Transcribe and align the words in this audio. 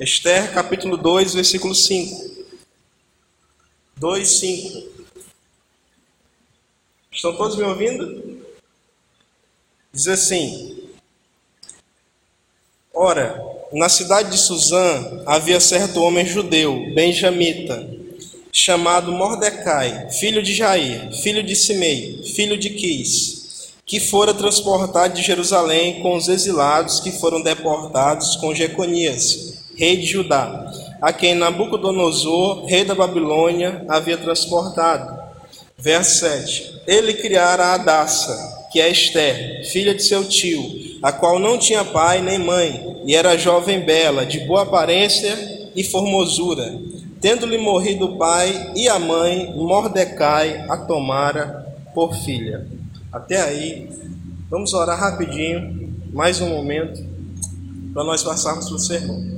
Esther, 0.00 0.52
capítulo 0.54 0.96
2, 0.96 1.34
versículo 1.34 1.74
5. 1.74 2.46
2, 3.96 4.28
5. 4.38 4.88
Estão 7.10 7.34
todos 7.36 7.56
me 7.56 7.64
ouvindo? 7.64 8.46
Diz 9.92 10.06
assim: 10.06 10.88
Ora, 12.94 13.42
na 13.72 13.88
cidade 13.88 14.30
de 14.30 14.38
Suzã 14.38 15.24
havia 15.26 15.58
certo 15.58 16.00
homem 16.00 16.24
judeu, 16.24 16.94
benjamita, 16.94 17.90
chamado 18.52 19.10
Mordecai, 19.10 20.10
filho 20.12 20.44
de 20.44 20.54
Jair, 20.54 21.12
filho 21.20 21.42
de 21.42 21.56
Simei, 21.56 22.22
filho 22.22 22.56
de 22.56 22.70
Quis, 22.70 23.72
que 23.84 23.98
fora 23.98 24.32
transportado 24.32 25.14
de 25.14 25.22
Jerusalém 25.22 26.00
com 26.02 26.14
os 26.16 26.28
exilados 26.28 27.00
que 27.00 27.10
foram 27.10 27.42
deportados 27.42 28.36
com 28.36 28.54
Jeconias, 28.54 29.57
rei 29.78 29.96
de 29.96 30.06
Judá, 30.06 30.68
a 31.00 31.12
quem 31.12 31.36
Nabucodonosor, 31.36 32.66
rei 32.66 32.84
da 32.84 32.96
Babilônia, 32.96 33.84
havia 33.88 34.16
transportado. 34.18 35.16
Verso 35.78 36.18
7. 36.18 36.82
Ele 36.84 37.14
criara 37.14 37.74
Adassa, 37.74 38.66
que 38.72 38.80
é 38.80 38.90
Esther, 38.90 39.64
filha 39.70 39.94
de 39.94 40.02
seu 40.02 40.28
tio, 40.28 40.98
a 41.00 41.12
qual 41.12 41.38
não 41.38 41.56
tinha 41.56 41.84
pai 41.84 42.20
nem 42.20 42.40
mãe, 42.40 43.02
e 43.06 43.14
era 43.14 43.38
jovem 43.38 43.78
bela, 43.80 44.26
de 44.26 44.40
boa 44.40 44.62
aparência 44.62 45.70
e 45.76 45.84
formosura. 45.84 46.76
Tendo-lhe 47.20 47.56
morrido 47.56 48.06
o 48.06 48.18
pai 48.18 48.72
e 48.74 48.88
a 48.88 48.98
mãe, 48.98 49.52
Mordecai 49.54 50.66
a 50.68 50.76
tomara 50.76 51.72
por 51.94 52.16
filha. 52.16 52.66
Até 53.12 53.40
aí, 53.40 53.88
vamos 54.50 54.74
orar 54.74 54.98
rapidinho, 54.98 55.94
mais 56.12 56.40
um 56.40 56.48
momento, 56.48 57.00
para 57.94 58.02
nós 58.02 58.24
passarmos 58.24 58.66
para 58.66 58.74
o 58.74 58.78
sermão. 58.80 59.37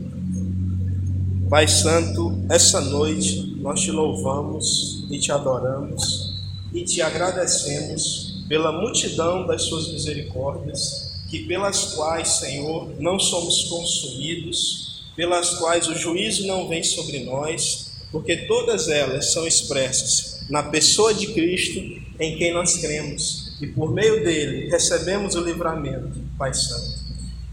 Pai 1.50 1.66
Santo, 1.66 2.44
essa 2.48 2.80
noite 2.80 3.56
nós 3.56 3.80
te 3.80 3.90
louvamos 3.90 5.04
e 5.10 5.18
te 5.18 5.32
adoramos 5.32 6.38
e 6.72 6.84
te 6.84 7.02
agradecemos 7.02 8.44
pela 8.48 8.70
multidão 8.70 9.44
das 9.48 9.62
suas 9.62 9.92
misericórdias, 9.92 11.10
que 11.28 11.40
pelas 11.48 11.94
quais, 11.94 12.28
Senhor, 12.38 12.94
não 13.00 13.18
somos 13.18 13.64
consumidos, 13.64 15.02
pelas 15.16 15.58
quais 15.58 15.88
o 15.88 15.94
juízo 15.96 16.46
não 16.46 16.68
vem 16.68 16.84
sobre 16.84 17.24
nós, 17.24 17.90
porque 18.12 18.46
todas 18.46 18.88
elas 18.88 19.32
são 19.32 19.44
expressas 19.44 20.42
na 20.48 20.62
pessoa 20.62 21.12
de 21.12 21.26
Cristo 21.32 21.80
em 22.20 22.38
quem 22.38 22.54
nós 22.54 22.76
cremos 22.76 23.56
e 23.60 23.66
por 23.66 23.92
meio 23.92 24.22
dele 24.22 24.70
recebemos 24.70 25.34
o 25.34 25.40
livramento, 25.40 26.16
Pai 26.38 26.54
Santo. 26.54 27.00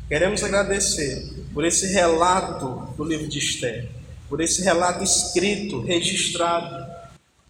Queremos 0.08 0.44
agradecer 0.44 1.37
por 1.58 1.66
esse 1.66 1.88
relato 1.88 2.94
do 2.96 3.04
livro 3.04 3.28
de 3.28 3.40
Esther, 3.40 3.90
por 4.30 4.40
esse 4.42 4.62
relato 4.62 5.04
escrito, 5.04 5.82
registrado, 5.82 6.86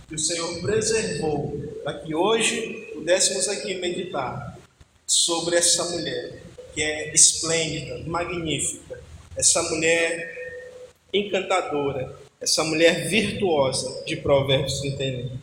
que 0.07 0.15
o 0.15 0.17
Senhor 0.17 0.61
preservou, 0.61 1.61
para 1.83 1.99
que 1.99 2.15
hoje 2.15 2.89
pudéssemos 2.93 3.49
aqui 3.49 3.75
meditar 3.75 4.57
sobre 5.05 5.57
essa 5.57 5.83
mulher, 5.89 6.41
que 6.73 6.81
é 6.81 7.13
esplêndida, 7.13 8.01
magnífica, 8.07 8.97
essa 9.35 9.61
mulher 9.63 10.87
encantadora, 11.13 12.17
essa 12.39 12.63
mulher 12.63 13.09
virtuosa 13.09 14.05
de 14.05 14.15
Provérbios 14.15 14.79
31. 14.79 15.37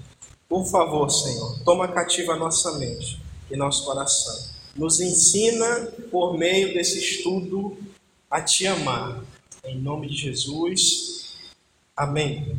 Por 0.48 0.64
favor, 0.64 1.10
Senhor, 1.10 1.62
toma 1.66 1.88
cativa 1.88 2.32
a 2.32 2.36
nossa 2.36 2.78
mente 2.78 3.20
e 3.50 3.58
nosso 3.58 3.84
coração. 3.84 4.54
Nos 4.74 5.00
ensina 5.00 5.92
por 6.10 6.38
meio 6.38 6.72
desse 6.72 6.98
estudo 6.98 7.76
a 8.34 8.40
te 8.40 8.66
amar. 8.66 9.22
Em 9.64 9.78
nome 9.78 10.08
de 10.08 10.16
Jesus. 10.16 11.36
Amém. 11.96 12.58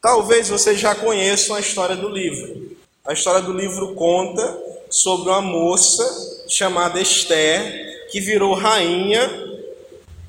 Talvez 0.00 0.48
vocês 0.48 0.80
já 0.80 0.94
conheçam 0.94 1.54
a 1.54 1.60
história 1.60 1.94
do 1.94 2.08
livro. 2.08 2.74
A 3.06 3.12
história 3.12 3.42
do 3.42 3.52
livro 3.52 3.94
conta 3.94 4.58
sobre 4.88 5.28
uma 5.28 5.42
moça 5.42 6.48
chamada 6.48 6.98
Esther 6.98 8.08
que 8.10 8.22
virou 8.22 8.54
rainha 8.54 9.28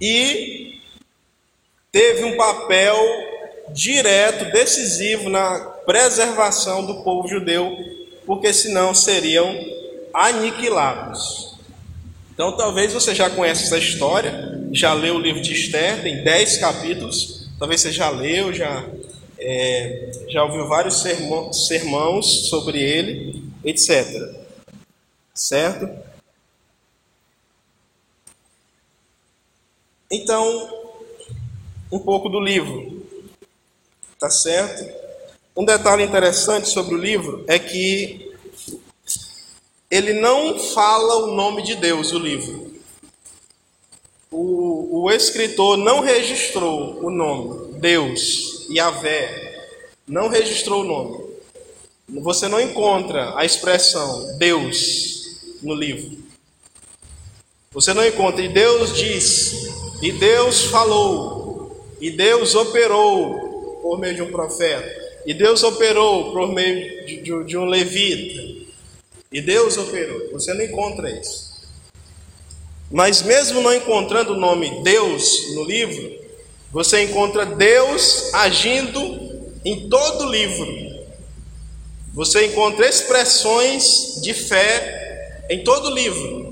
e 0.02 0.82
teve 1.90 2.26
um 2.26 2.36
papel 2.36 2.98
direto, 3.70 4.52
decisivo 4.52 5.30
na 5.30 5.62
preservação 5.86 6.86
do 6.86 7.04
povo 7.04 7.26
judeu, 7.30 7.74
porque 8.26 8.52
senão 8.52 8.94
seriam 8.94 9.56
aniquilados. 10.14 11.57
Então, 12.38 12.56
talvez 12.56 12.94
você 12.94 13.16
já 13.16 13.32
conheça 13.32 13.64
essa 13.64 13.80
história, 13.80 14.70
já 14.72 14.94
leu 14.94 15.16
o 15.16 15.20
livro 15.20 15.42
de 15.42 15.54
Esther, 15.54 16.04
tem 16.04 16.24
10 16.24 16.58
capítulos, 16.58 17.50
talvez 17.58 17.82
você 17.82 17.92
já 17.92 18.12
leu, 18.12 18.54
já, 18.54 18.88
é, 19.40 20.12
já 20.30 20.44
ouviu 20.44 20.68
vários 20.68 21.02
sermões 21.02 22.28
sobre 22.48 22.80
ele, 22.80 23.44
etc. 23.64 24.06
Certo? 25.34 25.90
Então, 30.12 30.94
um 31.92 31.98
pouco 31.98 32.30
do 32.30 32.40
livro, 32.40 33.04
tá 34.20 34.30
certo? 34.30 34.88
Um 35.56 35.66
detalhe 35.66 36.04
interessante 36.04 36.70
sobre 36.70 36.94
o 36.94 37.00
livro 37.00 37.44
é 37.48 37.58
que 37.58 38.27
ele 39.90 40.14
não 40.14 40.60
fala 40.60 41.26
o 41.26 41.36
nome 41.36 41.64
de 41.64 41.76
Deus, 41.76 42.12
o 42.12 42.20
livro. 42.20 42.76
O, 44.30 45.04
o 45.04 45.12
escritor 45.12 45.78
não 45.78 46.02
registrou 46.02 47.04
o 47.04 47.10
nome, 47.10 47.74
Deus, 47.80 48.68
Yahvé, 48.70 49.66
não 50.06 50.28
registrou 50.28 50.82
o 50.82 50.86
nome. 50.86 51.28
Você 52.22 52.48
não 52.48 52.60
encontra 52.60 53.38
a 53.38 53.46
expressão 53.46 54.38
Deus 54.38 55.58
no 55.62 55.74
livro. 55.74 56.18
Você 57.72 57.94
não 57.94 58.06
encontra, 58.06 58.44
e 58.44 58.50
Deus 58.50 58.94
disse, 58.94 59.72
e 60.02 60.12
Deus 60.12 60.66
falou, 60.66 61.96
e 62.02 62.12
Deus 62.12 62.56
operou 62.56 63.80
por 63.82 64.00
meio 64.00 64.16
de 64.16 64.22
um 64.22 64.32
profeta, 64.32 64.90
e 65.26 65.34
Deus 65.34 65.64
operou 65.64 66.32
por 66.32 66.52
meio 66.52 67.06
de, 67.06 67.22
de, 67.22 67.44
de 67.44 67.58
um 67.58 67.66
levita, 67.66 68.67
e 69.32 69.42
Deus 69.42 69.78
operou. 69.78 70.32
Você 70.32 70.54
não 70.54 70.64
encontra 70.64 71.10
isso. 71.10 71.58
Mas 72.90 73.22
mesmo 73.22 73.62
não 73.62 73.74
encontrando 73.74 74.34
o 74.34 74.40
nome 74.40 74.82
Deus 74.84 75.54
no 75.54 75.64
livro, 75.66 76.26
você 76.72 77.04
encontra 77.04 77.46
Deus 77.46 78.34
agindo 78.34 79.00
em 79.66 79.90
todo 79.90 80.26
o 80.26 80.32
livro. 80.32 80.88
Você 82.14 82.46
encontra 82.46 82.88
expressões 82.88 84.22
de 84.22 84.34
fé 84.34 85.46
em 85.50 85.64
todo 85.64 85.90
o 85.90 85.94
livro. 85.94 86.48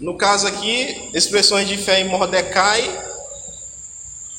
No 0.00 0.16
caso 0.16 0.46
aqui, 0.46 1.10
expressões 1.12 1.68
de 1.68 1.76
fé 1.76 2.00
em 2.00 2.08
Mordecai, 2.08 2.82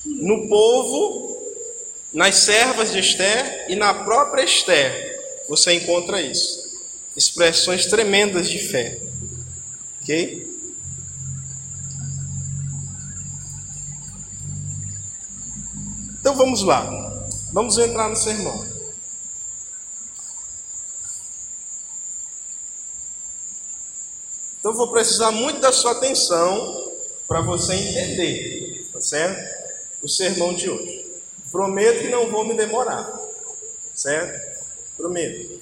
no 0.05 0.47
povo, 0.47 1.37
nas 2.13 2.35
servas 2.35 2.91
de 2.91 2.99
Esther 2.99 3.67
e 3.69 3.75
na 3.75 3.93
própria 3.93 4.43
Esther. 4.43 5.19
Você 5.47 5.73
encontra 5.73 6.21
isso 6.21 6.58
expressões 7.15 7.85
tremendas 7.85 8.49
de 8.49 8.59
fé. 8.59 9.01
Ok? 10.01 10.47
Então 16.19 16.35
vamos 16.35 16.63
lá. 16.63 17.09
Vamos 17.51 17.77
entrar 17.77 18.09
no 18.09 18.15
sermão. 18.15 18.79
Então 24.59 24.73
vou 24.73 24.91
precisar 24.91 25.31
muito 25.31 25.59
da 25.61 25.71
sua 25.71 25.93
atenção 25.93 26.91
para 27.27 27.41
você 27.41 27.73
entender, 27.73 28.89
tá 28.91 28.99
certo? 28.99 29.41
O 30.03 30.07
sermão 30.07 30.53
de 30.53 30.69
hoje. 30.69 31.05
Prometo 31.51 32.01
que 32.01 32.09
não 32.09 32.29
vou 32.29 32.45
me 32.45 32.55
demorar, 32.55 33.19
certo? 33.93 34.59
Prometo. 34.97 35.58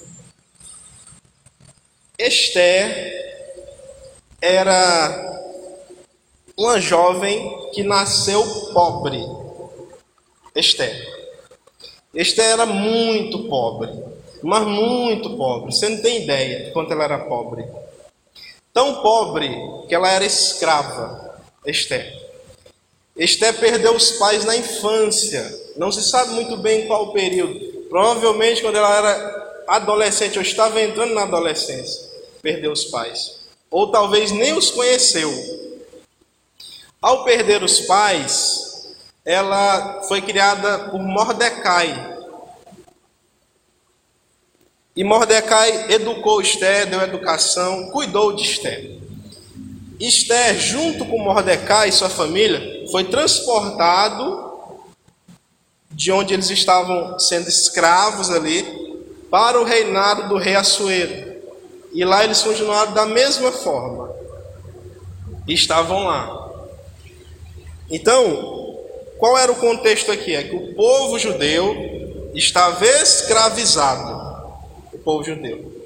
Esther 2.18 3.54
era 4.42 5.54
uma 6.56 6.80
jovem 6.80 7.70
que 7.72 7.84
nasceu 7.84 8.44
pobre. 8.72 9.24
Esther. 10.52 11.00
Esther 12.12 12.44
era 12.44 12.66
muito 12.66 13.44
pobre, 13.44 13.92
mas 14.42 14.66
muito 14.66 15.36
pobre. 15.36 15.72
Você 15.72 15.88
não 15.88 16.02
tem 16.02 16.24
ideia 16.24 16.64
de 16.64 16.70
quanto 16.72 16.92
ela 16.92 17.04
era 17.04 17.18
pobre. 17.20 17.64
Tão 18.72 19.00
pobre 19.00 19.48
que 19.88 19.94
ela 19.94 20.10
era 20.10 20.24
escrava. 20.24 21.40
Esther. 21.64 22.20
Esther 23.16 23.60
perdeu 23.60 23.94
os 23.94 24.10
pais 24.12 24.44
na 24.44 24.56
infância. 24.56 25.56
Não 25.76 25.92
se 25.92 26.02
sabe 26.02 26.32
muito 26.32 26.56
bem 26.56 26.88
qual 26.88 27.12
período. 27.12 27.60
Provavelmente 27.88 28.60
quando 28.60 28.74
ela 28.74 28.96
era 28.96 29.64
adolescente 29.68 30.36
ou 30.36 30.42
estava 30.42 30.82
entrando 30.82 31.14
na 31.14 31.22
adolescência 31.22 32.07
perdeu 32.42 32.72
os 32.72 32.84
pais, 32.84 33.40
ou 33.70 33.90
talvez 33.90 34.30
nem 34.30 34.56
os 34.56 34.70
conheceu. 34.70 35.30
Ao 37.00 37.24
perder 37.24 37.62
os 37.62 37.80
pais, 37.80 38.68
ela 39.24 40.02
foi 40.08 40.22
criada 40.22 40.90
por 40.90 41.00
Mordecai. 41.00 42.16
E 44.96 45.04
Mordecai 45.04 45.92
educou 45.92 46.40
Esther, 46.40 46.88
deu 46.88 47.00
educação, 47.00 47.90
cuidou 47.90 48.34
de 48.34 48.42
Esther. 48.42 48.98
Esther, 50.00 50.58
junto 50.58 51.04
com 51.04 51.22
Mordecai 51.22 51.88
e 51.88 51.92
sua 51.92 52.08
família, 52.08 52.84
foi 52.90 53.04
transportado 53.04 54.48
de 55.90 56.12
onde 56.12 56.34
eles 56.34 56.50
estavam 56.50 57.18
sendo 57.18 57.48
escravos 57.48 58.30
ali 58.30 58.62
para 59.30 59.60
o 59.60 59.64
reinado 59.64 60.28
do 60.28 60.36
rei 60.36 60.54
Assuero. 60.54 61.37
E 61.92 62.04
lá 62.04 62.24
eles 62.24 62.42
continuaram 62.42 62.92
da 62.92 63.06
mesma 63.06 63.50
forma. 63.50 64.14
E 65.46 65.54
estavam 65.54 66.04
lá. 66.04 66.52
Então, 67.90 68.78
qual 69.18 69.38
era 69.38 69.50
o 69.50 69.56
contexto 69.56 70.12
aqui? 70.12 70.34
É 70.34 70.42
que 70.42 70.54
o 70.54 70.74
povo 70.74 71.18
judeu 71.18 72.30
estava 72.34 72.84
escravizado. 72.84 74.52
O 74.92 74.98
povo 74.98 75.24
judeu 75.24 75.78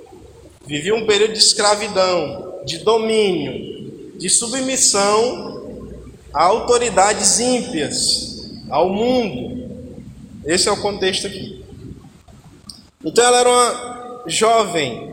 vivia 0.66 0.94
um 0.94 1.06
período 1.06 1.32
de 1.32 1.38
escravidão, 1.38 2.60
de 2.64 2.78
domínio, 2.78 4.12
de 4.16 4.30
submissão 4.30 5.50
a 6.32 6.44
autoridades 6.44 7.38
ímpias, 7.40 8.50
ao 8.70 8.88
mundo. 8.88 9.70
Esse 10.46 10.68
é 10.68 10.72
o 10.72 10.80
contexto 10.80 11.26
aqui. 11.26 11.62
Então 13.04 13.24
ela 13.24 13.40
era 13.40 13.48
uma 13.50 14.22
jovem, 14.26 15.11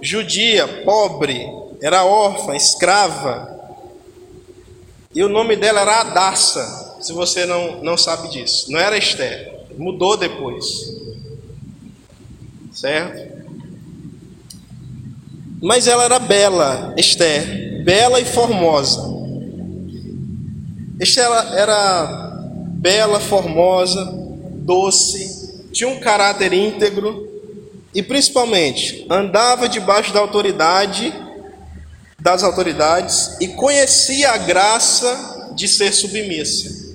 judia, 0.00 0.66
pobre, 0.84 1.46
era 1.80 2.04
órfã, 2.04 2.54
escrava. 2.54 3.58
E 5.14 5.22
o 5.22 5.28
nome 5.28 5.56
dela 5.56 5.80
era 5.80 6.00
Adassa, 6.00 6.96
se 7.00 7.12
você 7.12 7.44
não, 7.46 7.82
não 7.82 7.96
sabe 7.96 8.28
disso. 8.28 8.70
Não 8.70 8.78
era 8.78 8.96
Esther, 8.96 9.66
mudou 9.76 10.16
depois. 10.16 10.66
Certo? 12.72 13.40
Mas 15.62 15.86
ela 15.86 16.04
era 16.04 16.18
bela, 16.18 16.94
Esther, 16.96 17.82
bela 17.84 18.20
e 18.20 18.24
formosa. 18.24 19.10
Esther 20.98 21.26
era 21.54 22.30
bela, 22.78 23.20
formosa, 23.20 24.04
doce, 24.54 25.68
tinha 25.72 25.88
um 25.88 26.00
caráter 26.00 26.52
íntegro 26.52 27.29
e 27.94 28.02
principalmente 28.02 29.06
andava 29.10 29.68
debaixo 29.68 30.12
da 30.12 30.20
autoridade 30.20 31.12
das 32.20 32.42
autoridades 32.42 33.36
e 33.40 33.48
conhecia 33.48 34.32
a 34.32 34.36
graça 34.36 35.52
de 35.54 35.66
ser 35.66 35.92
submissa. 35.92 36.94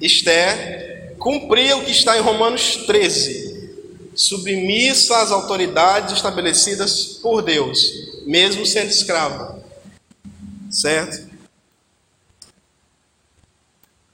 Esther 0.00 1.14
cumpria 1.18 1.76
o 1.76 1.84
que 1.84 1.92
está 1.92 2.18
em 2.18 2.20
Romanos 2.20 2.84
13, 2.86 3.70
submissa 4.14 5.18
às 5.18 5.30
autoridades 5.30 6.14
estabelecidas 6.14 7.18
por 7.22 7.42
Deus, 7.42 7.80
mesmo 8.26 8.66
sendo 8.66 8.90
escrava. 8.90 9.62
Certo? 10.70 11.26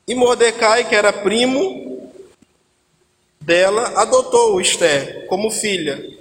E 0.07 0.15
Mordecai, 0.15 0.89
que 0.89 0.95
era 0.95 1.13
primo 1.13 2.13
dela 3.41 4.01
adotou 4.01 4.61
Esther 4.61 5.27
como 5.27 5.51
filha. 5.51 6.12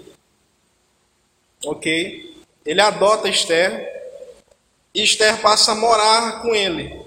Ok? 1.66 2.46
Ele 2.66 2.82
adota 2.82 3.30
Esther 3.30 3.90
e 4.94 5.04
Esther 5.04 5.42
passa 5.42 5.72
a 5.72 5.76
morar 5.76 6.42
com 6.42 6.54
ele. 6.54 7.02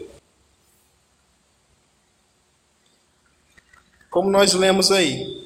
Como 4.10 4.30
nós 4.30 4.52
lemos 4.52 4.90
aí. 4.90 5.44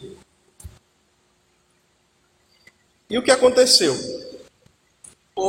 E 3.10 3.16
o 3.16 3.22
que 3.22 3.31
aconteceu? 3.31 3.94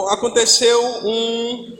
Aconteceu 0.09 0.81
um 1.05 1.77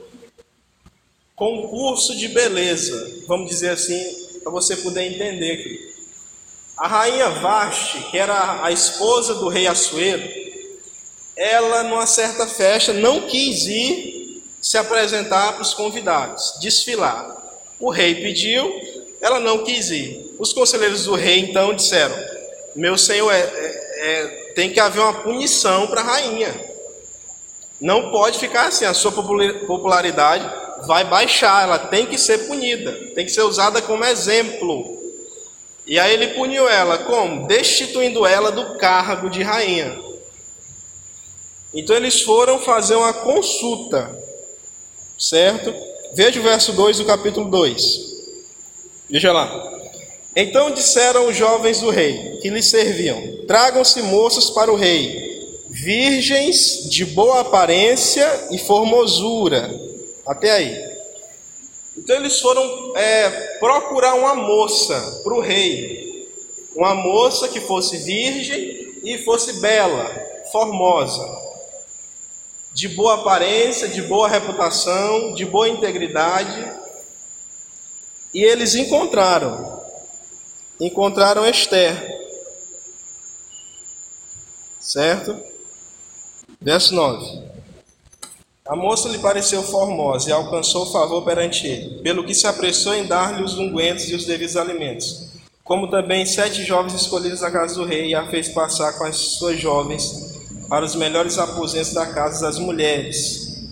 concurso 1.35 2.17
de 2.17 2.27
beleza, 2.27 3.23
vamos 3.25 3.49
dizer 3.49 3.69
assim, 3.69 4.39
para 4.43 4.51
você 4.51 4.75
poder 4.77 5.03
entender. 5.03 5.95
A 6.77 6.87
rainha 6.87 7.29
Vashti, 7.29 8.11
que 8.11 8.17
era 8.17 8.63
a 8.65 8.71
esposa 8.71 9.35
do 9.35 9.47
rei 9.47 9.67
Assuero, 9.67 10.38
ela, 11.39 11.83
numa 11.83 12.05
certa 12.05 12.45
festa, 12.45 12.91
não 12.91 13.21
quis 13.21 13.65
ir 13.65 14.43
se 14.61 14.77
apresentar 14.77 15.53
para 15.53 15.61
os 15.61 15.73
convidados, 15.73 16.59
desfilar. 16.59 17.37
O 17.79 17.89
rei 17.89 18.15
pediu, 18.15 18.69
ela 19.21 19.39
não 19.39 19.63
quis 19.63 19.89
ir. 19.89 20.35
Os 20.37 20.51
conselheiros 20.51 21.05
do 21.05 21.15
rei 21.15 21.39
então 21.39 21.73
disseram: 21.73 22.13
Meu 22.75 22.97
senhor, 22.97 23.31
é, 23.31 23.39
é, 23.39 23.95
é, 23.99 24.27
tem 24.53 24.69
que 24.69 24.81
haver 24.81 24.99
uma 24.99 25.21
punição 25.21 25.87
para 25.87 26.01
a 26.01 26.03
rainha. 26.03 26.53
Não 27.79 28.11
pode 28.11 28.37
ficar 28.37 28.67
assim, 28.67 28.83
a 28.83 28.93
sua 28.93 29.13
popularidade 29.13 30.43
vai 30.85 31.05
baixar, 31.05 31.63
ela 31.63 31.79
tem 31.79 32.05
que 32.05 32.17
ser 32.17 32.39
punida, 32.47 32.91
tem 33.15 33.25
que 33.25 33.31
ser 33.31 33.43
usada 33.43 33.81
como 33.81 34.03
exemplo. 34.03 34.99
E 35.87 35.97
aí 35.97 36.13
ele 36.13 36.27
puniu 36.33 36.67
ela 36.67 36.97
como? 36.97 37.47
Destituindo 37.47 38.25
ela 38.25 38.51
do 38.51 38.77
cargo 38.77 39.29
de 39.29 39.41
rainha. 39.41 40.08
Então 41.73 41.95
eles 41.95 42.21
foram 42.21 42.59
fazer 42.59 42.95
uma 42.95 43.13
consulta, 43.13 44.17
certo? 45.17 45.73
Veja 46.13 46.39
o 46.39 46.43
verso 46.43 46.73
2 46.73 46.97
do 46.97 47.05
capítulo 47.05 47.49
2. 47.49 48.09
Veja 49.09 49.31
lá. 49.31 49.79
Então 50.35 50.71
disseram 50.71 51.27
os 51.27 51.35
jovens 51.35 51.81
do 51.81 51.89
rei 51.89 52.37
que 52.41 52.49
lhe 52.49 52.63
serviam: 52.63 53.45
Tragam-se 53.45 54.01
moças 54.01 54.49
para 54.49 54.71
o 54.71 54.75
rei, 54.75 55.63
virgens 55.69 56.89
de 56.89 57.05
boa 57.05 57.41
aparência 57.41 58.47
e 58.51 58.57
formosura. 58.57 59.69
Até 60.25 60.51
aí. 60.51 60.89
Então 61.95 62.15
eles 62.15 62.39
foram 62.39 62.93
é, 62.95 63.29
procurar 63.59 64.15
uma 64.15 64.33
moça 64.33 65.21
para 65.23 65.33
o 65.33 65.41
rei, 65.41 66.27
uma 66.75 66.95
moça 66.95 67.47
que 67.47 67.59
fosse 67.59 67.97
virgem 67.97 68.99
e 69.03 69.17
fosse 69.19 69.59
bela, 69.59 70.09
formosa, 70.51 71.48
de 72.73 72.87
boa 72.89 73.15
aparência, 73.15 73.87
de 73.87 74.01
boa 74.03 74.27
reputação, 74.27 75.33
de 75.33 75.45
boa 75.45 75.67
integridade. 75.67 76.71
E 78.33 78.43
eles 78.43 78.75
encontraram, 78.75 79.81
encontraram 80.79 81.45
Esther, 81.47 81.95
certo? 84.79 85.35
Verso 86.61 86.93
9. 86.93 87.49
A 88.67 88.75
moça 88.75 89.09
lhe 89.09 89.17
pareceu 89.17 89.63
formosa 89.63 90.29
e 90.29 90.31
alcançou 90.31 90.91
favor 90.91 91.23
perante 91.25 91.65
ele, 91.65 92.03
pelo 92.03 92.23
que 92.23 92.35
se 92.35 92.45
apressou 92.45 92.93
em 92.93 93.07
dar-lhe 93.07 93.43
os 93.43 93.57
ungüentos 93.57 94.07
e 94.09 94.15
os 94.15 94.25
devidos 94.25 94.55
alimentos. 94.55 95.29
Como 95.63 95.89
também 95.89 96.23
sete 96.23 96.63
jovens 96.63 96.93
escolhidos 96.93 97.39
da 97.39 97.49
casa 97.49 97.73
do 97.75 97.83
rei, 97.85 98.09
e 98.09 98.15
a 98.15 98.27
fez 98.27 98.49
passar 98.49 98.93
com 98.93 99.05
as 99.05 99.15
suas 99.15 99.59
jovens 99.59 100.28
para 100.69 100.85
os 100.85 100.95
melhores 100.95 101.39
aposentos 101.39 101.93
da 101.93 102.05
casa 102.05 102.45
das 102.45 102.59
mulheres. 102.59 103.67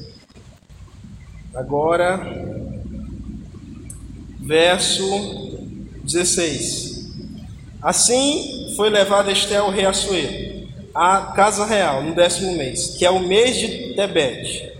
Agora, 1.54 2.20
verso 4.40 5.06
16. 6.04 7.08
Assim 7.82 8.74
foi 8.76 8.90
levada 8.90 9.32
Esté 9.32 9.58
ao 9.58 9.70
rei 9.70 9.86
Assuero, 9.86 10.68
à 10.94 11.34
casa 11.36 11.66
real, 11.66 12.02
no 12.02 12.16
décimo 12.16 12.58
mês, 12.58 12.96
que 12.98 13.06
é 13.06 13.12
o 13.12 13.20
mês 13.20 13.56
de 13.56 13.94
Tebete 13.96 14.76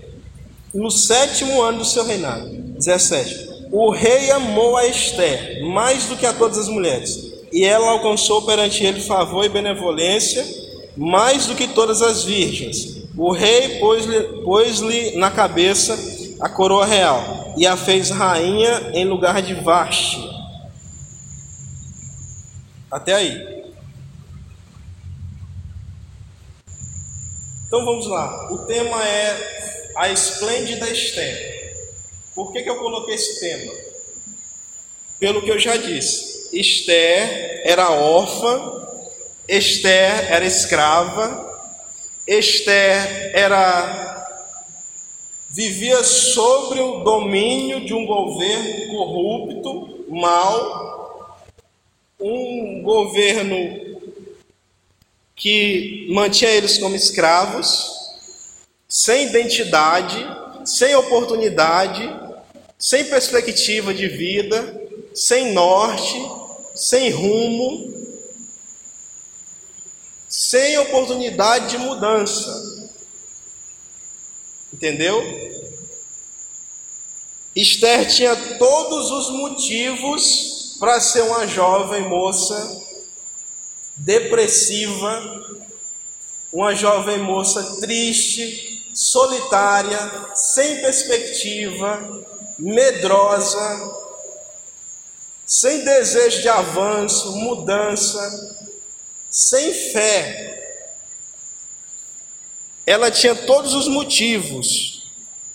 no 0.74 0.90
sétimo 0.90 1.62
ano 1.62 1.78
do 1.78 1.84
seu 1.84 2.04
reinado. 2.04 2.48
17. 2.48 3.48
O 3.72 3.90
rei 3.90 4.30
amou 4.30 4.76
a 4.76 4.86
Esther 4.86 5.64
mais 5.66 6.04
do 6.06 6.16
que 6.16 6.26
a 6.26 6.32
todas 6.32 6.58
as 6.58 6.68
mulheres, 6.68 7.32
e 7.52 7.64
ela 7.64 7.90
alcançou 7.90 8.42
perante 8.42 8.84
ele 8.84 9.00
favor 9.00 9.44
e 9.44 9.48
benevolência 9.48 10.44
mais 10.98 11.46
do 11.46 11.54
que 11.54 11.68
todas 11.68 12.02
as 12.02 12.24
virgens. 12.24 13.04
O 13.16 13.32
rei 13.32 13.78
pôs-lhe 13.78 14.20
pôs 14.42 14.80
na 15.14 15.30
cabeça 15.30 15.96
a 16.40 16.48
coroa 16.48 16.84
real 16.84 17.54
e 17.56 17.66
a 17.66 17.76
fez 17.76 18.10
rainha 18.10 18.90
em 18.92 19.04
lugar 19.04 19.40
de 19.40 19.54
Vashti. 19.54 20.28
Até 22.90 23.14
aí. 23.14 23.58
Então 27.66 27.84
vamos 27.84 28.06
lá. 28.08 28.52
O 28.52 28.58
tema 28.66 29.06
é 29.06 29.92
a 29.96 30.08
esplêndida 30.08 30.88
Esther. 30.90 31.76
Por 32.34 32.52
que, 32.52 32.62
que 32.62 32.70
eu 32.70 32.76
coloquei 32.76 33.14
esse 33.14 33.38
tema? 33.40 33.72
Pelo 35.20 35.42
que 35.42 35.50
eu 35.50 35.58
já 35.58 35.76
disse, 35.76 36.48
Esther 36.52 37.62
era 37.64 37.90
órfã, 37.90 38.77
Esther 39.48 40.30
era 40.30 40.44
escrava, 40.44 41.48
Esther 42.26 43.32
era 43.34 44.08
vivia 45.48 46.04
sobre 46.04 46.78
o 46.80 47.02
domínio 47.02 47.82
de 47.82 47.94
um 47.94 48.04
governo 48.04 48.88
corrupto, 48.88 50.04
mau, 50.10 51.48
um 52.20 52.82
governo 52.82 53.56
que 55.34 56.08
mantinha 56.10 56.50
eles 56.50 56.76
como 56.76 56.94
escravos, 56.94 57.90
sem 58.86 59.28
identidade, 59.28 60.26
sem 60.66 60.94
oportunidade, 60.94 62.06
sem 62.78 63.06
perspectiva 63.06 63.94
de 63.94 64.08
vida, 64.08 64.78
sem 65.14 65.52
norte, 65.52 66.20
sem 66.74 67.10
rumo, 67.10 67.97
sem 70.28 70.76
oportunidade 70.78 71.70
de 71.70 71.78
mudança. 71.78 72.90
Entendeu? 74.72 75.22
Esther 77.56 78.06
tinha 78.06 78.36
todos 78.58 79.10
os 79.10 79.30
motivos 79.30 80.76
para 80.78 81.00
ser 81.00 81.22
uma 81.22 81.46
jovem 81.46 82.08
moça 82.08 82.86
depressiva, 83.96 85.64
uma 86.52 86.74
jovem 86.74 87.18
moça 87.18 87.80
triste, 87.80 88.86
solitária, 88.94 89.98
sem 90.34 90.80
perspectiva, 90.80 92.24
medrosa, 92.58 94.08
sem 95.46 95.84
desejo 95.84 96.42
de 96.42 96.48
avanço, 96.48 97.32
mudança, 97.36 98.57
sem 99.30 99.72
fé. 99.72 100.54
Ela 102.86 103.10
tinha 103.10 103.34
todos 103.34 103.74
os 103.74 103.86
motivos 103.86 104.98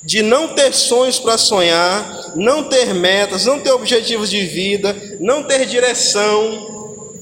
de 0.03 0.21
não 0.21 0.53
ter 0.53 0.73
sonhos 0.73 1.17
para 1.17 1.37
sonhar, 1.37 2.33
não 2.35 2.65
ter 2.65 2.93
metas, 2.93 3.45
não 3.45 3.59
ter 3.59 3.71
objetivos 3.71 4.29
de 4.29 4.45
vida, 4.45 5.17
não 5.19 5.43
ter 5.43 5.65
direção. 5.65 7.13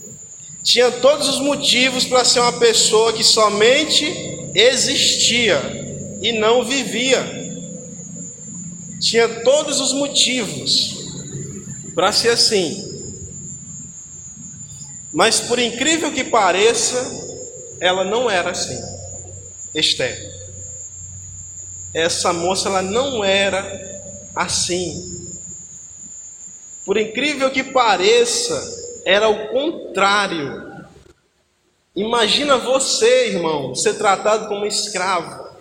Tinha 0.63 0.91
todos 0.91 1.29
os 1.29 1.39
motivos 1.39 2.05
para 2.05 2.25
ser 2.25 2.39
uma 2.39 2.59
pessoa 2.59 3.13
que 3.13 3.23
somente 3.23 4.05
existia 4.53 5.61
e 6.21 6.31
não 6.31 6.65
vivia. 6.65 7.39
Tinha 8.99 9.27
todos 9.43 9.79
os 9.79 9.93
motivos 9.93 11.05
para 11.95 12.11
ser 12.11 12.29
assim. 12.29 12.90
Mas 15.13 15.41
por 15.41 15.59
incrível 15.59 16.13
que 16.13 16.23
pareça, 16.23 16.99
ela 17.79 18.03
não 18.03 18.29
era 18.29 18.51
assim. 18.51 18.79
Esther. 19.73 20.17
Essa 21.93 22.31
moça 22.31 22.69
ela 22.69 22.81
não 22.81 23.23
era 23.23 23.63
assim. 24.35 25.29
Por 26.85 26.97
incrível 26.97 27.51
que 27.51 27.63
pareça, 27.63 28.59
era 29.05 29.27
o 29.27 29.49
contrário. 29.49 30.71
Imagina 31.95 32.57
você, 32.57 33.29
irmão, 33.29 33.75
ser 33.75 33.95
tratado 33.95 34.47
como 34.47 34.65
escravo. 34.65 35.51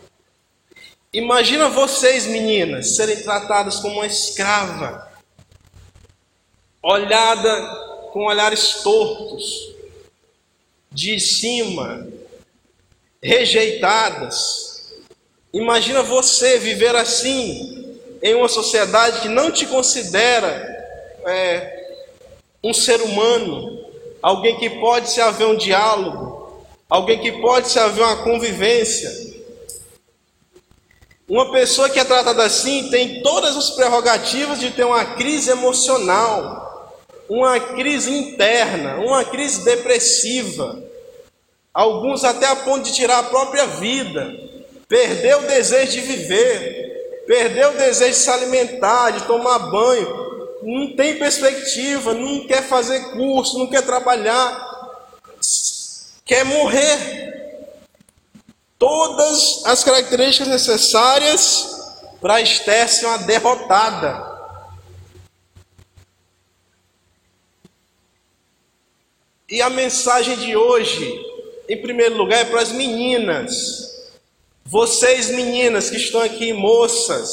Imagina 1.12 1.68
vocês, 1.68 2.26
meninas, 2.26 2.94
serem 2.94 3.20
tratadas 3.22 3.80
como 3.80 3.96
uma 3.96 4.06
escrava, 4.06 5.10
olhada 6.80 7.89
com 8.12 8.26
olhares 8.26 8.82
tortos, 8.82 9.70
de 10.90 11.18
cima, 11.20 12.08
rejeitadas. 13.22 14.92
Imagina 15.52 16.02
você 16.02 16.58
viver 16.58 16.94
assim 16.96 17.96
em 18.22 18.34
uma 18.34 18.48
sociedade 18.48 19.20
que 19.20 19.28
não 19.28 19.50
te 19.50 19.66
considera 19.66 20.66
é, 21.26 21.96
um 22.62 22.74
ser 22.74 23.00
humano, 23.00 23.86
alguém 24.22 24.58
que 24.58 24.68
pode 24.68 25.10
se 25.10 25.20
haver 25.20 25.46
um 25.46 25.56
diálogo, 25.56 26.64
alguém 26.88 27.18
que 27.20 27.32
pode 27.40 27.68
se 27.68 27.78
haver 27.78 28.02
uma 28.02 28.22
convivência. 28.22 29.30
Uma 31.28 31.52
pessoa 31.52 31.88
que 31.88 32.00
é 32.00 32.04
tratada 32.04 32.42
assim 32.42 32.90
tem 32.90 33.22
todas 33.22 33.56
as 33.56 33.70
prerrogativas 33.70 34.58
de 34.58 34.72
ter 34.72 34.84
uma 34.84 35.04
crise 35.14 35.50
emocional, 35.50 36.69
uma 37.30 37.60
crise 37.60 38.10
interna, 38.10 38.96
uma 38.96 39.24
crise 39.24 39.64
depressiva, 39.64 40.82
alguns 41.72 42.24
até 42.24 42.44
a 42.46 42.56
ponto 42.56 42.82
de 42.82 42.92
tirar 42.92 43.20
a 43.20 43.22
própria 43.22 43.66
vida, 43.66 44.34
perder 44.88 45.36
o 45.36 45.46
desejo 45.46 45.92
de 45.92 46.00
viver, 46.00 47.22
perder 47.28 47.68
o 47.68 47.76
desejo 47.78 48.10
de 48.10 48.16
se 48.16 48.30
alimentar, 48.30 49.10
de 49.12 49.22
tomar 49.28 49.70
banho, 49.70 50.58
não 50.60 50.96
tem 50.96 51.20
perspectiva, 51.20 52.12
não 52.12 52.48
quer 52.48 52.64
fazer 52.64 53.12
curso, 53.12 53.60
não 53.60 53.68
quer 53.68 53.82
trabalhar, 53.82 54.68
quer 56.24 56.44
morrer. 56.44 57.30
Todas 58.76 59.62
as 59.66 59.84
características 59.84 60.48
necessárias 60.48 61.94
para 62.20 62.40
Esther 62.40 62.88
ser 62.88 63.06
uma 63.06 63.18
derrotada. 63.18 64.29
E 69.50 69.60
a 69.60 69.68
mensagem 69.68 70.36
de 70.36 70.56
hoje, 70.56 71.26
em 71.68 71.76
primeiro 71.76 72.16
lugar, 72.16 72.42
é 72.42 72.44
para 72.44 72.60
as 72.60 72.70
meninas. 72.70 73.90
Vocês, 74.64 75.28
meninas 75.30 75.90
que 75.90 75.96
estão 75.96 76.20
aqui, 76.20 76.52
moças, 76.52 77.28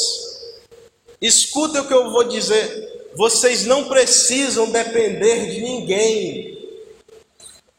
escutem 1.21 1.81
o 1.81 1.87
que 1.87 1.93
eu 1.93 2.09
vou 2.09 2.23
dizer. 2.23 3.09
Vocês 3.15 3.65
não 3.65 3.87
precisam 3.87 4.71
depender 4.71 5.51
de 5.51 5.61
ninguém. 5.61 6.57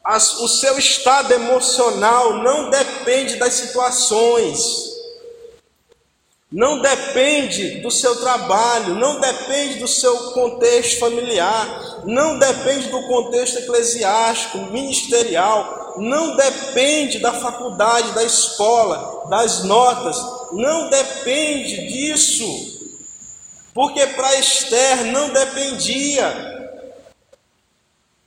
As, 0.01 0.39
o 0.39 0.47
seu 0.47 0.79
estado 0.79 1.33
emocional 1.33 2.41
não 2.41 2.69
depende 2.69 3.35
das 3.35 3.53
situações 3.53 4.88
não 6.51 6.81
depende 6.81 7.79
do 7.81 7.91
seu 7.91 8.19
trabalho, 8.21 8.95
não 8.95 9.19
depende 9.19 9.75
do 9.75 9.87
seu 9.87 10.31
contexto 10.31 10.99
familiar, 10.99 12.01
não 12.05 12.39
depende 12.39 12.89
do 12.89 13.03
contexto 13.03 13.59
eclesiástico, 13.59 14.57
ministerial, 14.71 15.93
não 15.97 16.35
depende 16.35 17.19
da 17.19 17.33
faculdade, 17.33 18.13
da 18.13 18.23
escola, 18.23 19.27
das 19.29 19.63
notas, 19.63 20.17
não 20.51 20.89
depende 20.89 21.87
disso, 21.87 22.97
porque 23.71 24.07
para 24.07 24.35
Esther 24.35 25.05
não 25.05 25.29
dependia. 25.29 26.57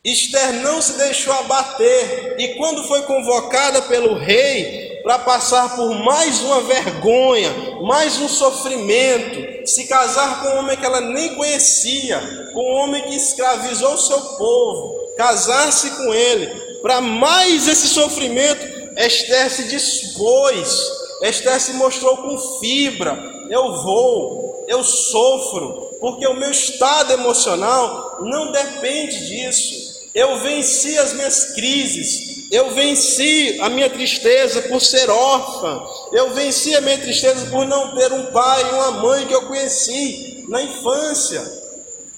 Esther 0.05 0.53
não 0.63 0.81
se 0.81 0.97
deixou 0.97 1.33
abater, 1.33 2.37
e 2.39 2.55
quando 2.55 2.85
foi 2.85 3.03
convocada 3.03 3.83
pelo 3.83 4.15
rei, 4.15 4.92
para 5.03 5.19
passar 5.19 5.77
por 5.77 5.95
mais 6.05 6.41
uma 6.41 6.61
vergonha, 6.61 7.51
mais 7.83 8.19
um 8.19 8.29
sofrimento, 8.29 9.67
se 9.69 9.87
casar 9.87 10.43
com 10.43 10.49
um 10.49 10.59
homem 10.59 10.77
que 10.77 10.87
ela 10.87 11.01
nem 11.01 11.35
conhecia, 11.35 12.51
com 12.53 12.61
um 12.61 12.75
homem 12.77 13.03
que 13.03 13.17
escravizou 13.17 13.95
o 13.95 13.99
seu 13.99 14.21
povo, 14.21 15.15
casar-se 15.17 15.91
com 15.91 16.15
ele, 16.15 16.47
para 16.81 17.01
mais 17.01 17.69
esse 17.69 17.89
sofrimento, 17.89 18.65
Esther 18.97 19.51
se 19.51 19.65
dispôs, 19.65 20.91
Esther 21.23 21.61
se 21.61 21.75
mostrou 21.75 22.17
com 22.19 22.39
fibra. 22.61 23.17
Eu 23.49 23.83
vou, 23.83 24.65
eu 24.69 24.83
sofro, 24.83 25.97
porque 26.01 26.27
o 26.27 26.35
meu 26.35 26.51
estado 26.51 27.13
emocional 27.13 28.19
não 28.23 28.51
depende 28.53 29.27
disso. 29.27 29.93
Eu 30.15 30.41
venci 30.41 30.99
as 30.99 31.13
minhas 31.13 31.53
crises, 31.55 32.32
eu 32.53 32.69
venci 32.75 33.59
a 33.63 33.71
minha 33.71 33.89
tristeza 33.89 34.61
por 34.61 34.79
ser 34.79 35.09
órfã. 35.09 35.83
Eu 36.13 36.35
venci 36.35 36.77
a 36.77 36.83
minha 36.83 36.99
tristeza 36.99 37.47
por 37.47 37.65
não 37.65 37.95
ter 37.95 38.13
um 38.13 38.27
pai 38.27 38.61
e 38.61 38.75
uma 38.75 38.91
mãe 38.91 39.27
que 39.27 39.35
eu 39.35 39.47
conheci 39.47 40.45
na 40.51 40.63
infância. 40.63 41.43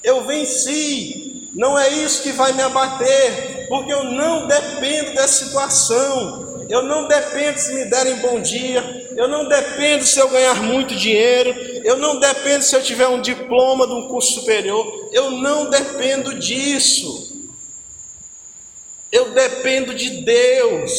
Eu 0.02 0.24
venci. 0.24 1.50
Não 1.54 1.78
é 1.78 1.88
isso 1.88 2.24
que 2.24 2.32
vai 2.32 2.52
me 2.52 2.62
abater, 2.62 3.68
porque 3.68 3.92
eu 3.92 4.02
não 4.02 4.48
dependo 4.48 5.14
dessa 5.14 5.44
situação. 5.44 6.66
Eu 6.68 6.82
não 6.82 7.06
dependo 7.06 7.60
se 7.60 7.72
me 7.72 7.84
derem 7.84 8.16
bom 8.16 8.40
dia. 8.40 8.82
Eu 9.16 9.28
não 9.28 9.46
dependo 9.46 10.02
se 10.02 10.18
eu 10.18 10.28
ganhar 10.28 10.60
muito 10.64 10.96
dinheiro. 10.96 11.54
Eu 11.84 11.96
não 11.96 12.18
dependo 12.18 12.64
se 12.64 12.74
eu 12.74 12.82
tiver 12.82 13.06
um 13.06 13.20
diploma 13.20 13.86
de 13.86 13.92
um 13.92 14.08
curso 14.08 14.40
superior. 14.40 15.10
Eu 15.12 15.30
não 15.30 15.70
dependo 15.70 16.34
disso. 16.40 17.33
Eu 19.14 19.30
dependo 19.30 19.94
de 19.94 20.22
Deus. 20.24 20.92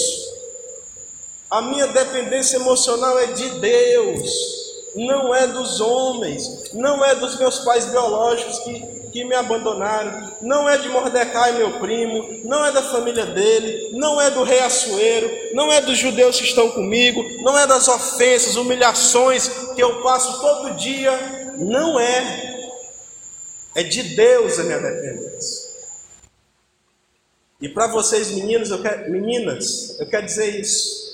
A 1.52 1.62
minha 1.62 1.88
dependência 1.88 2.56
emocional 2.56 3.20
é 3.20 3.28
de 3.28 3.50
Deus. 3.60 4.56
não 4.96 5.36
é 5.36 5.46
dos 5.46 5.82
homens, 5.82 6.72
não 6.74 7.04
é 7.04 7.14
dos 7.16 7.38
meus 7.38 7.60
pais 7.60 7.84
biológicos 7.88 8.60
que, 8.60 8.80
que 9.12 9.26
me 9.26 9.36
abandonaram, 9.36 10.32
não 10.42 10.70
é 10.70 10.78
de 10.78 10.88
Mordecai, 10.88 11.52
meu 11.58 11.80
primo, 11.80 12.40
não 12.46 12.66
é 12.66 12.72
da 12.72 12.82
família 12.82 13.26
dele, 13.26 13.90
não 13.92 14.22
é 14.22 14.32
do 14.32 14.44
rei 14.44 14.60
Assuero, 14.60 15.30
não 15.54 15.70
é 15.70 15.82
dos 15.82 15.98
judeus 15.98 16.40
que 16.40 16.46
estão 16.46 16.72
comigo, 16.72 17.22
não 17.42 17.60
é 17.60 17.68
das 17.68 17.90
ofensas, 17.90 18.56
humilhações 18.56 19.50
que 19.76 19.84
eu 19.84 20.02
passo 20.02 20.40
todo 20.40 20.76
dia, 20.78 21.54
não 21.58 22.00
é. 22.00 22.56
É 23.76 23.84
de 23.84 24.02
Deus 24.02 24.58
a 24.60 24.64
minha 24.64 24.80
dependência. 24.80 25.25
E 27.62 27.70
para 27.70 27.88
vocês 27.88 28.32
meninos, 28.32 28.70
eu 28.70 28.82
quero, 28.82 29.12
meninas, 29.12 30.00
eu 30.00 30.08
quero 30.08 30.26
dizer 30.26 30.60
isso. 30.60 31.06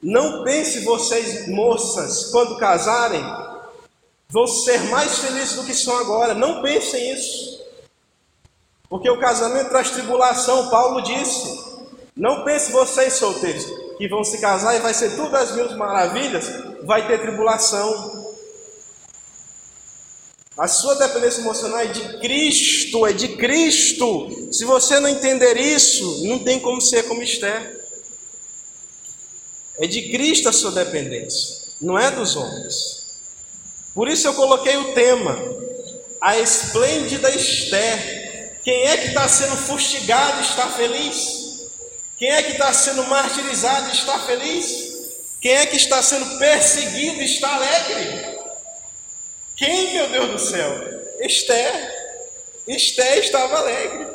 Não 0.00 0.44
pense 0.44 0.84
vocês, 0.84 1.48
moças, 1.48 2.30
quando 2.30 2.58
casarem, 2.58 3.24
vão 4.28 4.46
ser 4.46 4.78
mais 4.90 5.18
felizes 5.18 5.56
do 5.56 5.64
que 5.64 5.74
são 5.74 5.96
agora. 5.98 6.34
Não 6.34 6.62
pensem 6.62 7.12
isso. 7.12 7.64
Porque 8.88 9.10
o 9.10 9.18
casamento 9.18 9.70
traz 9.70 9.90
tribulação, 9.90 10.68
Paulo 10.68 11.00
disse. 11.02 11.64
Não 12.16 12.44
pense 12.44 12.70
vocês, 12.70 13.14
solteiros, 13.14 13.64
que 13.98 14.06
vão 14.06 14.22
se 14.22 14.38
casar 14.38 14.76
e 14.76 14.80
vai 14.80 14.94
ser 14.94 15.16
tudo 15.16 15.36
as 15.36 15.52
mil 15.56 15.76
maravilhas, 15.76 16.48
vai 16.84 17.06
ter 17.06 17.20
tribulação. 17.20 18.23
A 20.56 20.68
sua 20.68 20.94
dependência 20.94 21.40
emocional 21.40 21.80
é 21.80 21.86
de 21.86 22.18
Cristo, 22.20 23.04
é 23.04 23.12
de 23.12 23.28
Cristo. 23.36 24.48
Se 24.52 24.64
você 24.64 25.00
não 25.00 25.08
entender 25.08 25.56
isso, 25.56 26.24
não 26.26 26.38
tem 26.38 26.60
como 26.60 26.80
ser 26.80 27.02
como 27.04 27.22
Esther. 27.22 27.84
É 29.78 29.86
de 29.88 30.10
Cristo 30.12 30.48
a 30.48 30.52
sua 30.52 30.70
dependência, 30.70 31.72
não 31.80 31.98
é 31.98 32.08
dos 32.12 32.36
homens. 32.36 33.04
Por 33.92 34.08
isso 34.08 34.28
eu 34.28 34.34
coloquei 34.34 34.76
o 34.76 34.94
tema, 34.94 35.36
a 36.20 36.38
esplêndida 36.38 37.28
Esther. 37.30 38.60
Quem 38.62 38.86
é 38.86 38.96
que 38.96 39.08
está 39.08 39.28
sendo 39.28 39.56
fustigado 39.56 40.40
está 40.40 40.68
feliz? 40.70 41.68
Quem 42.16 42.30
é 42.30 42.42
que 42.44 42.52
está 42.52 42.72
sendo 42.72 43.02
martirizado 43.08 43.90
está 43.92 44.20
feliz? 44.20 44.94
Quem 45.40 45.52
é 45.52 45.66
que 45.66 45.76
está 45.76 46.00
sendo 46.00 46.38
perseguido 46.38 47.20
está 47.20 47.56
alegre? 47.56 48.33
Quem, 49.56 49.94
meu 49.94 50.08
Deus 50.08 50.30
do 50.30 50.38
céu? 50.38 50.70
Esther. 51.20 51.94
Esther 52.66 53.18
estava 53.18 53.58
alegre. 53.58 54.08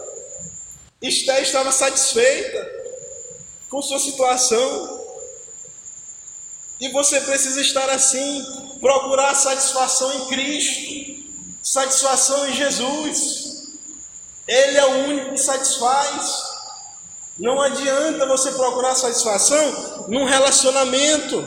Esther 1.02 1.42
estava 1.42 1.72
satisfeita 1.72 2.80
com 3.70 3.82
sua 3.82 4.00
situação. 4.00 5.00
E 6.80 6.90
você 6.90 7.22
precisa 7.22 7.62
estar 7.62 7.90
assim, 7.90 8.46
procurar 8.80 9.34
satisfação 9.36 10.14
em 10.14 10.26
Cristo, 10.28 11.26
satisfação 11.62 12.48
em 12.48 12.54
Jesus. 12.54 13.70
Ele 14.48 14.78
é 14.78 14.86
o 14.86 14.98
único 15.06 15.32
que 15.32 15.38
satisfaz. 15.38 16.50
Não 17.38 17.62
adianta 17.62 18.26
você 18.26 18.52
procurar 18.52 18.96
satisfação 18.96 20.06
num 20.10 20.26
relacionamento, 20.26 21.42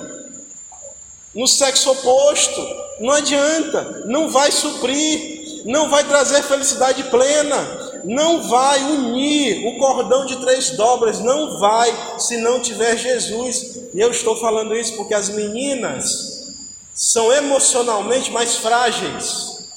no 1.35 1.47
sexo 1.47 1.91
oposto. 1.91 2.82
Não 3.01 3.13
adianta, 3.13 4.05
não 4.07 4.29
vai 4.29 4.51
suprir, 4.51 5.63
não 5.65 5.89
vai 5.89 6.05
trazer 6.05 6.43
felicidade 6.43 7.05
plena 7.05 7.93
não 8.05 8.49
vai 8.49 8.83
unir 8.83 9.67
o 9.67 9.79
cordão 9.79 10.27
de 10.27 10.37
três 10.37 10.71
dobras, 10.71 11.21
não 11.21 11.59
vai 11.59 12.19
se 12.19 12.37
não 12.39 12.61
tiver 12.61 12.97
Jesus. 12.97 13.77
E 13.95 14.01
eu 14.01 14.11
estou 14.11 14.37
falando 14.37 14.77
isso 14.77 14.97
porque 14.97 15.15
as 15.15 15.29
meninas 15.29 16.55
são 16.95 17.33
emocionalmente 17.33 18.31
mais 18.31 18.57
frágeis. 18.57 19.69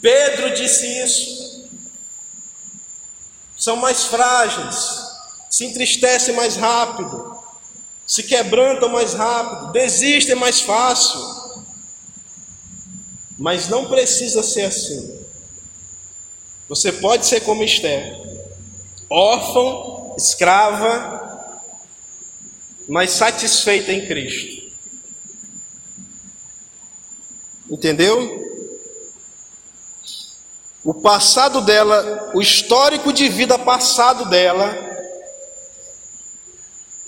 Pedro 0.00 0.54
disse 0.54 0.86
isso. 1.02 1.66
São 3.58 3.76
mais 3.76 4.04
frágeis, 4.04 5.00
se 5.48 5.64
entristecem 5.64 6.34
mais 6.34 6.56
rápido, 6.56 7.40
se 8.06 8.22
quebrantam 8.22 8.90
mais 8.90 9.14
rápido, 9.14 9.72
desistem 9.72 10.34
mais 10.34 10.60
fácil. 10.60 11.18
Mas 13.38 13.68
não 13.68 13.86
precisa 13.86 14.42
ser 14.42 14.62
assim. 14.62 15.26
Você 16.68 16.92
pode 16.92 17.26
ser 17.26 17.40
como 17.42 17.62
Esther, 17.62 18.16
órfão, 19.08 20.14
escrava, 20.16 21.62
mas 22.88 23.10
satisfeita 23.10 23.92
em 23.92 24.06
Cristo. 24.06 24.66
Entendeu? 27.70 28.44
O 30.84 30.94
passado 30.94 31.60
dela, 31.60 32.30
o 32.34 32.40
histórico 32.40 33.12
de 33.12 33.28
vida 33.28 33.58
passado 33.58 34.28
dela, 34.28 34.86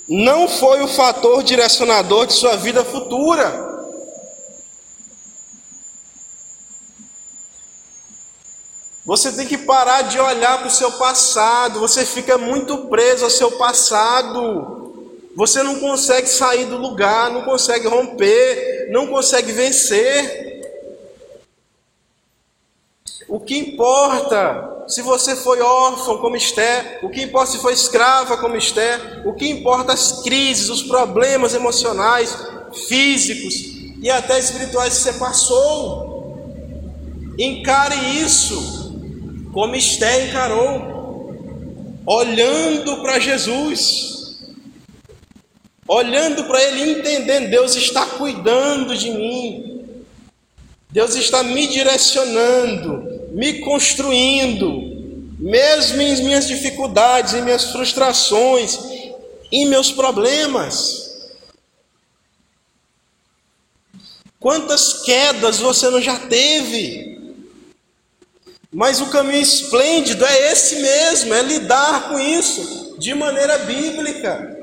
não 0.08 0.48
foi 0.48 0.82
o 0.82 0.88
fator 0.88 1.42
direcionador 1.42 2.26
de 2.26 2.32
sua 2.32 2.56
vida 2.56 2.84
futura. 2.84 3.77
Você 9.08 9.32
tem 9.32 9.46
que 9.46 9.56
parar 9.56 10.02
de 10.02 10.20
olhar 10.20 10.58
para 10.58 10.66
o 10.66 10.70
seu 10.70 10.92
passado. 10.92 11.80
Você 11.80 12.04
fica 12.04 12.36
muito 12.36 12.88
preso 12.88 13.24
ao 13.24 13.30
seu 13.30 13.52
passado. 13.52 15.24
Você 15.34 15.62
não 15.62 15.80
consegue 15.80 16.28
sair 16.28 16.66
do 16.66 16.76
lugar, 16.76 17.30
não 17.30 17.40
consegue 17.40 17.88
romper, 17.88 18.90
não 18.90 19.06
consegue 19.06 19.50
vencer. 19.50 20.60
O 23.26 23.40
que 23.40 23.56
importa 23.56 24.84
se 24.86 25.00
você 25.00 25.34
foi 25.36 25.62
órfão 25.62 26.18
como 26.18 26.36
Esther, 26.36 26.98
o 27.02 27.08
que 27.08 27.22
importa 27.22 27.52
se 27.52 27.62
foi 27.62 27.72
escrava 27.72 28.36
como 28.36 28.56
Esther, 28.56 29.26
o 29.26 29.32
que 29.32 29.48
importa 29.48 29.94
as 29.94 30.20
crises, 30.20 30.68
os 30.68 30.82
problemas 30.82 31.54
emocionais, 31.54 32.36
físicos 32.86 33.54
e 34.02 34.10
até 34.10 34.38
espirituais 34.38 34.98
que 34.98 35.00
você 35.00 35.12
passou. 35.14 36.36
Encare 37.38 37.96
isso 38.22 38.77
como 39.58 39.74
Esté 39.74 40.28
encarou, 40.28 41.34
olhando 42.06 43.02
para 43.02 43.18
Jesus, 43.18 44.38
olhando 45.88 46.44
para 46.44 46.62
Ele, 46.62 46.92
entendendo: 46.92 47.50
Deus 47.50 47.74
está 47.74 48.06
cuidando 48.06 48.96
de 48.96 49.10
mim, 49.10 49.96
Deus 50.90 51.16
está 51.16 51.42
me 51.42 51.66
direcionando, 51.66 53.32
me 53.32 53.58
construindo, 53.58 55.34
mesmo 55.40 56.02
em 56.02 56.22
minhas 56.22 56.46
dificuldades, 56.46 57.34
em 57.34 57.42
minhas 57.42 57.72
frustrações, 57.72 58.78
em 59.50 59.66
meus 59.66 59.90
problemas. 59.90 61.32
Quantas 64.38 65.02
quedas 65.02 65.58
você 65.58 65.90
não 65.90 66.00
já 66.00 66.16
teve? 66.16 67.17
Mas 68.72 69.00
o 69.00 69.06
caminho 69.06 69.40
esplêndido 69.40 70.24
é 70.24 70.52
esse 70.52 70.76
mesmo, 70.76 71.32
é 71.32 71.42
lidar 71.42 72.08
com 72.08 72.18
isso 72.18 72.96
de 72.98 73.14
maneira 73.14 73.58
bíblica. 73.58 74.56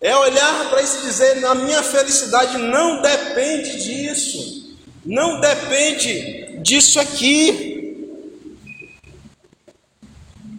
É 0.00 0.14
olhar 0.16 0.68
para 0.68 0.82
isso 0.82 0.98
e 0.98 1.02
dizer: 1.02 1.44
a 1.44 1.54
minha 1.54 1.82
felicidade 1.82 2.58
não 2.58 3.00
depende 3.00 3.82
disso, 3.82 4.76
não 5.06 5.40
depende 5.40 6.58
disso 6.60 7.00
aqui. 7.00 7.70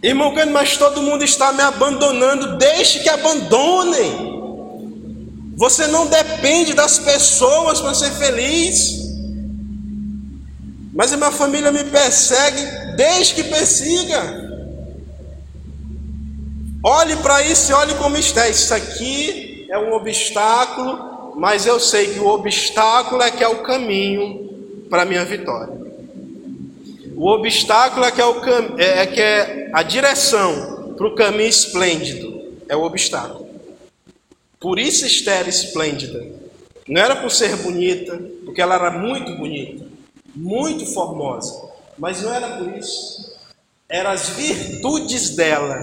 Irmão, 0.02 0.34
mas 0.50 0.76
todo 0.76 1.02
mundo 1.02 1.24
está 1.24 1.52
me 1.52 1.62
abandonando, 1.62 2.58
deixe 2.58 3.00
que 3.00 3.08
abandonem. 3.08 4.34
Você 5.56 5.86
não 5.86 6.06
depende 6.06 6.74
das 6.74 6.98
pessoas 6.98 7.80
para 7.80 7.94
ser 7.94 8.10
feliz. 8.12 9.03
Mas 10.94 11.12
a 11.12 11.16
minha 11.16 11.32
família 11.32 11.72
me 11.72 11.82
persegue, 11.82 12.94
desde 12.96 13.34
que 13.34 13.44
persiga. 13.44 14.44
Olhe 16.84 17.16
para 17.16 17.42
isso 17.42 17.72
e 17.72 17.74
olhe 17.74 17.94
como 17.96 18.16
está. 18.16 18.48
Isso 18.48 18.72
aqui 18.72 19.66
é 19.68 19.76
um 19.76 19.92
obstáculo, 19.92 21.34
mas 21.36 21.66
eu 21.66 21.80
sei 21.80 22.14
que 22.14 22.20
o 22.20 22.28
obstáculo 22.28 23.22
é 23.22 23.30
que 23.32 23.42
é 23.42 23.48
o 23.48 23.62
caminho 23.62 24.86
para 24.88 25.02
a 25.02 25.04
minha 25.04 25.24
vitória. 25.24 25.74
O 27.16 27.28
obstáculo 27.28 28.04
é 28.04 28.12
que 28.12 28.20
é, 28.20 28.24
o 28.24 28.40
cam... 28.40 28.74
É, 28.78 29.00
é 29.00 29.06
que 29.06 29.20
é 29.20 29.70
a 29.72 29.82
direção 29.82 30.94
para 30.96 31.08
o 31.08 31.14
caminho 31.16 31.48
esplêndido. 31.48 32.40
É 32.68 32.76
o 32.76 32.84
obstáculo. 32.84 33.48
Por 34.60 34.78
isso 34.78 35.04
Esther 35.04 35.48
esplêndida. 35.48 36.24
Não 36.86 37.00
era 37.00 37.16
por 37.16 37.32
ser 37.32 37.56
bonita, 37.56 38.16
porque 38.44 38.62
ela 38.62 38.76
era 38.76 38.90
muito 38.92 39.34
bonita 39.36 39.93
muito 40.34 40.86
formosa, 40.86 41.70
mas 41.98 42.22
não 42.22 42.32
era 42.32 42.58
por 42.58 42.76
isso. 42.76 43.32
Eram 43.88 44.10
as 44.10 44.30
virtudes 44.30 45.30
dela, 45.30 45.78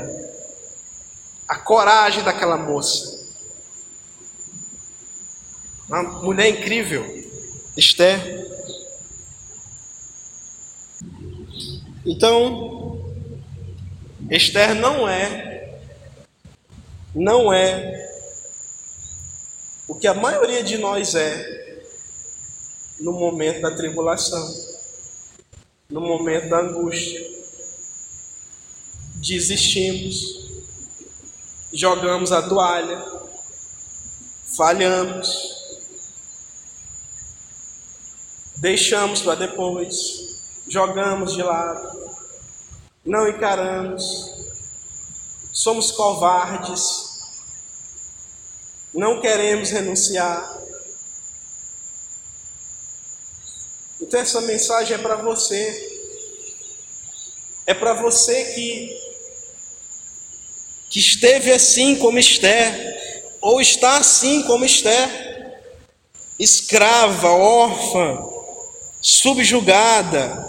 a 1.47 1.59
coragem 1.59 2.23
daquela 2.23 2.57
moça. 2.57 3.21
Uma 5.87 6.03
mulher 6.03 6.49
incrível, 6.49 7.03
Esther. 7.77 8.41
Então, 12.05 13.05
Esther 14.29 14.73
não 14.75 15.07
é, 15.07 15.79
não 17.13 17.53
é 17.53 18.09
o 19.87 19.95
que 19.95 20.07
a 20.07 20.13
maioria 20.13 20.63
de 20.63 20.77
nós 20.77 21.15
é 21.15 21.60
no 23.01 23.11
momento 23.13 23.61
da 23.61 23.75
tribulação, 23.75 24.47
no 25.89 25.99
momento 26.01 26.49
da 26.49 26.59
angústia. 26.59 27.29
Desistimos, 29.15 30.51
jogamos 31.73 32.31
a 32.31 32.47
toalha, 32.47 33.03
falhamos, 34.55 35.51
deixamos 38.57 39.21
para 39.21 39.35
depois, 39.35 40.43
jogamos 40.67 41.33
de 41.33 41.41
lado, 41.41 41.99
não 43.03 43.27
encaramos, 43.27 44.31
somos 45.51 45.91
covardes, 45.91 47.19
não 48.93 49.19
queremos 49.19 49.71
renunciar. 49.71 50.60
Então, 54.11 54.19
essa 54.19 54.41
mensagem 54.41 54.93
é 54.93 54.97
para 54.97 55.15
você. 55.15 56.01
É 57.65 57.73
para 57.73 57.93
você 57.93 58.43
que, 58.43 59.01
que 60.89 60.99
esteve 60.99 61.49
assim 61.49 61.95
como 61.95 62.19
Esther, 62.19 63.23
ou 63.39 63.61
está 63.61 63.99
assim 63.99 64.43
como 64.43 64.65
Esther, 64.65 65.63
escrava, 66.37 67.29
órfã, 67.29 68.21
subjugada, 69.01 70.45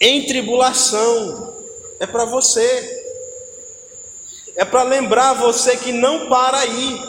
em 0.00 0.24
tribulação. 0.26 1.52
É 1.98 2.06
para 2.06 2.24
você. 2.24 3.26
É 4.54 4.64
para 4.64 4.84
lembrar 4.84 5.32
você 5.32 5.76
que 5.78 5.90
não 5.90 6.28
para 6.28 6.58
aí. 6.58 7.00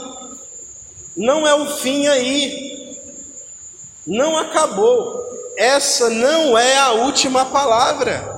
Não 1.15 1.47
é 1.47 1.53
o 1.53 1.77
fim 1.77 2.07
aí. 2.07 2.97
Não 4.07 4.35
acabou. 4.35 5.24
Essa 5.57 6.09
não 6.09 6.57
é 6.57 6.77
a 6.77 6.91
última 6.91 7.45
palavra. 7.45 8.35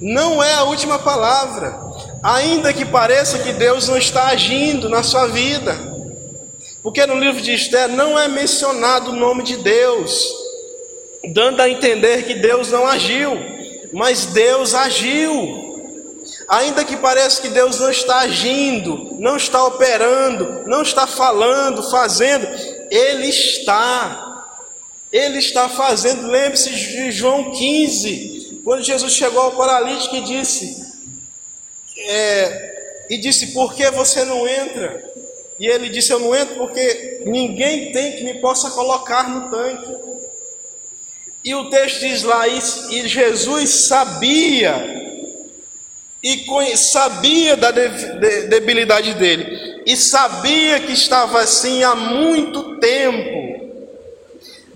Não 0.00 0.42
é 0.42 0.54
a 0.54 0.64
última 0.64 0.98
palavra. 0.98 1.78
Ainda 2.22 2.72
que 2.72 2.84
pareça 2.84 3.38
que 3.40 3.52
Deus 3.52 3.88
não 3.88 3.98
está 3.98 4.28
agindo 4.28 4.88
na 4.88 5.02
sua 5.02 5.26
vida. 5.26 5.90
Porque 6.82 7.04
no 7.04 7.18
livro 7.18 7.40
de 7.40 7.52
Esther 7.52 7.88
não 7.88 8.18
é 8.18 8.26
mencionado 8.26 9.10
o 9.10 9.16
nome 9.16 9.42
de 9.42 9.56
Deus, 9.58 10.26
dando 11.34 11.60
a 11.60 11.68
entender 11.68 12.24
que 12.24 12.34
Deus 12.34 12.70
não 12.70 12.86
agiu, 12.86 13.32
mas 13.92 14.26
Deus 14.26 14.74
agiu. 14.74 15.68
Ainda 16.48 16.84
que 16.84 16.96
pareça 16.96 17.42
que 17.42 17.48
Deus 17.48 17.78
não 17.78 17.90
está 17.90 18.20
agindo, 18.20 19.14
não 19.18 19.36
está 19.36 19.64
operando, 19.64 20.62
não 20.66 20.82
está 20.82 21.06
falando, 21.06 21.82
fazendo, 21.90 22.46
Ele 22.90 23.28
está. 23.28 24.29
Ele 25.12 25.38
está 25.38 25.68
fazendo. 25.68 26.26
Lembre-se 26.26 26.70
de 26.70 27.10
João 27.10 27.50
15, 27.52 28.60
quando 28.64 28.82
Jesus 28.82 29.12
chegou 29.12 29.40
ao 29.40 29.52
paralítico 29.52 30.16
e 30.16 30.20
disse: 30.22 30.90
é, 31.98 33.06
e 33.10 33.18
disse, 33.18 33.48
por 33.48 33.74
que 33.74 33.90
você 33.90 34.24
não 34.24 34.46
entra? 34.46 35.10
E 35.58 35.66
ele 35.66 35.88
disse, 35.88 36.12
eu 36.12 36.20
não 36.20 36.34
entro 36.34 36.54
porque 36.56 37.22
ninguém 37.26 37.92
tem 37.92 38.12
que 38.16 38.24
me 38.24 38.34
possa 38.40 38.70
colocar 38.70 39.28
no 39.28 39.50
tanque. 39.50 39.94
E 41.44 41.54
o 41.54 41.68
texto 41.70 42.00
diz 42.00 42.22
lá, 42.22 42.46
e, 42.46 42.58
e 42.90 43.08
Jesus 43.08 43.88
sabia, 43.88 44.74
e 46.22 46.76
sabia 46.76 47.56
da 47.56 47.70
de, 47.70 47.88
de, 47.88 48.42
debilidade 48.48 49.14
dele, 49.14 49.82
e 49.86 49.96
sabia 49.96 50.80
que 50.80 50.92
estava 50.92 51.40
assim 51.40 51.82
há 51.82 51.94
muito 51.94 52.78
tempo. 52.78 53.29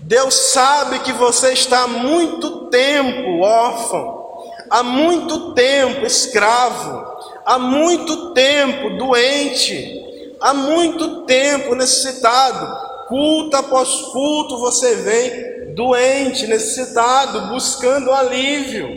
Deus 0.05 0.35
sabe 0.35 0.99
que 0.99 1.11
você 1.11 1.51
está 1.53 1.81
há 1.81 1.87
muito 1.87 2.67
tempo 2.67 3.39
órfão, 3.41 4.23
há 4.69 4.83
muito 4.83 5.55
tempo 5.55 6.05
escravo, 6.05 7.03
há 7.43 7.57
muito 7.57 8.31
tempo 8.31 8.97
doente, 8.99 10.35
há 10.39 10.53
muito 10.53 11.23
tempo 11.23 11.73
necessitado. 11.73 13.07
Culto 13.07 13.57
após 13.57 13.89
culto 14.11 14.59
você 14.59 14.93
vem 14.93 15.73
doente, 15.73 16.45
necessitado, 16.45 17.47
buscando 17.47 18.11
alívio, 18.11 18.87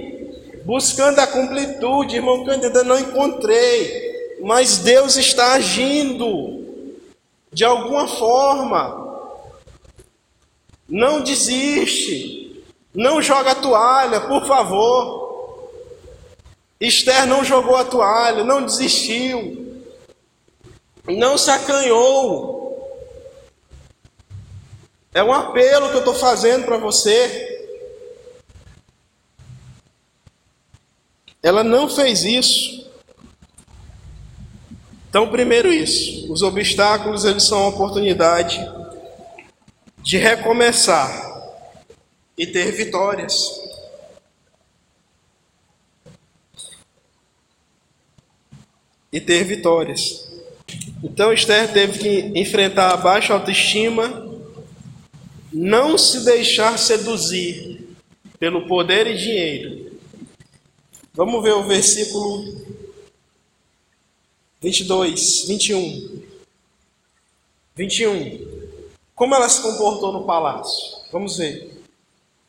buscando 0.66 1.21
a 1.21 1.27
completude. 1.27 2.16
Irmão, 2.16 2.44
que 2.44 2.51
eu 2.51 2.55
ainda 2.55 2.85
não 2.85 2.99
encontrei, 2.99 4.37
mas 4.42 4.77
Deus 4.77 5.16
está 5.16 5.55
agindo 5.55 6.66
de 7.51 7.64
alguma 7.64 8.07
forma. 8.07 9.08
Não 10.88 11.20
desiste, 11.20 12.64
não 12.94 13.20
joga 13.20 13.51
a 13.51 13.55
toalha, 13.55 14.22
por 14.22 14.46
favor. 14.46 15.70
Esther 16.81 17.27
não 17.27 17.44
jogou 17.44 17.77
a 17.77 17.85
toalha, 17.85 18.42
não 18.42 18.64
desistiu, 18.64 19.83
não 21.07 21.37
se 21.37 21.51
acanhou. 21.51 22.59
É 25.12 25.22
um 25.22 25.33
apelo 25.33 25.90
que 25.90 25.96
eu 25.96 26.01
estou 26.01 26.14
fazendo 26.14 26.64
para 26.64 26.79
você. 26.79 27.57
Ela 31.42 31.62
não 31.62 31.88
fez 31.88 32.24
isso. 32.24 32.88
Então, 35.11 35.29
primeiro 35.31 35.72
isso, 35.72 36.33
os 36.33 36.42
obstáculos 36.42 37.24
eles 37.24 37.44
são 37.44 37.61
uma 37.61 37.70
oportunidade 37.70 38.78
de 40.03 40.17
recomeçar 40.17 41.27
e 42.37 42.47
ter 42.47 42.73
vitórias. 42.73 43.69
e 49.13 49.21
ter 49.21 49.45
vitórias. 49.45 50.29
Então 51.03 51.33
Esther 51.33 51.73
teve 51.73 51.99
que 51.99 52.39
enfrentar 52.39 52.93
a 52.93 52.97
baixa 52.97 53.33
autoestima, 53.33 54.27
não 55.53 55.97
se 55.97 56.25
deixar 56.25 56.79
seduzir 56.79 57.89
pelo 58.39 58.67
poder 58.67 59.07
e 59.07 59.17
dinheiro. 59.17 59.99
Vamos 61.15 61.43
ver 61.43 61.53
o 61.53 61.67
versículo 61.67 62.67
22, 64.61 65.47
21. 65.49 66.23
21. 67.75 68.48
Como 69.19 69.35
ela 69.35 69.49
se 69.49 69.61
comportou 69.61 70.13
no 70.13 70.23
palácio? 70.23 70.97
Vamos 71.13 71.37
ver. 71.37 71.83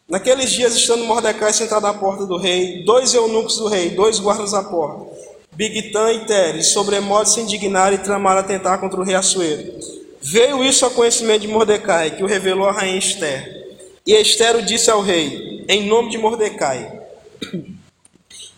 Naqueles 0.08 0.52
dias, 0.52 0.76
estando 0.76 1.04
Mordecai 1.04 1.52
sentado 1.52 1.88
à 1.88 1.94
porta 1.96 2.28
do 2.28 2.38
rei, 2.38 2.84
dois 2.84 3.12
eunucos 3.14 3.58
do 3.58 3.68
rei, 3.68 3.90
dois 3.90 4.20
guardas 4.20 4.54
à 4.54 4.64
porta, 4.64 5.12
Bigtan 5.52 6.14
e 6.14 6.26
Teres, 6.26 6.68
sobremodo 6.68 7.28
se 7.28 7.42
indignaram 7.42 7.96
e 7.96 7.98
tramaram 7.98 8.40
atentar 8.40 8.80
contra 8.80 9.02
o 9.02 9.04
rei 9.04 9.16
Assuero. 9.16 9.80
Veio 10.22 10.64
isso 10.64 10.86
ao 10.86 10.92
conhecimento 10.92 11.42
de 11.42 11.48
Mordecai, 11.48 12.12
que 12.12 12.24
o 12.24 12.28
revelou 12.28 12.68
a 12.68 12.72
rainha 12.72 13.00
Esther. 13.00 13.78
E 14.06 14.14
Esther 14.14 14.56
o 14.56 14.62
disse 14.62 14.92
ao 14.92 15.02
rei, 15.02 15.66
em 15.68 15.88
nome 15.88 16.12
de 16.12 16.20
Mordecai. 16.20 17.02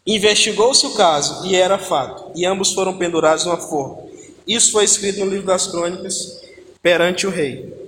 Investigou-se 0.06 0.86
o 0.86 0.96
caso, 0.96 1.48
e 1.48 1.56
era 1.56 1.78
fato, 1.78 2.32
e 2.36 2.46
ambos 2.46 2.74
foram 2.74 2.98
pendurados 2.98 3.46
numa 3.46 3.58
forma. 3.58 4.04
Isso 4.46 4.74
foi 4.74 4.84
escrito 4.84 5.20
no 5.20 5.32
livro 5.32 5.46
das 5.46 5.68
crônicas, 5.68 6.42
perante 6.82 7.26
o 7.26 7.30
rei. 7.30 7.81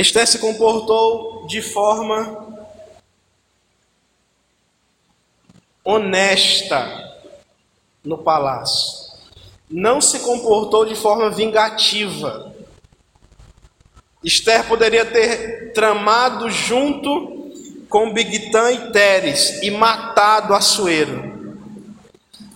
Esther 0.00 0.28
se 0.28 0.38
comportou 0.38 1.44
de 1.48 1.60
forma 1.60 2.46
honesta 5.82 7.16
no 8.04 8.16
palácio. 8.16 9.08
Não 9.68 10.00
se 10.00 10.20
comportou 10.20 10.86
de 10.86 10.94
forma 10.94 11.30
vingativa. 11.30 12.54
Esther 14.22 14.68
poderia 14.68 15.04
ter 15.04 15.72
tramado 15.72 16.48
junto 16.48 17.50
com 17.88 18.12
Bigtan 18.12 18.70
e 18.70 18.92
Teres 18.92 19.60
e 19.64 19.70
matado 19.72 20.54
Assuero, 20.54 21.58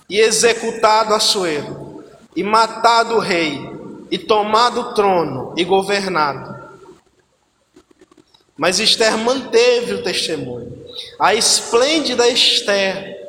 e 0.08 0.20
executado 0.20 1.12
Assuero, 1.12 2.04
e 2.36 2.44
matado 2.44 3.16
o 3.16 3.18
rei, 3.18 3.58
e 4.12 4.16
tomado 4.16 4.80
o 4.80 4.94
trono 4.94 5.54
e 5.56 5.64
governado. 5.64 6.51
Mas 8.56 8.78
Esther 8.78 9.16
manteve 9.18 9.94
o 9.94 10.02
testemunho. 10.02 10.86
A 11.18 11.34
esplêndida 11.34 12.28
Esther 12.28 13.22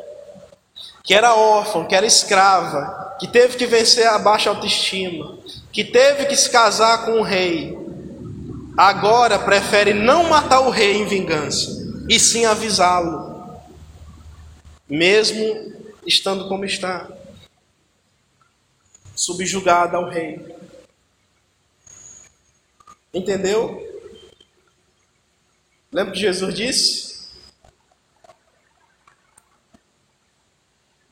que 1.03 1.13
era 1.13 1.35
órfã, 1.35 1.85
que 1.85 1.93
era 1.93 2.05
escrava, 2.05 3.17
que 3.19 3.27
teve 3.27 3.57
que 3.57 3.65
vencer 3.65 4.07
a 4.07 4.17
baixa 4.17 4.49
autoestima, 4.49 5.37
que 5.71 5.83
teve 5.83 6.25
que 6.25 6.35
se 6.35 6.49
casar 6.49 7.05
com 7.05 7.19
o 7.19 7.23
rei, 7.23 7.77
agora 8.77 9.37
prefere 9.37 9.93
não 9.93 10.29
matar 10.29 10.61
o 10.61 10.69
rei 10.69 10.95
em 10.95 11.05
vingança, 11.05 11.69
e 12.07 12.17
sim 12.17 12.45
avisá-lo, 12.45 13.61
mesmo 14.89 15.73
estando 16.07 16.47
como 16.47 16.63
está, 16.63 17.09
subjugada 19.13 19.97
ao 19.97 20.07
rei. 20.07 20.39
Entendeu? 23.13 23.92
Lembra 25.93 26.11
que 26.11 26.19
Jesus 26.19 26.55
disse? 26.55 27.13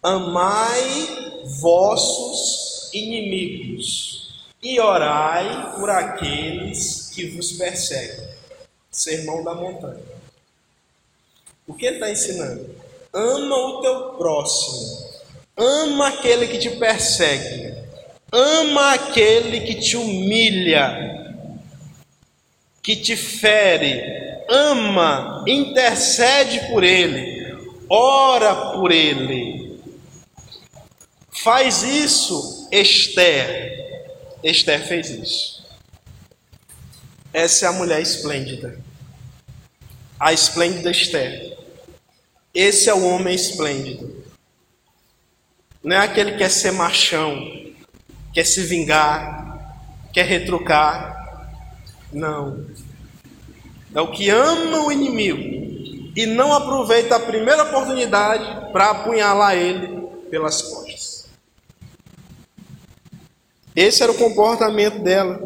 Amai 0.02 1.44
vossos 1.62 2.90
inimigos 2.92 4.34
e 4.62 4.80
orai 4.80 5.76
por 5.76 5.88
aqueles 5.88 7.12
que 7.14 7.28
vos 7.30 7.52
perseguem. 7.52 8.28
Sermão 8.90 9.44
da 9.44 9.54
montanha. 9.54 10.02
O 11.68 11.76
que 11.76 11.86
ele 11.86 11.98
está 11.98 12.10
ensinando? 12.10 12.76
Ama 13.14 13.56
o 13.56 13.82
teu 13.82 14.14
próximo. 14.14 15.12
Ama 15.56 16.08
aquele 16.08 16.48
que 16.48 16.58
te 16.58 16.72
persegue. 16.72 17.76
Ama 18.32 18.94
aquele 18.94 19.62
que 19.62 19.76
te 19.76 19.96
humilha, 19.96 21.36
que 22.82 22.96
te 22.96 23.16
fere. 23.16 24.21
Ama, 24.54 25.46
intercede 25.48 26.68
por 26.68 26.84
ele, 26.84 27.58
ora 27.90 28.74
por 28.74 28.92
ele. 28.92 29.80
Faz 31.32 31.84
isso, 31.84 32.68
Esther. 32.70 33.72
Esther 34.44 34.86
fez 34.86 35.10
isso. 35.10 35.66
Essa 37.32 37.66
é 37.66 37.70
a 37.70 37.72
mulher 37.72 38.02
esplêndida. 38.02 38.78
A 40.20 40.34
esplêndida 40.34 40.92
Esther. 40.92 41.58
Esse 42.54 42.90
é 42.90 42.94
o 42.94 43.06
homem 43.06 43.34
esplêndido. 43.34 44.22
Não 45.82 45.96
é 45.96 46.00
aquele 46.00 46.34
que 46.34 46.40
quer 46.40 46.50
ser 46.50 46.72
machão, 46.72 47.40
quer 48.34 48.46
se 48.46 48.64
vingar, 48.64 49.78
quer 50.12 50.26
retrucar. 50.26 51.56
Não. 52.12 52.68
É 53.94 54.02
o 54.02 54.12
que 54.12 54.30
ama 54.30 54.86
o 54.86 54.92
inimigo 54.92 56.12
e 56.16 56.26
não 56.26 56.54
aproveita 56.54 57.16
a 57.16 57.20
primeira 57.20 57.64
oportunidade 57.64 58.72
para 58.72 58.92
apunhalar 58.92 59.56
ele 59.56 60.08
pelas 60.30 60.62
costas. 60.62 61.28
Esse 63.76 64.04
era 64.04 64.12
o 64.12 64.18
comportamento 64.18 65.00
dela. 65.00 65.42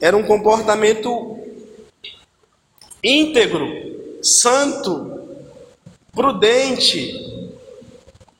Era 0.00 0.16
um 0.16 0.22
comportamento 0.22 1.38
íntegro, 3.02 4.18
santo, 4.22 5.40
prudente, 6.12 7.12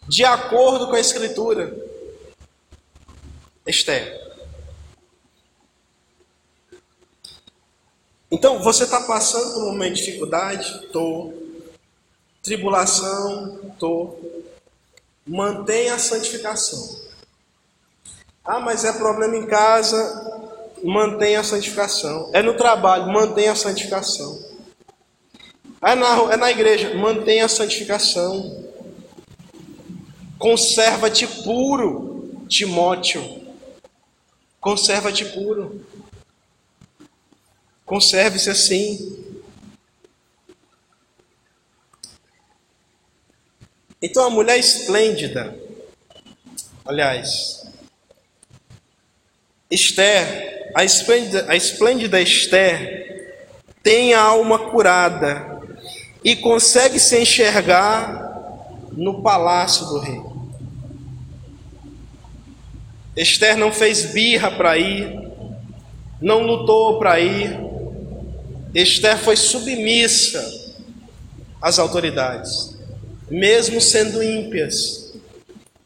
de 0.09 0.25
acordo 0.25 0.89
com 0.89 0.95
a 0.95 1.01
Escritura. 1.01 1.77
Esther. 3.67 4.24
Então, 8.35 8.59
você 8.59 8.83
está 8.83 9.01
passando 9.03 9.55
por 9.55 9.63
um 9.63 9.67
momento 9.67 9.95
de 9.95 10.05
dificuldade? 10.05 10.67
Estou. 10.85 11.33
Tribulação? 12.43 13.61
Estou. 13.73 14.43
Mantenha 15.25 15.95
a 15.95 16.01
santificação. 16.01 16.99
Ah, 18.45 18.59
mas 18.59 18.85
é 18.85 18.93
problema 18.93 19.37
em 19.37 19.47
casa? 19.47 20.53
Mantenha 20.83 21.39
a 21.39 21.45
santificação. 21.45 22.29
É 22.33 22.43
no 22.43 22.55
trabalho? 22.55 23.07
Mantenha 23.07 23.53
a 23.53 23.57
santificação. 23.57 24.37
É 25.81 25.95
na, 25.95 26.33
é 26.33 26.37
na 26.37 26.51
igreja, 26.51 26.93
mantenha 26.97 27.45
a 27.45 27.49
santificação. 27.49 28.65
Conserva-te 30.41 31.25
puro, 31.45 32.45
Timóteo. 32.49 33.45
Conserva-te 34.61 35.25
puro. 35.25 35.87
Conserve-se 37.85 38.51
assim. 38.51 39.25
Então 44.01 44.27
a 44.27 44.31
mulher 44.31 44.59
esplêndida, 44.59 45.59
aliás, 46.85 47.67
Esther, 49.71 50.71
a 50.75 50.85
esplêndida, 50.85 51.47
a 51.49 51.57
esplêndida 51.57 52.21
Esther, 52.21 53.05
tem 53.83 54.15
a 54.15 54.21
alma 54.21 54.71
curada 54.71 55.61
e 56.23 56.37
consegue 56.37 56.99
se 56.99 57.21
enxergar 57.21 58.25
no 58.93 59.23
palácio 59.23 59.87
do 59.87 59.99
rei. 59.99 60.23
Esther 63.17 63.57
não 63.57 63.73
fez 63.73 64.07
birra 64.13 64.51
para 64.51 64.77
ir, 64.77 65.19
não 66.21 66.43
lutou 66.43 66.99
para 66.99 67.21
ir. 67.21 67.74
Esther 68.75 69.17
foi 69.19 69.37
submissa 69.37 70.43
às 71.63 71.79
autoridades, 71.79 72.77
mesmo 73.31 73.81
sendo 73.81 74.21
ímpias, 74.21 75.15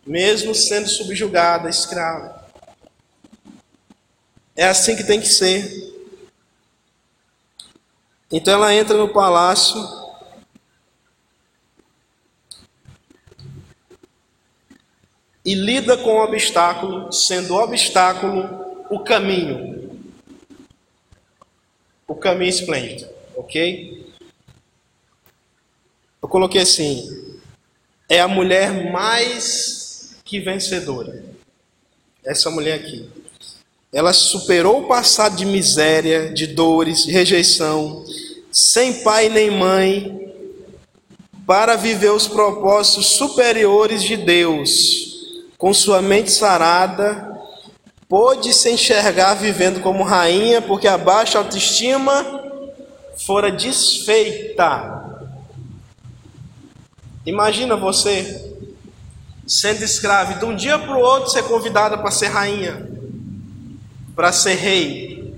mesmo 0.07 0.55
sendo 0.55 0.89
subjugada, 0.89 1.69
escrava. 1.69 2.47
É 4.57 4.67
assim 4.67 4.97
que 4.97 5.05
tem 5.05 5.21
que 5.21 5.29
ser. 5.29 5.87
Então 8.33 8.55
ela 8.55 8.75
entra 8.75 8.97
no 8.97 9.13
palácio 9.13 9.79
e 15.45 15.55
lida 15.55 15.97
com 15.97 16.11
o 16.11 16.25
obstáculo, 16.25 17.13
sendo 17.13 17.55
o 17.55 17.63
obstáculo 17.63 18.87
o 18.91 19.01
caminho. 19.01 19.78
O 22.09 22.15
caminho 22.15 22.49
esplêndido, 22.49 23.09
ok? 23.37 24.13
Eu 26.23 26.29
coloquei 26.29 26.63
assim: 26.63 27.39
é 28.09 28.21
a 28.21 28.27
mulher 28.27 28.91
mais 28.91 30.17
que 30.25 30.41
vencedora. 30.41 31.25
Essa 32.25 32.51
mulher 32.51 32.75
aqui. 32.75 33.09
Ela 33.93 34.13
superou 34.13 34.83
o 34.83 34.89
passado 34.89 35.37
de 35.37 35.47
miséria, 35.47 36.31
de 36.31 36.47
dores, 36.47 37.05
de 37.05 37.13
rejeição, 37.13 38.05
sem 38.53 39.03
pai 39.03 39.29
nem 39.29 39.51
mãe, 39.51 40.35
para 41.47 41.77
viver 41.77 42.11
os 42.11 42.27
propósitos 42.27 43.07
superiores 43.07 44.03
de 44.03 44.17
Deus 44.17 45.09
com 45.57 45.75
sua 45.75 46.01
mente 46.01 46.31
sarada, 46.31 47.28
pôde 48.09 48.53
se 48.53 48.71
enxergar 48.71 49.35
vivendo 49.35 49.81
como 49.81 50.03
rainha, 50.03 50.63
porque 50.63 50.89
a 50.89 50.97
baixa 50.97 51.39
autoestima 51.39 52.25
fora 53.27 53.53
desfeita. 53.53 55.05
Imagina 57.27 57.77
você 57.77 58.55
sendo 59.47 59.83
escravo 59.83 60.33
e 60.33 60.39
de 60.39 60.45
um 60.45 60.57
dia 60.57 60.79
para 60.79 60.97
o 60.97 61.01
outro 61.01 61.31
ser 61.31 61.43
convidada 61.45 61.99
para 61.99 62.11
ser 62.11 62.29
rainha, 62.29 62.89
para 64.15 64.33
ser 64.33 64.55
rei. 64.55 65.35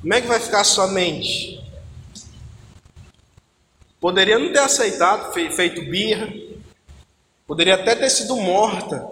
Como 0.00 0.14
é 0.14 0.20
que 0.20 0.28
vai 0.28 0.40
ficar 0.40 0.60
a 0.60 0.64
sua 0.64 0.86
mente? 0.86 1.60
Poderia 4.00 4.38
não 4.38 4.52
ter 4.52 4.60
aceitado, 4.60 5.32
feito 5.32 5.82
birra, 5.90 6.28
Poderia 7.50 7.74
até 7.74 7.96
ter 7.96 8.08
sido 8.08 8.36
morta 8.36 9.04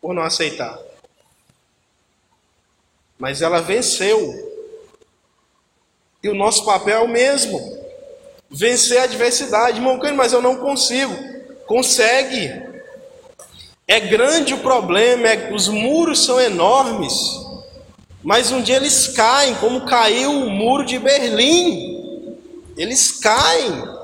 por 0.00 0.12
não 0.12 0.24
aceitar. 0.24 0.76
Mas 3.18 3.42
ela 3.42 3.60
venceu. 3.60 4.52
E 6.22 6.28
o 6.28 6.34
nosso 6.34 6.64
papel 6.64 7.00
é 7.00 7.02
o 7.02 7.08
mesmo. 7.08 7.60
Vencer 8.50 8.98
a 8.98 9.04
adversidade. 9.04 9.78
Irmão, 9.78 10.00
mas 10.14 10.32
eu 10.32 10.42
não 10.42 10.56
consigo. 10.56 11.14
Consegue. 11.66 12.50
É 13.86 14.00
grande 14.00 14.54
o 14.54 14.60
problema, 14.60 15.28
é, 15.28 15.52
os 15.52 15.68
muros 15.68 16.24
são 16.24 16.40
enormes. 16.40 17.14
Mas 18.22 18.50
um 18.50 18.62
dia 18.62 18.76
eles 18.76 19.08
caem, 19.08 19.54
como 19.56 19.84
caiu 19.84 20.30
o 20.30 20.50
muro 20.50 20.84
de 20.84 20.98
Berlim. 20.98 22.38
Eles 22.76 23.12
caem. 23.12 23.94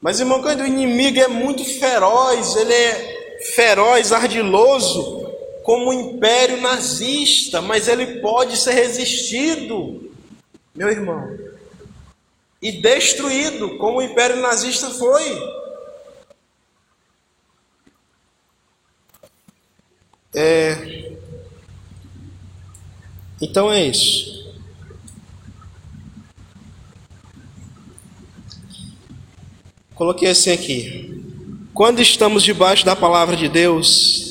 Mas, 0.00 0.20
irmão, 0.20 0.42
quando 0.42 0.60
o 0.60 0.66
inimigo 0.66 1.20
é 1.20 1.28
muito 1.28 1.64
feroz, 1.64 2.56
ele 2.56 2.72
é 2.72 3.38
feroz, 3.54 4.12
ardiloso, 4.12 5.17
como 5.68 5.90
o 5.90 5.92
império 5.92 6.62
nazista, 6.62 7.60
mas 7.60 7.88
ele 7.88 8.20
pode 8.22 8.56
ser 8.56 8.72
resistido, 8.72 10.10
meu 10.74 10.88
irmão, 10.88 11.38
e 12.62 12.72
destruído, 12.72 13.76
como 13.76 13.98
o 13.98 14.02
império 14.02 14.40
nazista 14.40 14.88
foi. 14.88 15.38
É... 20.34 21.12
Então 23.38 23.70
é 23.70 23.88
isso. 23.88 24.50
Coloquei 29.94 30.30
assim 30.30 30.50
aqui. 30.50 31.22
Quando 31.74 32.00
estamos 32.00 32.42
debaixo 32.42 32.86
da 32.86 32.96
palavra 32.96 33.36
de 33.36 33.50
Deus, 33.50 34.27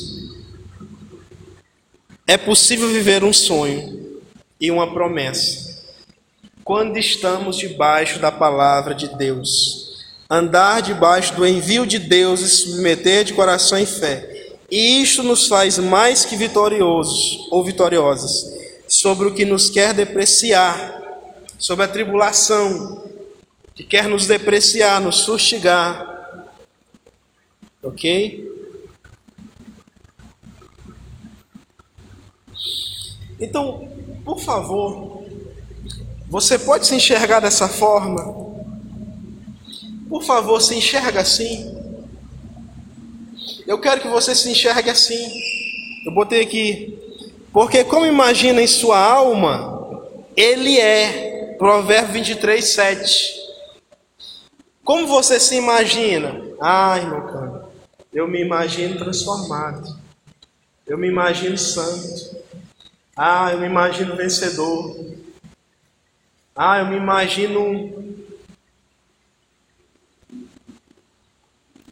é 2.27 2.35
possível 2.35 2.89
viver 2.89 3.23
um 3.23 3.31
sonho 3.31 4.19
e 4.59 4.69
uma 4.69 4.93
promessa. 4.93 5.81
Quando 6.61 6.97
estamos 6.97 7.57
debaixo 7.57 8.19
da 8.19 8.29
palavra 8.29 8.93
de 8.93 9.07
Deus, 9.15 10.05
andar 10.29 10.81
debaixo 10.81 11.33
do 11.35 11.47
envio 11.47 11.87
de 11.87 11.97
Deus 11.97 12.41
e 12.41 12.49
submeter 12.49 13.23
de 13.23 13.33
coração 13.33 13.79
e 13.79 13.85
fé. 13.85 14.55
E 14.69 15.01
isto 15.01 15.23
nos 15.23 15.47
faz 15.47 15.77
mais 15.77 16.25
que 16.25 16.35
vitoriosos 16.35 17.47
ou 17.49 17.63
vitoriosas 17.63 18.57
sobre 18.89 19.29
o 19.29 19.33
que 19.33 19.45
nos 19.45 19.69
quer 19.69 19.93
depreciar, 19.93 21.01
sobre 21.57 21.85
a 21.85 21.87
tribulação, 21.87 23.05
que 23.73 23.85
quer 23.85 24.09
nos 24.09 24.27
depreciar, 24.27 24.99
nos 24.99 25.23
fustigar. 25.23 26.45
Ok? 27.81 28.56
Então, 33.39 33.87
por 34.25 34.39
favor, 34.39 35.23
você 36.27 36.57
pode 36.57 36.87
se 36.87 36.95
enxergar 36.95 37.39
dessa 37.39 37.67
forma? 37.67 38.47
Por 40.09 40.23
favor, 40.23 40.61
se 40.61 40.75
enxerga 40.75 41.21
assim. 41.21 41.75
Eu 43.65 43.79
quero 43.79 44.01
que 44.01 44.07
você 44.07 44.33
se 44.33 44.49
enxergue 44.49 44.89
assim. 44.89 45.29
Eu 46.05 46.13
botei 46.13 46.41
aqui. 46.41 46.97
Porque 47.51 47.83
como 47.83 48.05
imagina 48.05 48.61
em 48.61 48.67
sua 48.67 48.99
alma, 48.99 50.03
ele 50.35 50.79
é. 50.79 51.55
Provérbio 51.57 52.13
23, 52.13 52.63
7. 52.63 53.35
Como 54.83 55.07
você 55.07 55.39
se 55.39 55.55
imagina? 55.55 56.39
Ai, 56.61 57.09
meu 57.09 57.21
caro, 57.23 57.63
eu 58.13 58.27
me 58.27 58.41
imagino 58.41 58.97
transformado. 58.97 59.97
Eu 60.85 60.97
me 60.97 61.07
imagino 61.07 61.57
santo. 61.57 62.37
Ah, 63.17 63.51
eu 63.51 63.59
me 63.59 63.65
imagino 63.65 64.15
vencedor. 64.15 64.95
Ah, 66.55 66.79
eu 66.79 66.85
me 66.85 66.97
imagino 66.97 68.23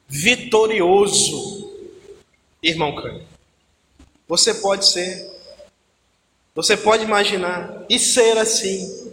vitorioso. 0.08 1.74
Irmão 2.62 2.96
Cândido, 2.96 3.26
você 4.28 4.54
pode 4.54 4.88
ser. 4.88 5.34
Você 6.54 6.78
pode 6.78 7.04
imaginar 7.04 7.86
e 7.90 8.00
ser 8.00 8.38
assim. 8.38 9.12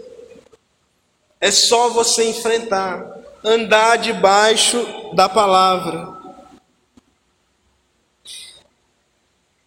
É 1.40 1.50
só 1.50 1.88
você 1.88 2.28
enfrentar 2.28 3.22
andar 3.44 3.96
debaixo 3.96 4.78
da 5.14 5.28
palavra. 5.28 6.11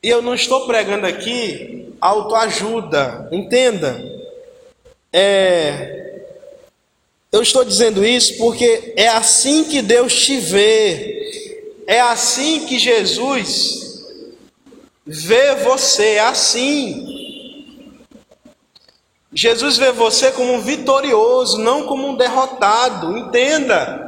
E 0.06 0.10
eu 0.10 0.22
não 0.22 0.36
estou 0.36 0.68
pregando 0.68 1.08
aqui 1.08 1.92
autoajuda, 2.00 3.28
entenda. 3.32 4.00
É, 5.12 6.22
eu 7.32 7.42
estou 7.42 7.66
dizendo 7.66 8.06
isso 8.06 8.38
porque 8.38 8.94
é 8.96 9.08
assim 9.08 9.64
que 9.64 9.82
Deus 9.82 10.14
te 10.14 10.38
vê, 10.38 11.82
é 11.88 12.00
assim 12.02 12.68
que 12.68 12.78
Jesus 12.78 14.06
vê 15.04 15.56
você, 15.56 16.04
é 16.04 16.20
assim. 16.20 18.04
Jesus 19.34 19.76
vê 19.78 19.92
você 19.92 20.32
como 20.32 20.54
um 20.54 20.62
vitorioso, 20.62 21.58
não 21.58 21.88
como 21.88 22.10
um 22.10 22.16
derrotado. 22.16 23.18
Entenda. 23.18 24.05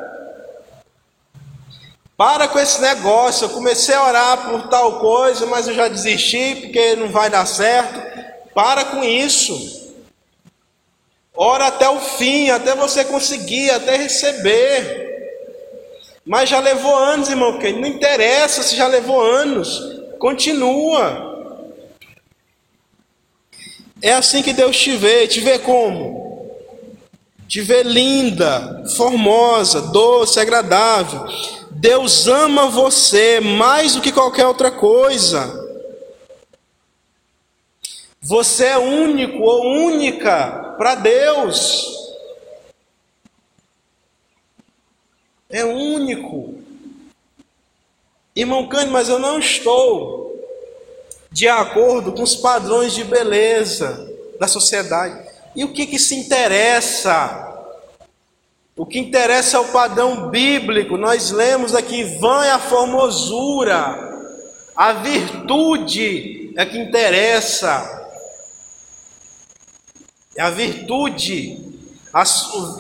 Para 2.17 2.47
com 2.47 2.57
esse 2.57 2.81
negócio. 2.81 3.45
Eu 3.45 3.49
comecei 3.51 3.93
a 3.93 4.03
orar 4.03 4.49
por 4.49 4.67
tal 4.67 4.99
coisa, 4.99 5.45
mas 5.45 5.67
eu 5.67 5.75
já 5.75 5.87
desisti 5.87 6.55
porque 6.55 6.95
não 6.95 7.09
vai 7.09 7.29
dar 7.29 7.45
certo. 7.45 8.01
Para 8.55 8.83
com 8.85 9.03
isso. 9.03 9.93
Ora 11.35 11.67
até 11.67 11.87
o 11.87 11.99
fim, 11.99 12.49
até 12.49 12.75
você 12.75 13.05
conseguir, 13.05 13.69
até 13.69 13.95
receber. 13.95 15.05
Mas 16.25 16.49
já 16.49 16.59
levou 16.59 16.95
anos, 16.95 17.29
irmão. 17.29 17.59
Não 17.59 17.87
interessa 17.87 18.63
se 18.63 18.75
já 18.75 18.87
levou 18.87 19.21
anos. 19.21 19.79
Continua. 20.17 21.27
É 24.01 24.13
assim 24.13 24.41
que 24.41 24.53
Deus 24.53 24.75
te 24.77 24.95
vê, 24.95 25.27
te 25.27 25.39
vê 25.39 25.59
como? 25.59 26.51
Te 27.47 27.61
vê 27.61 27.81
linda, 27.83 28.83
formosa, 28.95 29.81
doce, 29.81 30.39
agradável. 30.39 31.25
Deus 31.79 32.27
ama 32.27 32.69
você 32.69 33.39
mais 33.39 33.93
do 33.93 34.01
que 34.01 34.11
qualquer 34.11 34.47
outra 34.47 34.71
coisa. 34.71 35.63
Você 38.19 38.65
é 38.65 38.77
único 38.79 39.43
ou 39.43 39.85
única 39.85 40.73
para 40.75 40.95
Deus. 40.95 41.85
É 45.51 45.63
único. 45.63 46.55
Irmão 48.35 48.67
Cândido, 48.67 48.91
mas 48.91 49.07
eu 49.07 49.19
não 49.19 49.37
estou 49.37 50.35
de 51.31 51.47
acordo 51.47 52.11
com 52.11 52.23
os 52.23 52.35
padrões 52.35 52.95
de 52.95 53.03
beleza 53.03 54.11
da 54.39 54.47
sociedade. 54.47 55.29
E 55.55 55.63
o 55.63 55.71
que, 55.71 55.85
que 55.85 55.99
se 55.99 56.15
interessa? 56.15 57.46
O 58.77 58.85
que 58.85 58.99
interessa 58.99 59.57
é 59.57 59.59
o 59.59 59.69
padrão 59.69 60.29
bíblico. 60.29 60.97
Nós 60.97 61.31
lemos 61.31 61.73
aqui: 61.73 62.03
vã 62.19 62.45
é 62.45 62.51
a 62.51 62.59
formosura, 62.59 64.07
a 64.75 64.93
virtude 64.93 66.53
é 66.55 66.63
que 66.63 66.77
interessa. 66.77 67.95
É 70.35 70.43
a 70.43 70.51
virtude. 70.51 71.57
A, 72.13 72.23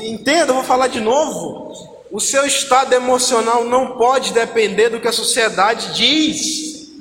entenda, 0.01 0.53
vou 0.53 0.63
falar 0.63 0.87
de 0.87 0.99
novo. 0.99 1.97
O 2.11 2.19
seu 2.19 2.45
estado 2.45 2.93
emocional 2.93 3.65
não 3.65 3.97
pode 3.97 4.31
depender 4.31 4.89
do 4.89 4.99
que 4.99 5.07
a 5.07 5.11
sociedade 5.11 5.95
diz. 5.95 6.91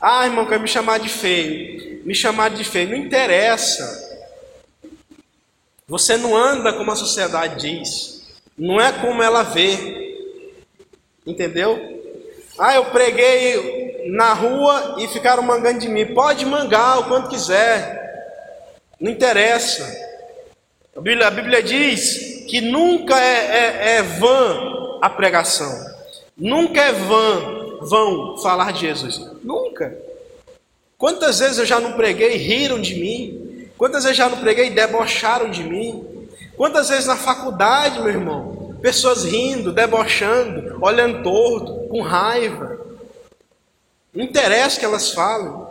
Ah, 0.00 0.26
irmão, 0.26 0.46
quer 0.46 0.60
me 0.60 0.68
chamar 0.68 0.98
de 0.98 1.08
feio. 1.08 2.02
Me 2.06 2.14
chamar 2.14 2.50
de 2.50 2.62
feio. 2.62 2.90
Não 2.90 2.96
interessa. 2.96 4.03
Você 5.86 6.16
não 6.16 6.36
anda 6.36 6.72
como 6.72 6.90
a 6.90 6.96
sociedade 6.96 7.60
diz. 7.60 8.22
Não 8.56 8.80
é 8.80 8.92
como 8.92 9.22
ela 9.22 9.42
vê. 9.42 10.28
Entendeu? 11.26 11.78
Ah, 12.58 12.74
eu 12.74 12.86
preguei 12.86 14.10
na 14.10 14.32
rua 14.32 14.96
e 14.98 15.08
ficaram 15.08 15.42
mangando 15.42 15.80
de 15.80 15.88
mim. 15.88 16.14
Pode 16.14 16.46
mangar 16.46 17.00
o 17.00 17.04
quanto 17.04 17.28
quiser. 17.28 18.02
Não 19.00 19.10
interessa. 19.10 19.84
A 20.96 21.00
Bíblia, 21.00 21.26
a 21.26 21.30
Bíblia 21.30 21.62
diz 21.62 22.44
que 22.48 22.60
nunca 22.60 23.18
é, 23.20 23.36
é, 23.36 23.96
é 23.96 24.02
vã 24.02 24.98
a 25.02 25.10
pregação. 25.10 25.70
Nunca 26.36 26.80
é 26.80 26.92
vã 26.92 27.78
vão 27.82 28.38
falar 28.38 28.72
de 28.72 28.80
Jesus? 28.80 29.20
Nunca. 29.42 29.96
Quantas 30.96 31.40
vezes 31.40 31.58
eu 31.58 31.66
já 31.66 31.80
não 31.80 31.92
preguei 31.92 32.34
e 32.34 32.38
riram 32.38 32.80
de 32.80 32.94
mim? 32.94 33.43
Quantas 33.76 34.04
vezes 34.04 34.16
já 34.16 34.28
não 34.28 34.38
preguei 34.38 34.68
e 34.68 34.70
debocharam 34.70 35.50
de 35.50 35.64
mim? 35.64 36.28
Quantas 36.56 36.88
vezes 36.88 37.06
na 37.06 37.16
faculdade, 37.16 38.00
meu 38.00 38.08
irmão, 38.08 38.76
pessoas 38.80 39.24
rindo, 39.24 39.72
debochando, 39.72 40.78
olhando 40.80 41.22
torto, 41.22 41.88
com 41.88 42.02
raiva. 42.02 42.78
Não 44.14 44.22
interessa 44.22 44.78
que 44.78 44.84
elas 44.84 45.10
falem. 45.10 45.64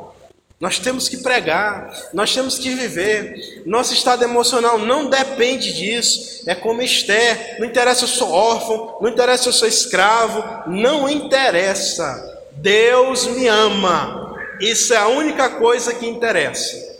Nós 0.59 0.79
temos 0.79 1.07
que 1.07 1.17
pregar, 1.17 1.93
nós 2.13 2.33
temos 2.33 2.57
que 2.57 2.69
viver. 2.69 3.61
Nosso 3.65 3.93
estado 3.93 4.23
emocional 4.23 4.79
não 4.79 5.09
depende 5.09 5.73
disso. 5.73 6.43
É 6.47 6.55
como 6.55 6.81
Esther: 6.81 7.57
não 7.59 7.67
interessa 7.67 7.99
se 7.99 8.05
eu 8.05 8.17
sou 8.17 8.31
órfão, 8.31 8.97
não 8.99 9.09
interessa 9.09 9.43
se 9.43 9.49
eu 9.49 9.53
sou 9.53 9.67
escravo, 9.67 10.71
não 10.71 11.07
interessa. 11.07 12.41
Deus 12.53 13.27
me 13.27 13.47
ama. 13.47 14.35
Isso 14.59 14.93
é 14.93 14.97
a 14.97 15.07
única 15.07 15.49
coisa 15.49 15.93
que 15.93 16.07
interessa. 16.07 16.92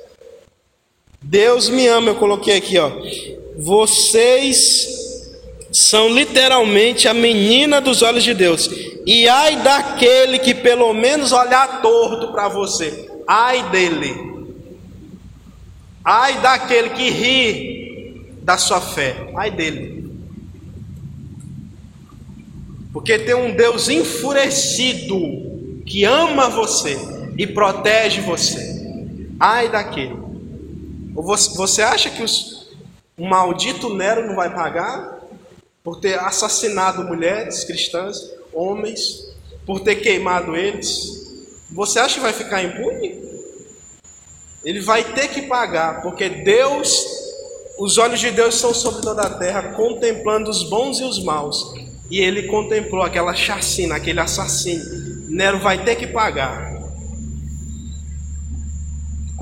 Deus 1.24 1.69
me 1.69 1.88
ama, 1.88 2.09
eu 2.09 2.15
coloquei 2.15 2.57
aqui, 2.57 2.78
ó. 2.78 2.91
Vocês 3.57 4.88
são 5.71 6.09
literalmente 6.09 7.07
a 7.07 7.13
menina 7.13 7.82
dos 7.82 8.01
olhos 8.01 8.24
de 8.24 8.34
Deus. 8.34 8.69
E 9.05 9.28
ai 9.28 9.57
daquele 9.57 10.38
que 10.39 10.53
pelo 10.53 10.93
menos 10.93 11.32
olhar 11.32 11.82
torto 11.82 12.32
para 12.32 12.47
você. 12.47 13.09
Ai 13.28 13.69
dele. 13.69 14.13
Ai 16.03 16.41
daquele 16.41 16.89
que 16.89 17.09
ri 17.09 18.38
da 18.41 18.57
sua 18.57 18.82
fé. 18.82 19.32
Ai 19.36 19.49
dele. 19.49 20.03
Porque 22.91 23.17
tem 23.17 23.34
um 23.34 23.51
Deus 23.51 23.89
enfurecido 23.89 25.17
que 25.86 26.03
ama 26.03 26.47
você, 26.47 26.97
e 27.38 27.47
protege 27.47 28.21
você. 28.21 28.82
Ai 29.39 29.69
daquele. 29.69 30.22
Você 31.14 31.82
acha 31.82 32.09
que 32.09 32.24
os, 32.24 32.70
o 33.18 33.26
maldito 33.26 33.93
Nero 33.93 34.28
não 34.28 34.36
vai 34.36 34.53
pagar 34.53 35.22
por 35.84 35.99
ter 35.99 36.18
assassinado 36.18 37.03
mulheres 37.03 37.64
cristãs, 37.64 38.18
homens, 38.51 39.34
por 39.66 39.80
ter 39.80 39.97
queimado 39.97 40.55
eles? 40.55 41.24
Você 41.72 41.99
acha 41.99 42.16
que 42.16 42.22
vai 42.22 42.34
ficar 42.34 42.64
impune? 42.64 43.22
Ele 44.64 44.80
vai 44.80 45.03
ter 45.03 45.28
que 45.28 45.43
pagar, 45.43 46.01
porque 46.01 46.30
Deus, 46.30 47.05
os 47.78 47.97
olhos 47.97 48.20
de 48.20 48.32
Deus 48.32 48.55
são 48.55 48.74
sobre 48.74 49.01
toda 49.01 49.22
a 49.22 49.38
terra, 49.38 49.74
contemplando 49.74 50.49
os 50.49 50.64
bons 50.70 50.99
e 50.99 51.03
os 51.03 51.24
maus. 51.24 51.74
E 52.09 52.20
ele 52.20 52.43
contemplou 52.43 53.03
aquela 53.03 53.34
chacina, 53.34 53.95
aquele 53.95 54.20
assassino. 54.20 54.84
Nero 55.30 55.59
vai 55.59 55.84
ter 55.84 55.95
que 55.95 56.07
pagar. 56.07 56.72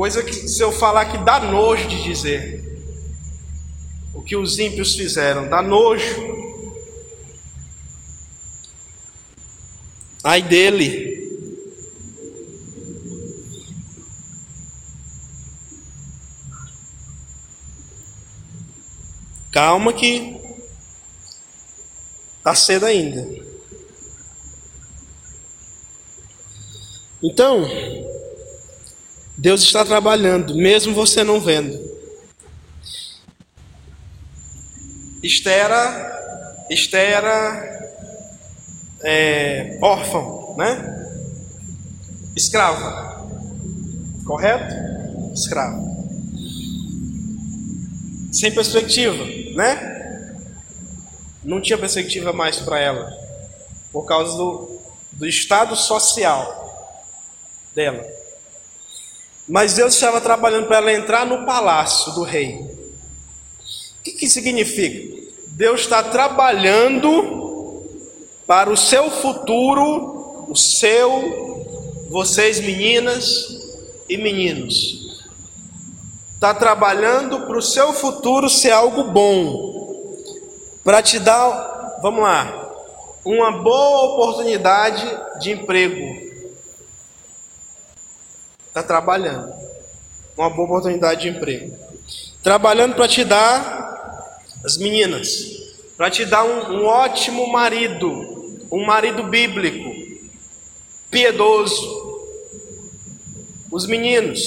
Coisa 0.01 0.23
que, 0.23 0.33
se 0.33 0.63
eu 0.63 0.71
falar 0.71 1.11
que 1.11 1.17
dá 1.19 1.39
nojo 1.39 1.87
de 1.87 2.01
dizer. 2.01 2.65
O 4.15 4.23
que 4.23 4.35
os 4.35 4.57
ímpios 4.57 4.95
fizeram, 4.95 5.47
dá 5.47 5.61
nojo. 5.61 6.15
Ai 10.23 10.41
dele. 10.41 11.21
Calma 19.51 19.93
que 19.93 20.35
está 22.39 22.55
cedo 22.55 22.87
ainda. 22.87 23.23
Então, 27.21 27.67
Deus 29.41 29.63
está 29.63 29.83
trabalhando, 29.83 30.55
mesmo 30.55 30.93
você 30.93 31.23
não 31.23 31.41
vendo. 31.41 31.75
Estera, 35.23 36.67
Estera, 36.69 37.89
é, 39.01 39.79
órfão, 39.81 40.55
né? 40.55 41.17
Escrava, 42.35 43.27
correto? 44.27 44.75
Escrava. 45.33 45.89
Sem 48.31 48.51
perspectiva, 48.51 49.25
né? 49.55 50.35
Não 51.43 51.59
tinha 51.59 51.79
perspectiva 51.79 52.31
mais 52.31 52.59
para 52.59 52.79
ela, 52.79 53.11
por 53.91 54.05
causa 54.05 54.37
do, 54.37 54.79
do 55.13 55.27
estado 55.27 55.75
social 55.75 56.93
dela. 57.73 58.20
Mas 59.51 59.73
Deus 59.73 59.95
estava 59.95 60.21
trabalhando 60.21 60.67
para 60.67 60.77
ela 60.77 60.93
entrar 60.93 61.25
no 61.25 61.45
palácio 61.45 62.13
do 62.13 62.23
rei. 62.23 62.55
O 62.55 64.01
que, 64.01 64.13
que 64.13 64.29
significa? 64.29 65.29
Deus 65.47 65.81
está 65.81 66.01
trabalhando 66.01 67.83
para 68.47 68.69
o 68.69 68.77
seu 68.77 69.11
futuro, 69.11 70.45
o 70.47 70.55
seu, 70.55 72.07
vocês 72.09 72.61
meninas 72.61 73.59
e 74.07 74.15
meninos. 74.15 75.21
Está 76.35 76.53
trabalhando 76.53 77.41
para 77.41 77.57
o 77.57 77.61
seu 77.61 77.91
futuro 77.91 78.49
ser 78.49 78.71
algo 78.71 79.03
bom, 79.03 80.15
para 80.81 81.03
te 81.03 81.19
dar, 81.19 81.99
vamos 82.01 82.23
lá, 82.23 82.73
uma 83.25 83.51
boa 83.51 84.13
oportunidade 84.13 85.05
de 85.41 85.51
emprego, 85.51 86.30
está 88.71 88.81
trabalhando. 88.81 89.53
Uma 90.37 90.49
boa 90.49 90.65
oportunidade 90.65 91.21
de 91.21 91.29
emprego. 91.29 91.77
Trabalhando 92.41 92.95
para 92.95 93.07
te 93.07 93.25
dar, 93.25 94.41
as 94.63 94.77
meninas, 94.77 95.27
para 95.97 96.09
te 96.09 96.25
dar 96.25 96.43
um, 96.45 96.79
um 96.79 96.85
ótimo 96.85 97.51
marido, 97.51 98.07
um 98.71 98.85
marido 98.85 99.23
bíblico, 99.23 99.93
piedoso. 101.09 101.99
Os 103.69 103.85
meninos, 103.85 104.39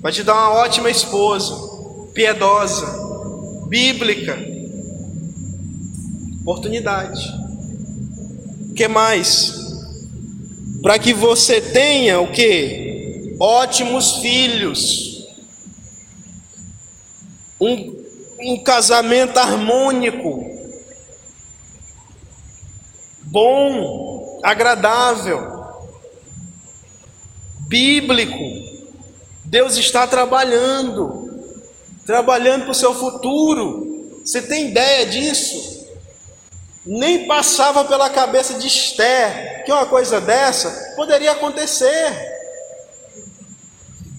para 0.00 0.10
te 0.10 0.22
dar 0.22 0.32
uma 0.32 0.54
ótima 0.62 0.90
esposa, 0.90 1.54
piedosa, 2.14 2.86
bíblica. 3.68 4.38
Oportunidade. 6.40 7.20
O 8.70 8.74
que 8.74 8.88
mais? 8.88 9.60
Para 10.82 10.98
que 10.98 11.12
você 11.12 11.60
tenha 11.60 12.18
o 12.20 12.32
que? 12.32 12.91
Ótimos 13.42 14.18
filhos, 14.18 15.26
um, 17.60 18.04
um 18.38 18.62
casamento 18.62 19.36
harmônico, 19.36 20.48
bom, 23.22 24.38
agradável, 24.44 25.40
bíblico. 27.66 28.38
Deus 29.44 29.76
está 29.76 30.06
trabalhando, 30.06 31.42
trabalhando 32.06 32.62
para 32.62 32.70
o 32.70 32.76
seu 32.76 32.94
futuro. 32.94 34.20
Você 34.24 34.40
tem 34.40 34.68
ideia 34.68 35.04
disso? 35.04 35.84
Nem 36.86 37.26
passava 37.26 37.84
pela 37.84 38.08
cabeça 38.08 38.54
de 38.54 38.68
Esther 38.68 39.64
que 39.64 39.72
uma 39.72 39.86
coisa 39.86 40.20
dessa 40.20 40.94
poderia 40.94 41.32
acontecer. 41.32 42.31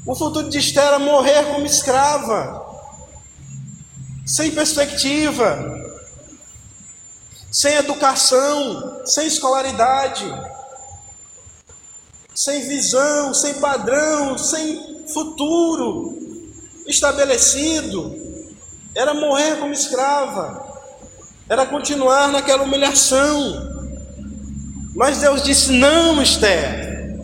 O 0.05 0.13
futuro 0.13 0.49
de 0.49 0.57
Esther 0.57 0.83
era 0.83 0.99
morrer 0.99 1.45
como 1.45 1.65
escrava, 1.65 2.61
sem 4.25 4.51
perspectiva, 4.51 5.81
sem 7.49 7.75
educação, 7.75 9.01
sem 9.05 9.27
escolaridade, 9.27 10.25
sem 12.35 12.67
visão, 12.67 13.33
sem 13.33 13.53
padrão, 13.55 14.37
sem 14.37 15.07
futuro 15.07 16.17
estabelecido. 16.85 18.13
Era 18.93 19.13
morrer 19.13 19.55
como 19.57 19.71
escrava, 19.71 20.67
era 21.47 21.65
continuar 21.65 22.27
naquela 22.27 22.63
humilhação. 22.63 23.71
Mas 24.95 25.19
Deus 25.19 25.43
disse: 25.43 25.71
Não, 25.71 26.21
Esther, 26.21 27.17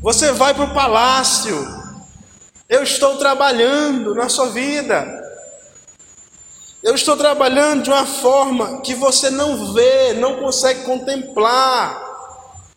você 0.00 0.30
vai 0.32 0.54
para 0.54 0.64
o 0.64 0.74
palácio, 0.74 1.75
eu 2.68 2.82
estou 2.82 3.16
trabalhando 3.16 4.14
na 4.14 4.28
sua 4.28 4.48
vida. 4.50 5.24
Eu 6.82 6.94
estou 6.94 7.16
trabalhando 7.16 7.84
de 7.84 7.90
uma 7.90 8.06
forma 8.06 8.80
que 8.80 8.94
você 8.94 9.30
não 9.30 9.72
vê, 9.72 10.12
não 10.14 10.36
consegue 10.36 10.84
contemplar, 10.84 12.00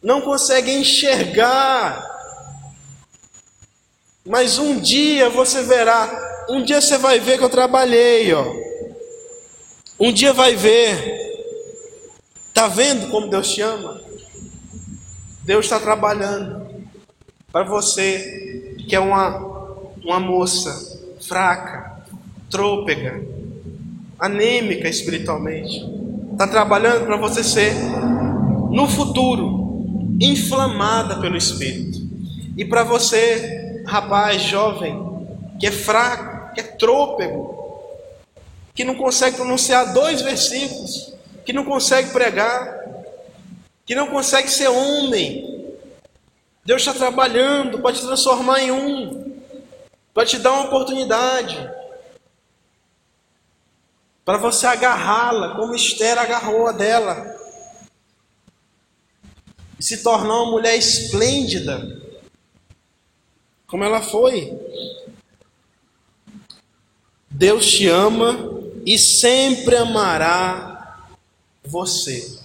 não 0.01 0.21
consegue 0.21 0.71
enxergar. 0.71 2.07
Mas 4.25 4.57
um 4.57 4.79
dia 4.79 5.29
você 5.29 5.63
verá, 5.63 6.45
um 6.49 6.63
dia 6.63 6.81
você 6.81 6.97
vai 6.97 7.19
ver 7.19 7.37
que 7.37 7.43
eu 7.43 7.49
trabalhei, 7.49 8.33
ó. 8.33 8.45
Um 9.99 10.13
dia 10.13 10.33
vai 10.33 10.55
ver. 10.55 11.17
Tá 12.53 12.67
vendo 12.67 13.09
como 13.09 13.29
Deus 13.29 13.51
te 13.51 13.61
ama? 13.61 14.01
Deus 15.43 15.65
está 15.65 15.79
trabalhando 15.79 16.85
para 17.51 17.63
você 17.63 18.75
que 18.87 18.95
é 18.95 18.99
uma 18.99 19.59
uma 20.03 20.19
moça 20.19 20.99
fraca, 21.21 21.99
trôpega, 22.49 23.23
anêmica 24.19 24.87
espiritualmente, 24.87 25.85
está 26.31 26.47
trabalhando 26.47 27.05
para 27.05 27.17
você 27.17 27.43
ser, 27.43 27.73
no 28.71 28.87
futuro, 28.87 30.15
inflamada 30.19 31.19
pelo 31.19 31.37
Espírito. 31.37 31.99
E 32.57 32.65
para 32.65 32.83
você, 32.83 33.83
rapaz, 33.85 34.41
jovem, 34.41 34.97
que 35.59 35.67
é 35.67 35.71
fraco, 35.71 36.53
que 36.53 36.61
é 36.61 36.63
trôpego, 36.63 37.57
que 38.73 38.83
não 38.83 38.95
consegue 38.95 39.37
pronunciar 39.37 39.93
dois 39.93 40.21
versículos, 40.21 41.13
que 41.45 41.53
não 41.53 41.65
consegue 41.65 42.11
pregar, 42.11 42.79
que 43.85 43.95
não 43.95 44.07
consegue 44.07 44.49
ser 44.49 44.67
homem. 44.67 45.73
Deus 46.63 46.81
está 46.81 46.93
trabalhando 46.93 47.79
para 47.79 47.93
te 47.93 48.01
transformar 48.01 48.61
em 48.61 48.71
um 48.71 49.28
para 50.20 50.26
te 50.26 50.38
dar 50.38 50.51
uma 50.51 50.65
oportunidade, 50.65 51.55
para 54.26 54.38
você 54.38 54.67
agarrá-la 54.67 55.55
como 55.55 55.74
Esther 55.74 56.17
agarrou 56.17 56.67
a 56.67 56.74
dela, 56.74 57.38
e 59.80 59.82
se 59.82 60.03
tornar 60.03 60.41
uma 60.41 60.51
mulher 60.51 60.76
esplêndida, 60.76 62.01
como 63.65 63.86
ela 63.86 64.01
foi. 64.01 64.59
Deus 67.30 67.72
te 67.72 67.88
ama 67.88 68.59
e 68.86 68.99
sempre 68.99 69.78
amará 69.78 71.07
você. 71.63 72.41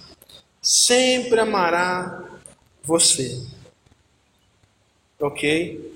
Sempre 0.61 1.41
amará 1.41 2.23
você. 2.81 3.45
Ok? 5.19 5.94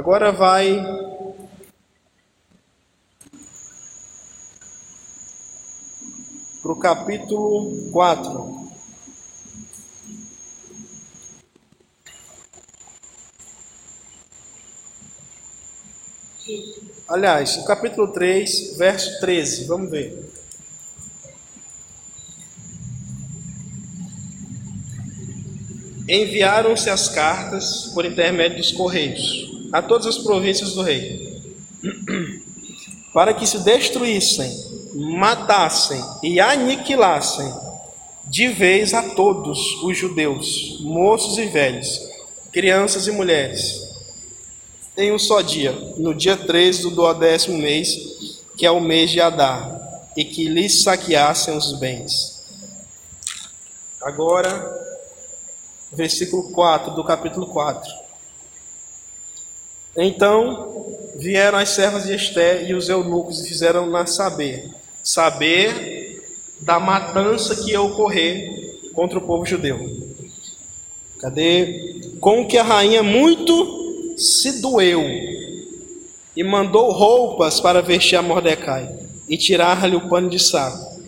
Agora 0.00 0.32
vai 0.32 0.82
para 6.62 6.72
o 6.72 6.76
capítulo 6.76 7.90
4. 7.92 8.70
Aliás, 17.06 17.58
o 17.58 17.64
capítulo 17.66 18.10
3, 18.10 18.78
verso 18.78 19.20
13, 19.20 19.66
vamos 19.66 19.90
ver. 19.90 20.32
Enviaram-se 26.08 26.88
as 26.88 27.10
cartas 27.10 27.90
por 27.92 28.06
intermédio 28.06 28.56
dos 28.56 28.72
correios 28.72 29.49
a 29.72 29.82
todas 29.82 30.06
as 30.06 30.18
províncias 30.18 30.74
do 30.74 30.82
rei, 30.82 31.40
para 33.14 33.34
que 33.34 33.46
se 33.46 33.58
destruíssem, 33.58 34.50
matassem 34.94 36.02
e 36.22 36.40
aniquilassem 36.40 37.52
de 38.26 38.48
vez 38.48 38.94
a 38.94 39.14
todos 39.14 39.82
os 39.82 39.96
judeus, 39.96 40.80
moços 40.80 41.38
e 41.38 41.46
velhos, 41.46 42.00
crianças 42.52 43.06
e 43.06 43.12
mulheres 43.12 43.90
em 45.00 45.12
um 45.12 45.18
só 45.18 45.40
dia, 45.40 45.72
no 45.96 46.14
dia 46.14 46.36
13 46.36 46.82
do 46.82 46.90
duodécimo 46.90 47.56
mês, 47.56 48.42
que 48.56 48.66
é 48.66 48.70
o 48.70 48.80
mês 48.80 49.10
de 49.10 49.20
Adar, 49.20 49.80
e 50.16 50.24
que 50.24 50.48
lhes 50.48 50.82
saqueassem 50.82 51.56
os 51.56 51.72
bens. 51.78 52.42
Agora, 54.02 54.78
versículo 55.92 56.50
4 56.50 56.94
do 56.94 57.04
capítulo 57.04 57.46
4. 57.46 57.99
Então 60.02 60.96
vieram 61.14 61.58
as 61.58 61.68
servas 61.68 62.04
de 62.04 62.14
Esté 62.14 62.64
e 62.64 62.74
os 62.74 62.88
eunucos 62.88 63.40
e 63.40 63.48
fizeram-na 63.48 64.06
saber, 64.06 64.70
saber 65.02 66.24
da 66.58 66.80
matança 66.80 67.54
que 67.56 67.72
ia 67.72 67.82
ocorrer 67.82 68.90
contra 68.94 69.18
o 69.18 69.22
povo 69.22 69.44
judeu. 69.44 69.78
Cadê? 71.18 72.00
Com 72.18 72.46
que 72.46 72.56
a 72.56 72.62
rainha 72.62 73.02
muito 73.02 74.14
se 74.16 74.62
doeu 74.62 75.02
e 76.34 76.42
mandou 76.42 76.90
roupas 76.90 77.60
para 77.60 77.82
vestir 77.82 78.16
a 78.16 78.22
Mordecai 78.22 78.90
e 79.28 79.36
tirar-lhe 79.36 79.96
o 79.96 80.08
pano 80.08 80.30
de 80.30 80.38
saco. 80.38 80.98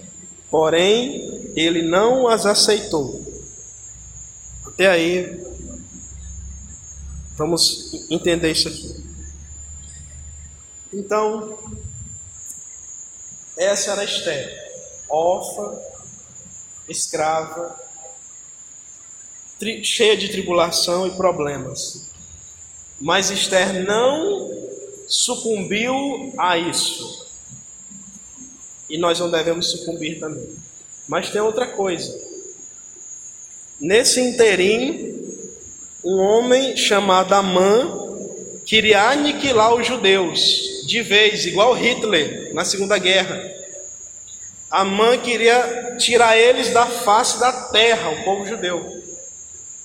Porém, 0.51 1.51
ele 1.57 1.81
não 1.81 2.29
as 2.29 2.45
aceitou. 2.45 3.23
Até 4.67 4.91
aí, 4.91 5.41
vamos 7.43 7.93
entender 8.09 8.53
isso 8.53 8.69
aqui. 8.69 8.95
Então, 10.93 11.59
essa 13.57 13.93
era 13.93 14.05
Esther, 14.05 15.05
órfã, 15.09 15.77
escrava, 16.89 17.81
cheia 19.83 20.17
de 20.17 20.29
tribulação 20.29 21.07
e 21.07 21.11
problemas. 21.13 22.11
Mas 23.01 23.31
Esther 23.31 23.85
não 23.85 24.51
sucumbiu 25.09 26.33
a 26.39 26.57
isso. 26.57 27.27
E 28.89 28.99
nós 28.99 29.19
não 29.19 29.31
devemos 29.31 29.71
sucumbir 29.71 30.21
também. 30.21 30.49
Mas 31.09 31.31
tem 31.31 31.41
outra 31.41 31.67
coisa. 31.69 32.21
Nesse 33.81 34.21
interim, 34.21 35.12
um 36.05 36.19
homem 36.19 36.77
chamado 36.77 37.35
Amã 37.35 37.99
queria 38.65 39.11
aniquilar 39.11 39.75
os 39.75 39.87
judeus 39.87 40.85
de 40.87 41.03
vez, 41.03 41.47
igual 41.47 41.75
Hitler 41.75 42.53
na 42.55 42.65
Segunda 42.65 42.99
Guerra. 42.99 43.41
Amã 44.71 45.19
queria 45.19 45.97
tirar 45.99 46.37
eles 46.37 46.71
da 46.71 46.87
face 46.87 47.39
da 47.39 47.53
terra, 47.69 48.11
o 48.11 48.25
povo 48.25 48.47
judeu. 48.47 49.03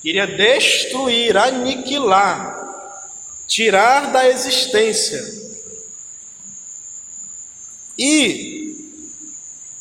Queria 0.00 0.26
destruir, 0.26 1.36
aniquilar 1.36 2.58
tirar 3.48 4.12
da 4.12 4.28
existência. 4.28 5.20
E 7.98 9.02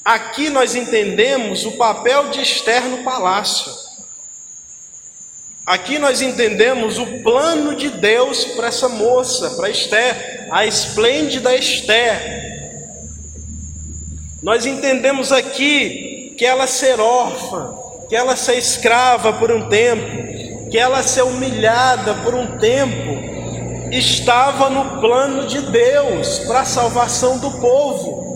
aqui 0.04 0.50
nós 0.50 0.74
entendemos 0.74 1.66
o 1.66 1.74
papel 1.74 2.30
de 2.30 2.42
Esther 2.42 2.86
no 2.86 3.04
palácio. 3.04 3.87
Aqui 5.68 6.00
nós 6.00 6.22
entendemos 6.22 6.98
o 6.98 7.06
plano 7.22 7.76
de 7.76 7.90
Deus 7.90 8.46
para 8.46 8.68
essa 8.68 8.88
moça, 8.88 9.50
para 9.58 9.70
Esther, 9.70 10.48
a 10.50 10.66
esplêndida 10.66 11.54
Esther. 11.58 12.38
Nós 14.42 14.66
entendemos 14.66 15.30
aqui 15.34 16.34
que 16.38 16.46
ela 16.46 16.68
ser 16.68 17.02
órfã, 17.02 17.76
que 18.08 18.16
ela 18.16 18.38
ser 18.38 18.58
escrava 18.58 19.34
por 19.34 19.52
um 19.52 19.68
tempo, 19.68 20.70
que 20.72 20.78
ela 20.78 21.04
ser 21.04 21.24
humilhada 21.24 22.14
por 22.24 22.34
um 22.34 22.58
tempo, 22.58 23.92
estava 23.92 24.70
no 24.70 25.02
plano 25.02 25.48
de 25.48 25.60
Deus 25.64 26.40
para 26.48 26.62
a 26.62 26.66
salvação 26.66 27.40
do 27.40 27.52
povo. 27.60 28.27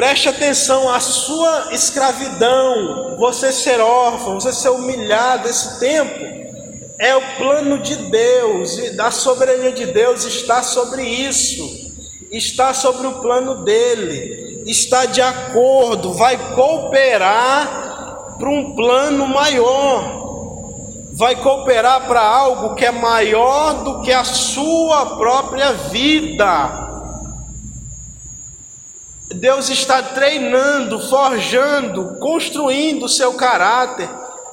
Preste 0.00 0.30
atenção, 0.30 0.90
a 0.90 0.98
sua 0.98 1.74
escravidão, 1.74 3.18
você 3.18 3.52
ser 3.52 3.80
órfão, 3.80 4.40
você 4.40 4.50
ser 4.50 4.70
humilhado 4.70 5.46
esse 5.46 5.78
tempo, 5.78 6.24
é 6.98 7.14
o 7.14 7.36
plano 7.36 7.78
de 7.80 7.96
Deus, 7.96 8.78
e 8.78 8.96
da 8.96 9.10
soberania 9.10 9.72
de 9.72 9.84
Deus 9.84 10.24
está 10.24 10.62
sobre 10.62 11.02
isso, 11.02 11.68
está 12.32 12.72
sobre 12.72 13.08
o 13.08 13.20
plano 13.20 13.62
dele, 13.62 14.62
está 14.66 15.04
de 15.04 15.20
acordo, 15.20 16.14
vai 16.14 16.54
cooperar 16.54 18.38
para 18.38 18.48
um 18.48 18.74
plano 18.74 19.28
maior 19.28 20.18
vai 21.12 21.36
cooperar 21.36 22.06
para 22.06 22.22
algo 22.22 22.74
que 22.76 22.86
é 22.86 22.90
maior 22.90 23.84
do 23.84 24.00
que 24.00 24.10
a 24.10 24.24
sua 24.24 25.18
própria 25.18 25.72
vida. 25.72 26.89
Deus 29.34 29.70
está 29.70 30.02
treinando, 30.02 30.98
forjando, 31.08 32.18
construindo 32.18 33.04
o 33.04 33.08
seu 33.08 33.34
caráter 33.34 34.08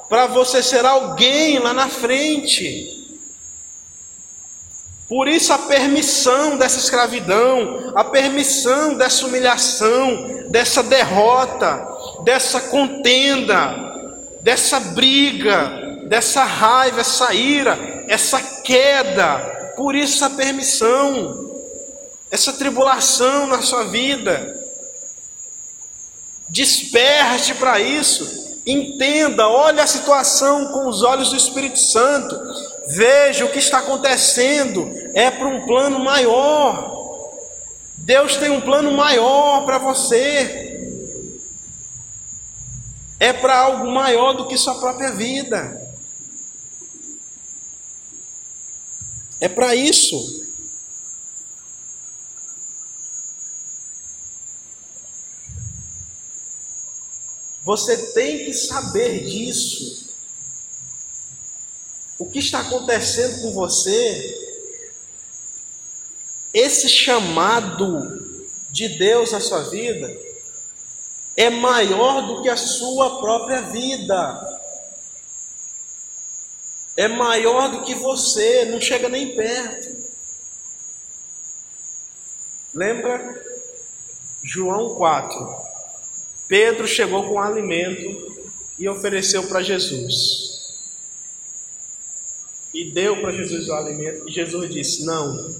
para 0.07 0.27
você 0.27 0.61
ser 0.61 0.85
alguém 0.85 1.59
lá 1.59 1.73
na 1.73 1.87
frente. 1.89 2.95
Por 5.09 5.27
isso 5.27 5.51
a 5.51 5.57
permissão 5.57 6.57
dessa 6.57 6.79
escravidão, 6.79 7.93
a 7.95 8.03
permissão 8.03 8.93
dessa 8.95 9.25
humilhação, 9.25 10.45
dessa 10.49 10.83
derrota, 10.83 11.87
dessa 12.23 12.61
contenda, 12.61 13.73
dessa 14.41 14.79
briga, 14.79 16.05
dessa 16.07 16.43
raiva, 16.43 17.01
essa 17.01 17.33
ira, 17.33 18.05
essa 18.07 18.39
queda, 18.63 19.73
por 19.75 19.95
isso 19.95 20.23
essa 20.23 20.35
permissão, 20.35 21.47
essa 22.29 22.53
tribulação 22.53 23.47
na 23.47 23.61
sua 23.61 23.85
vida. 23.85 24.56
Desperte 26.49 27.53
para 27.55 27.79
isso, 27.79 28.57
entenda, 28.65 29.47
olhe 29.47 29.79
a 29.79 29.87
situação 29.87 30.71
com 30.71 30.87
os 30.87 31.03
olhos 31.03 31.29
do 31.29 31.35
Espírito 31.35 31.79
Santo, 31.79 32.39
veja 32.87 33.45
o 33.45 33.51
que 33.51 33.59
está 33.59 33.79
acontecendo, 33.79 34.89
é 35.13 35.29
para 35.29 35.47
um 35.47 35.65
plano 35.65 35.99
maior. 35.99 36.95
Deus 37.97 38.37
tem 38.37 38.49
um 38.49 38.61
plano 38.61 38.91
maior 38.91 39.65
para 39.65 39.77
você. 39.77 40.79
É 43.19 43.33
para 43.33 43.57
algo 43.57 43.91
maior 43.91 44.33
do 44.33 44.47
que 44.47 44.57
sua 44.57 44.75
própria 44.75 45.11
vida. 45.11 45.81
É 49.41 49.49
para 49.49 49.75
isso. 49.75 50.46
Você 57.67 58.13
tem 58.13 58.45
que 58.45 58.53
saber 58.53 59.25
disso. 59.25 60.07
O 62.17 62.25
que 62.25 62.39
está 62.39 62.61
acontecendo 62.61 63.41
com 63.41 63.51
você? 63.51 64.63
Esse 66.53 66.87
chamado 66.87 68.47
de 68.69 68.87
Deus 68.87 69.33
na 69.33 69.41
sua 69.41 69.63
vida 69.63 70.17
é 71.35 71.49
maior 71.49 72.25
do 72.25 72.41
que 72.41 72.47
a 72.47 72.55
sua 72.55 73.19
própria 73.19 73.63
vida 73.63 74.63
é 76.95 77.09
maior 77.09 77.69
do 77.69 77.83
que 77.83 77.93
você, 77.95 78.63
não 78.63 78.79
chega 78.79 79.09
nem 79.09 79.35
perto. 79.35 80.07
Lembra 82.73 83.43
João 84.41 84.95
4. 84.95 85.66
Pedro 86.47 86.87
chegou 86.87 87.27
com 87.27 87.39
alimento 87.39 88.37
e 88.79 88.87
ofereceu 88.87 89.43
para 89.47 89.61
Jesus. 89.61 90.47
E 92.73 92.91
deu 92.91 93.19
para 93.21 93.31
Jesus 93.31 93.67
o 93.67 93.73
alimento. 93.73 94.27
E 94.29 94.31
Jesus 94.31 94.73
disse: 94.73 95.05
Não. 95.05 95.55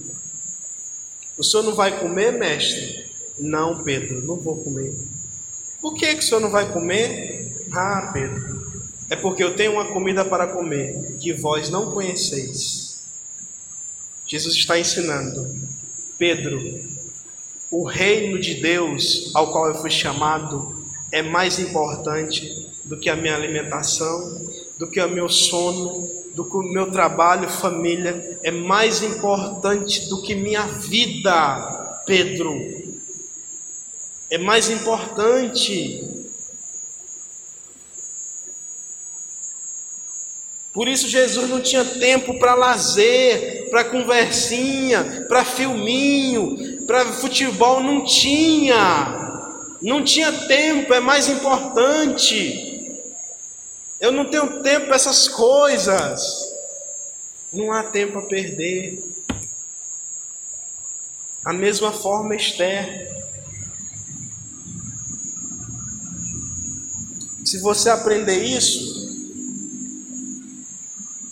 O 1.38 1.43
senhor 1.43 1.63
não 1.63 1.75
vai 1.75 1.99
comer, 1.99 2.31
mestre? 2.31 3.05
Não, 3.38 3.83
Pedro, 3.83 4.25
não 4.25 4.38
vou 4.38 4.63
comer. 4.63 4.93
Por 5.81 5.93
que, 5.95 6.15
que 6.15 6.19
o 6.19 6.23
senhor 6.23 6.39
não 6.39 6.49
vai 6.49 6.71
comer? 6.71 7.65
Ah, 7.71 8.11
Pedro, 8.13 8.88
é 9.09 9.15
porque 9.15 9.43
eu 9.43 9.55
tenho 9.55 9.73
uma 9.73 9.91
comida 9.91 10.25
para 10.25 10.47
comer 10.47 11.17
que 11.19 11.33
vós 11.33 11.69
não 11.69 11.91
conheceis. 11.91 13.03
Jesus 14.25 14.55
está 14.55 14.79
ensinando, 14.79 15.55
Pedro, 16.17 16.59
o 17.71 17.83
reino 17.85 18.39
de 18.39 18.55
Deus 18.55 19.31
ao 19.33 19.51
qual 19.51 19.67
eu 19.67 19.75
fui 19.75 19.89
chamado 19.89 20.76
é 21.12 21.22
mais 21.22 21.60
importante 21.60 22.68
do 22.86 22.97
que 22.97 23.10
a 23.10 23.16
minha 23.16 23.36
alimentação, 23.36 24.45
do 24.78 24.89
que 24.89 25.01
o 25.01 25.10
meu 25.10 25.30
sono, 25.30 26.08
do 26.34 26.45
que 26.45 26.55
o 26.55 26.62
meu 26.62 26.91
trabalho, 26.91 27.49
família, 27.49 28.39
é 28.43 28.51
mais 28.51 29.01
importante 29.01 30.08
do 30.08 30.22
que 30.22 30.36
minha 30.36 30.68
vida, 30.68 32.01
Pedro. 32.05 32.53
É 34.30 34.38
mais 34.38 34.70
importante. 34.70 36.03
Por 40.74 40.88
isso 40.88 41.10
Jesus 41.10 41.49
não 41.49 41.60
tinha 41.60 41.84
tempo 41.84 42.38
para 42.38 42.53
lazer, 42.53 43.68
para 43.72 43.84
conversinha, 43.86 45.26
para 45.28 45.43
filminho, 45.43 46.86
para 46.86 47.14
futebol, 47.14 47.82
não 47.82 48.05
tinha. 48.05 49.16
Não 49.82 50.03
tinha 50.03 50.32
tempo, 50.47 50.93
é 50.93 50.99
mais 50.99 51.30
importante. 51.30 53.01
Eu 53.99 54.11
não 54.11 54.30
tenho 54.30 54.61
tempo 54.61 54.88
para 54.88 54.95
essas 54.95 55.28
coisas. 55.28 56.53
Não 57.51 57.71
há 57.71 57.84
tempo 57.84 58.19
a 58.19 58.23
perder. 58.23 59.03
A 61.45 61.53
mesma 61.53 61.91
forma, 61.91 62.36
Esther. 62.36 63.15
Se 67.45 67.59
você 67.59 67.89
aprender 67.89 68.43
isso, 68.43 68.97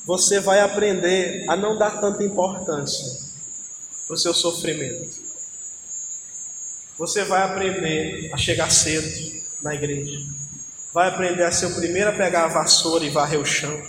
você 0.05 0.39
vai 0.39 0.61
aprender 0.61 1.45
a 1.49 1.57
não 1.57 1.77
dar 1.77 1.99
tanta 1.99 2.23
importância 2.23 3.25
para 4.07 4.13
o 4.13 4.17
seu 4.17 4.33
sofrimento. 4.33 5.24
Você 6.97 7.25
vai 7.25 7.41
aprender 7.43 8.33
a 8.33 8.37
chegar 8.37 8.71
cedo 8.71 9.43
na 9.61 9.75
igreja. 9.75 10.17
Vai 10.93 11.09
aprender 11.09 11.43
a 11.43 11.51
ser 11.51 11.65
o 11.65 11.75
primeiro 11.75 12.09
a 12.09 12.13
pegar 12.13 12.45
a 12.45 12.47
vassoura 12.47 13.03
e 13.03 13.09
varrer 13.09 13.39
o 13.39 13.45
chão. 13.45 13.81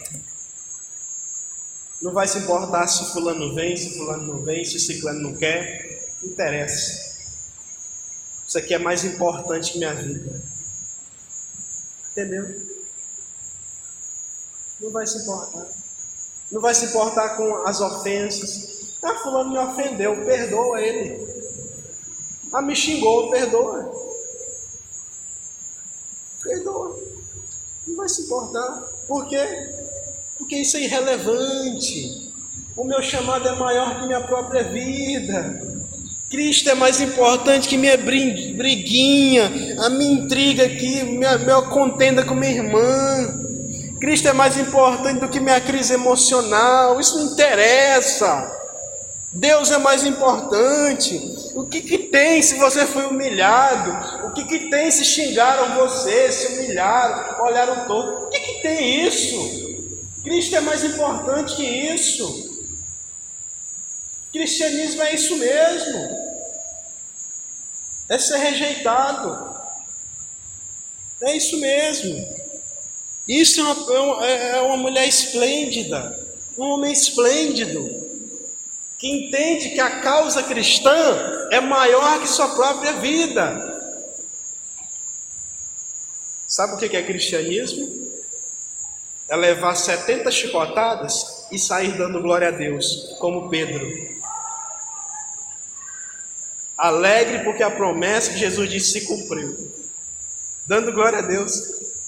Não 2.03 2.13
vai 2.13 2.27
se 2.27 2.39
importar 2.39 2.87
se 2.89 3.13
fulano 3.13 3.55
vem, 3.55 3.77
se 3.77 3.97
fulano 3.97 4.35
não 4.35 4.43
vem, 4.43 4.65
se 4.65 4.81
ciclano 4.81 5.21
não 5.21 5.37
quer. 5.37 6.11
Não 6.21 6.31
interessa. 6.31 7.17
Isso 8.47 8.59
aqui 8.59 8.75
é 8.75 8.79
mais 8.79 9.05
importante 9.05 9.73
que 9.73 9.79
minha 9.79 9.95
vida. 9.95 10.43
Entendeu? 12.11 12.61
Não 14.81 14.91
vai 14.91 15.07
se 15.07 15.19
importar. 15.19 15.69
Não 16.51 16.61
vai 16.61 16.75
se 16.75 16.87
importar 16.87 17.37
com 17.37 17.67
as 17.67 17.81
ofensas. 17.81 18.97
Ah, 19.03 19.15
fulano 19.15 19.51
me 19.51 19.59
ofendeu, 19.59 20.25
perdoa 20.25 20.81
ele. 20.81 21.36
Ah, 22.53 22.63
me 22.63 22.75
xingou, 22.75 23.31
perdoa. 23.31 23.93
Perdoa. 26.43 26.99
Não 27.87 27.97
vai 27.97 28.09
se 28.09 28.23
importar. 28.23 28.85
Por 29.07 29.27
quê? 29.29 29.45
Porque 30.39 30.57
isso 30.57 30.77
é 30.77 30.83
irrelevante. 30.83 32.33
O 32.77 32.85
meu 32.85 33.03
chamado 33.03 33.49
é 33.49 33.57
maior 33.57 34.01
que 34.01 34.07
minha 34.07 34.21
própria 34.21 34.65
vida. 34.65 35.77
Cristo 36.31 36.69
é 36.69 36.75
mais 36.75 37.01
importante 37.01 37.69
que 37.69 37.79
minha 37.79 37.97
briguinha, 37.97 39.77
a 39.79 39.89
minha 39.89 40.13
intriga 40.13 40.65
aqui, 40.65 41.05
minha, 41.05 41.39
minha 41.39 41.63
contenda 41.63 42.25
com 42.25 42.35
minha 42.35 42.53
irmã. 42.53 43.47
Cristo 44.01 44.29
é 44.29 44.33
mais 44.33 44.59
importante 44.59 45.21
do 45.21 45.29
que 45.29 45.41
minha 45.41 45.61
crise 45.61 45.95
emocional. 45.95 47.01
Isso 47.01 47.17
não 47.17 47.33
interessa. 47.33 48.53
Deus 49.33 49.71
é 49.71 49.79
mais 49.79 50.05
importante. 50.05 51.36
O 51.57 51.65
que, 51.65 51.81
que 51.81 51.97
tem 51.97 52.43
se 52.43 52.59
você 52.59 52.87
foi 52.87 53.07
humilhado? 53.07 54.27
O 54.27 54.35
que, 54.35 54.45
que 54.45 54.69
tem 54.69 54.91
se 54.91 55.07
xingaram 55.07 55.75
você, 55.75 56.31
se 56.31 56.49
humilharam, 56.49 57.43
olharam 57.43 57.87
todo? 57.87 58.27
O 58.27 58.29
que, 58.29 58.39
que 58.39 58.61
tem 58.61 59.07
isso? 59.07 60.23
Cristo 60.23 60.55
é 60.55 60.61
mais 60.61 60.85
importante 60.85 61.57
que 61.57 61.65
isso. 61.65 62.69
Cristianismo 64.31 65.01
é 65.01 65.15
isso 65.15 65.35
mesmo. 65.39 65.99
É 68.11 68.19
ser 68.19 68.37
rejeitado. 68.37 69.57
É 71.23 71.35
isso 71.35 71.59
mesmo. 71.59 72.37
Isso 73.27 73.63
é 73.63 73.99
uma, 73.99 74.27
é 74.27 74.61
uma 74.61 74.77
mulher 74.77 75.09
esplêndida, 75.09 76.23
um 76.59 76.65
homem 76.65 76.93
esplêndido 76.93 77.96
que 78.99 79.07
entende 79.09 79.71
que 79.71 79.81
a 79.81 80.01
causa 80.01 80.43
cristã 80.43 81.49
é 81.51 81.61
maior 81.61 82.21
que 82.21 82.29
sua 82.29 82.49
própria 82.55 82.95
vida. 82.95 83.75
Sabe 86.47 86.75
o 86.75 86.79
que 86.79 86.97
é 86.97 87.03
cristianismo? 87.03 88.07
É 89.29 89.37
levar 89.37 89.75
70 89.75 90.31
chicotadas 90.31 91.47
e 91.51 91.59
sair 91.59 91.97
dando 91.99 92.23
glória 92.23 92.49
a 92.49 92.53
Deus, 92.53 93.17
como 93.19 93.51
Pedro. 93.51 94.17
Alegre 96.79 97.43
porque 97.43 97.63
a 97.63 97.71
promessa 97.71 98.33
que 98.33 98.39
Jesus 98.39 98.71
disse 98.71 98.93
se 98.93 99.07
cumpriu. 99.07 99.73
Dando 100.67 100.93
glória 100.93 101.19
a 101.19 101.23
Deus. 101.23 101.53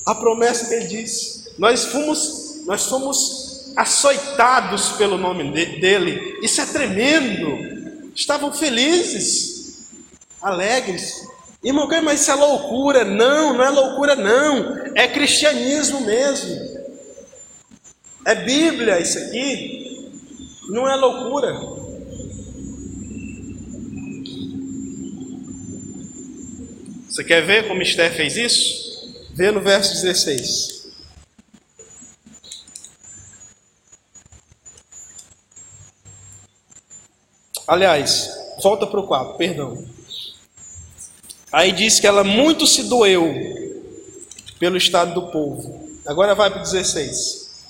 A 0.07 0.15
promessa 0.15 0.67
que 0.67 0.75
ele 0.75 0.87
disse. 0.87 1.53
Nós 1.59 1.87
fomos, 1.87 2.65
nós 2.65 2.87
fomos 2.87 3.48
açoitados 3.79 4.91
pelo 4.99 5.17
nome 5.17 5.53
dele. 5.53 6.37
Isso 6.43 6.61
é 6.61 6.67
tremendo. 6.67 8.11
Estavam 8.13 8.53
felizes, 8.53 9.87
alegres. 10.43 11.25
Irmão, 11.63 11.89
mas 12.03 12.23
isso 12.23 12.31
é 12.33 12.35
loucura? 12.35 13.05
Não, 13.05 13.53
não 13.53 13.65
é 13.65 13.71
loucura, 13.71 14.17
não. 14.17 14.93
É 14.97 15.07
cristianismo 15.07 16.01
mesmo. 16.01 16.57
É 18.25 18.35
Bíblia 18.35 18.99
isso 19.01 19.17
aqui. 19.17 20.11
Não 20.69 20.89
é 20.89 20.97
loucura. 20.97 21.55
Você 27.09 27.23
quer 27.23 27.47
ver 27.47 27.69
como 27.69 27.81
Esther 27.81 28.13
fez 28.13 28.37
isso? 28.37 29.15
Vê 29.35 29.53
no 29.53 29.61
verso 29.61 30.03
16. 30.03 30.78
Aliás, 37.69 38.31
volta 38.63 38.87
para 38.87 38.99
o 38.99 39.07
4, 39.07 39.37
perdão. 39.37 39.87
Aí 41.53 41.71
diz 41.71 42.01
que 42.01 42.07
ela 42.07 42.25
muito 42.25 42.67
se 42.67 42.85
doeu 42.85 43.31
pelo 44.59 44.79
estado 44.79 45.13
do 45.13 45.31
povo. 45.31 45.87
Agora 46.07 46.35
vai 46.35 46.49
para 46.49 46.61
o 46.61 46.63
16. 46.63 47.67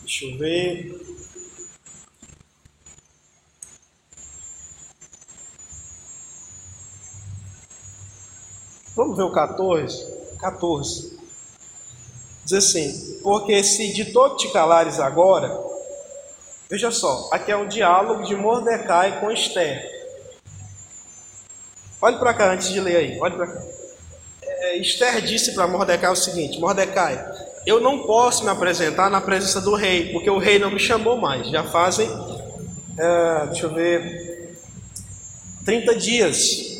Deixa 0.00 0.24
eu 0.24 0.38
ver. 0.38 1.00
Vamos 8.96 9.16
ver 9.16 9.22
o 9.22 9.30
14? 9.30 10.36
14. 10.40 11.11
Diz 12.52 12.66
assim: 12.66 13.18
Porque 13.22 13.64
se 13.64 13.94
de 13.94 14.12
todo 14.12 14.36
te 14.36 14.52
calares 14.52 15.00
agora, 15.00 15.58
veja 16.68 16.90
só, 16.90 17.30
aqui 17.32 17.50
é 17.50 17.56
um 17.56 17.66
diálogo 17.66 18.24
de 18.24 18.36
Mordecai 18.36 19.20
com 19.20 19.30
Esther. 19.30 19.90
Olhe 22.00 22.18
para 22.18 22.34
cá 22.34 22.52
antes 22.52 22.68
de 22.68 22.78
ler 22.78 22.96
aí, 22.96 23.18
olhe 23.18 23.36
para 23.36 23.46
cá. 23.46 23.62
É, 24.42 24.76
Esther 24.76 25.22
disse 25.22 25.54
para 25.54 25.66
Mordecai 25.66 26.10
o 26.10 26.16
seguinte: 26.16 26.60
Mordecai, 26.60 27.24
eu 27.64 27.80
não 27.80 28.00
posso 28.00 28.44
me 28.44 28.50
apresentar 28.50 29.08
na 29.08 29.22
presença 29.22 29.58
do 29.58 29.74
rei, 29.74 30.12
porque 30.12 30.28
o 30.28 30.36
rei 30.36 30.58
não 30.58 30.70
me 30.70 30.78
chamou 30.78 31.16
mais. 31.16 31.48
Já 31.48 31.64
fazem, 31.64 32.06
é, 32.98 33.46
deixa 33.46 33.64
eu 33.64 33.72
ver, 33.72 34.58
30 35.64 35.94
dias. 35.94 36.72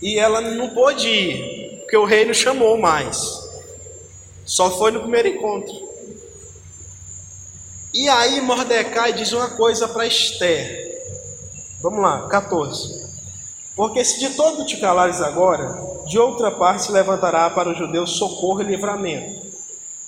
E 0.00 0.16
ela 0.18 0.40
não 0.40 0.70
pôde 0.70 1.08
ir, 1.08 1.78
porque 1.80 1.96
o 1.96 2.04
rei 2.04 2.24
não 2.24 2.32
chamou 2.32 2.78
mais. 2.78 3.49
Só 4.44 4.70
foi 4.70 4.90
no 4.90 5.00
primeiro 5.00 5.28
encontro. 5.28 5.90
E 7.92 8.08
aí 8.08 8.40
Mordecai 8.40 9.12
diz 9.12 9.32
uma 9.32 9.50
coisa 9.50 9.88
para 9.88 10.06
Esther. 10.06 10.90
Vamos 11.80 12.00
lá, 12.02 12.28
14. 12.28 13.08
Porque 13.74 14.04
se 14.04 14.20
de 14.20 14.30
todo 14.36 14.66
te 14.66 14.76
calares 14.78 15.20
agora, 15.20 15.80
de 16.06 16.18
outra 16.18 16.50
parte 16.50 16.84
se 16.84 16.92
levantará 16.92 17.48
para 17.50 17.70
os 17.70 17.78
judeus 17.78 18.18
socorro 18.18 18.60
e 18.60 18.64
livramento. 18.64 19.50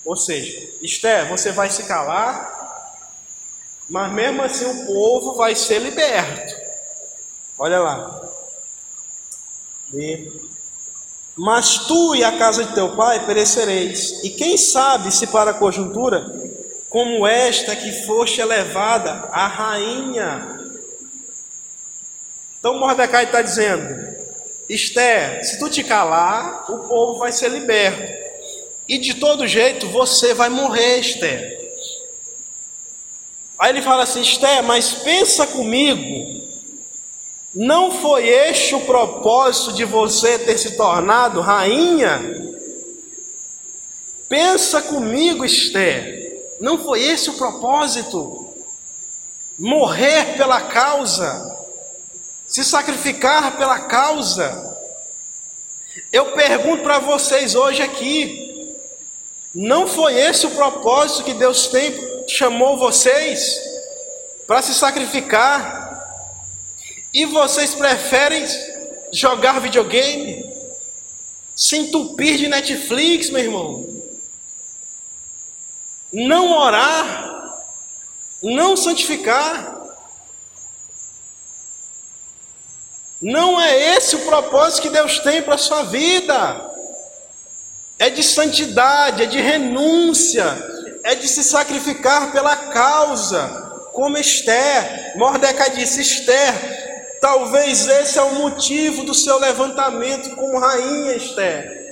Ou 0.05 0.15
seja, 0.15 0.69
Esther, 0.81 1.29
você 1.29 1.51
vai 1.51 1.69
se 1.69 1.83
calar, 1.83 2.53
mas 3.89 4.11
mesmo 4.13 4.41
assim 4.43 4.65
o 4.65 4.85
povo 4.85 5.35
vai 5.35 5.55
ser 5.55 5.79
liberto. 5.79 6.55
Olha 7.57 7.79
lá. 7.79 8.29
E, 9.93 10.31
mas 11.35 11.79
tu 11.87 12.15
e 12.15 12.23
a 12.23 12.37
casa 12.37 12.63
de 12.63 12.73
teu 12.73 12.95
pai 12.95 13.25
perecereis. 13.25 14.23
E 14.23 14.29
quem 14.29 14.57
sabe 14.57 15.11
se 15.11 15.27
para 15.27 15.51
a 15.51 15.55
conjuntura 15.55 16.43
como 16.89 17.25
esta 17.25 17.75
que 17.75 17.91
foste 18.05 18.39
elevada 18.39 19.27
a 19.31 19.47
rainha. 19.47 20.59
Então 22.59 22.77
Mordecai 22.77 23.23
está 23.23 23.41
dizendo: 23.41 24.13
Esther, 24.69 25.43
se 25.43 25.57
tu 25.57 25.69
te 25.69 25.83
calar, 25.83 26.71
o 26.71 26.87
povo 26.87 27.17
vai 27.17 27.31
ser 27.31 27.49
liberto. 27.49 28.13
E 28.87 28.99
de 28.99 29.15
todo 29.15 29.47
jeito 29.47 29.87
você 29.87 30.35
vai 30.35 30.49
morrer, 30.49 30.99
Esther. 30.99 31.63
Aí 33.57 33.71
ele 33.71 33.81
fala 33.81 34.03
assim: 34.03 34.21
Esther, 34.21 34.61
mas 34.61 34.93
pensa 34.93 35.47
comigo, 35.47 36.32
não 37.55 37.91
foi 37.91 38.27
este 38.27 38.73
o 38.73 38.81
propósito 38.81 39.73
de 39.73 39.85
você 39.85 40.39
ter 40.39 40.57
se 40.57 40.75
tornado 40.75 41.39
rainha? 41.39 42.19
Pensa 44.27 44.81
comigo, 44.81 45.45
Esther. 45.45 46.23
Não 46.59 46.83
foi 46.83 47.03
esse 47.03 47.29
o 47.29 47.33
propósito? 47.33 48.39
Morrer 49.59 50.35
pela 50.35 50.61
causa, 50.61 51.67
se 52.47 52.63
sacrificar 52.63 53.55
pela 53.57 53.81
causa. 53.81 54.73
Eu 56.11 56.31
pergunto 56.31 56.81
para 56.81 56.97
vocês 56.97 57.53
hoje 57.53 57.83
aqui: 57.83 58.75
não 59.53 59.87
foi 59.87 60.15
esse 60.15 60.47
o 60.47 60.51
propósito 60.51 61.23
que 61.23 61.35
Deus 61.35 61.67
tem, 61.67 61.93
chamou 62.27 62.79
vocês 62.79 63.59
para 64.47 64.63
se 64.63 64.73
sacrificar? 64.73 65.82
E 67.13 67.25
vocês 67.25 67.75
preferem 67.75 68.45
jogar 69.11 69.59
videogame, 69.59 70.43
se 71.55 71.77
entupir 71.77 72.37
de 72.37 72.47
Netflix, 72.47 73.29
meu 73.29 73.43
irmão? 73.43 73.93
não 76.13 76.51
orar, 76.51 77.59
não 78.43 78.77
santificar. 78.77 79.81
Não 83.19 83.59
é 83.59 83.95
esse 83.95 84.15
o 84.15 84.25
propósito 84.25 84.83
que 84.83 84.89
Deus 84.89 85.19
tem 85.19 85.41
para 85.41 85.55
a 85.55 85.57
sua 85.57 85.83
vida. 85.83 86.71
É 87.97 88.09
de 88.09 88.21
santidade, 88.21 89.23
é 89.23 89.25
de 89.25 89.39
renúncia, 89.39 90.43
é 91.03 91.15
de 91.15 91.27
se 91.27 91.43
sacrificar 91.43 92.31
pela 92.31 92.55
causa, 92.55 93.47
como 93.93 94.17
Esther. 94.17 95.13
Mordecai 95.15 95.71
disse: 95.71 96.01
Esther, 96.01 96.82
talvez 97.23 97.87
esse 97.87 98.19
é 98.19 98.21
o 98.21 98.35
motivo 98.35 99.05
do 99.05 99.13
seu 99.13 99.39
levantamento 99.39 100.35
como 100.35 100.59
rainha, 100.59 101.15
Esther 101.15 101.83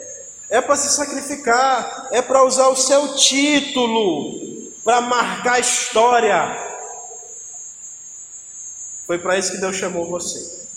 é 0.52 0.60
para 0.60 0.76
se 0.76 0.94
sacrificar, 0.94 2.10
é 2.12 2.22
para 2.22 2.44
usar 2.44 2.68
o 2.68 2.76
seu 2.76 3.16
título 3.16 4.70
para 4.84 5.00
marcar 5.00 5.54
a 5.54 5.60
história. 5.60 6.36
Foi 9.08 9.18
para 9.18 9.40
isso 9.40 9.54
que 9.54 9.60
Deus 9.60 9.78
chamou 9.78 10.10
você. 10.10 10.68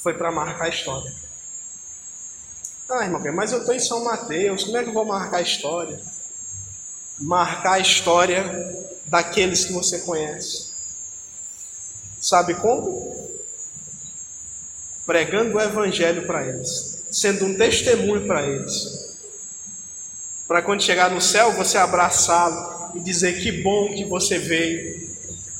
Foi 0.00 0.14
para 0.14 0.30
marcar 0.30 0.66
a 0.66 0.68
história. 0.68 1.12
Ah, 2.88 3.02
irmão, 3.02 3.20
mas 3.34 3.50
eu 3.50 3.58
estou 3.58 3.74
em 3.74 3.80
São 3.80 4.04
Mateus, 4.04 4.62
como 4.62 4.76
é 4.76 4.84
que 4.84 4.90
eu 4.90 4.94
vou 4.94 5.04
marcar 5.04 5.38
a 5.38 5.42
história? 5.42 6.00
Marcar 7.18 7.72
a 7.72 7.78
história 7.80 8.44
daqueles 9.06 9.64
que 9.64 9.72
você 9.72 10.02
conhece. 10.02 10.72
Sabe 12.20 12.54
como? 12.54 13.15
Pregando 15.06 15.56
o 15.56 15.60
Evangelho 15.60 16.26
para 16.26 16.46
eles 16.46 16.96
sendo 17.10 17.46
um 17.46 17.56
testemunho 17.56 18.26
para 18.26 18.46
eles. 18.46 19.06
Para 20.46 20.62
quando 20.62 20.82
chegar 20.82 21.10
no 21.10 21.20
céu, 21.20 21.52
você 21.52 21.78
abraçá-lo 21.78 22.92
e 22.94 23.00
dizer 23.00 23.40
que 23.40 23.50
bom 23.62 23.94
que 23.94 24.04
você 24.04 24.38
veio. 24.38 25.06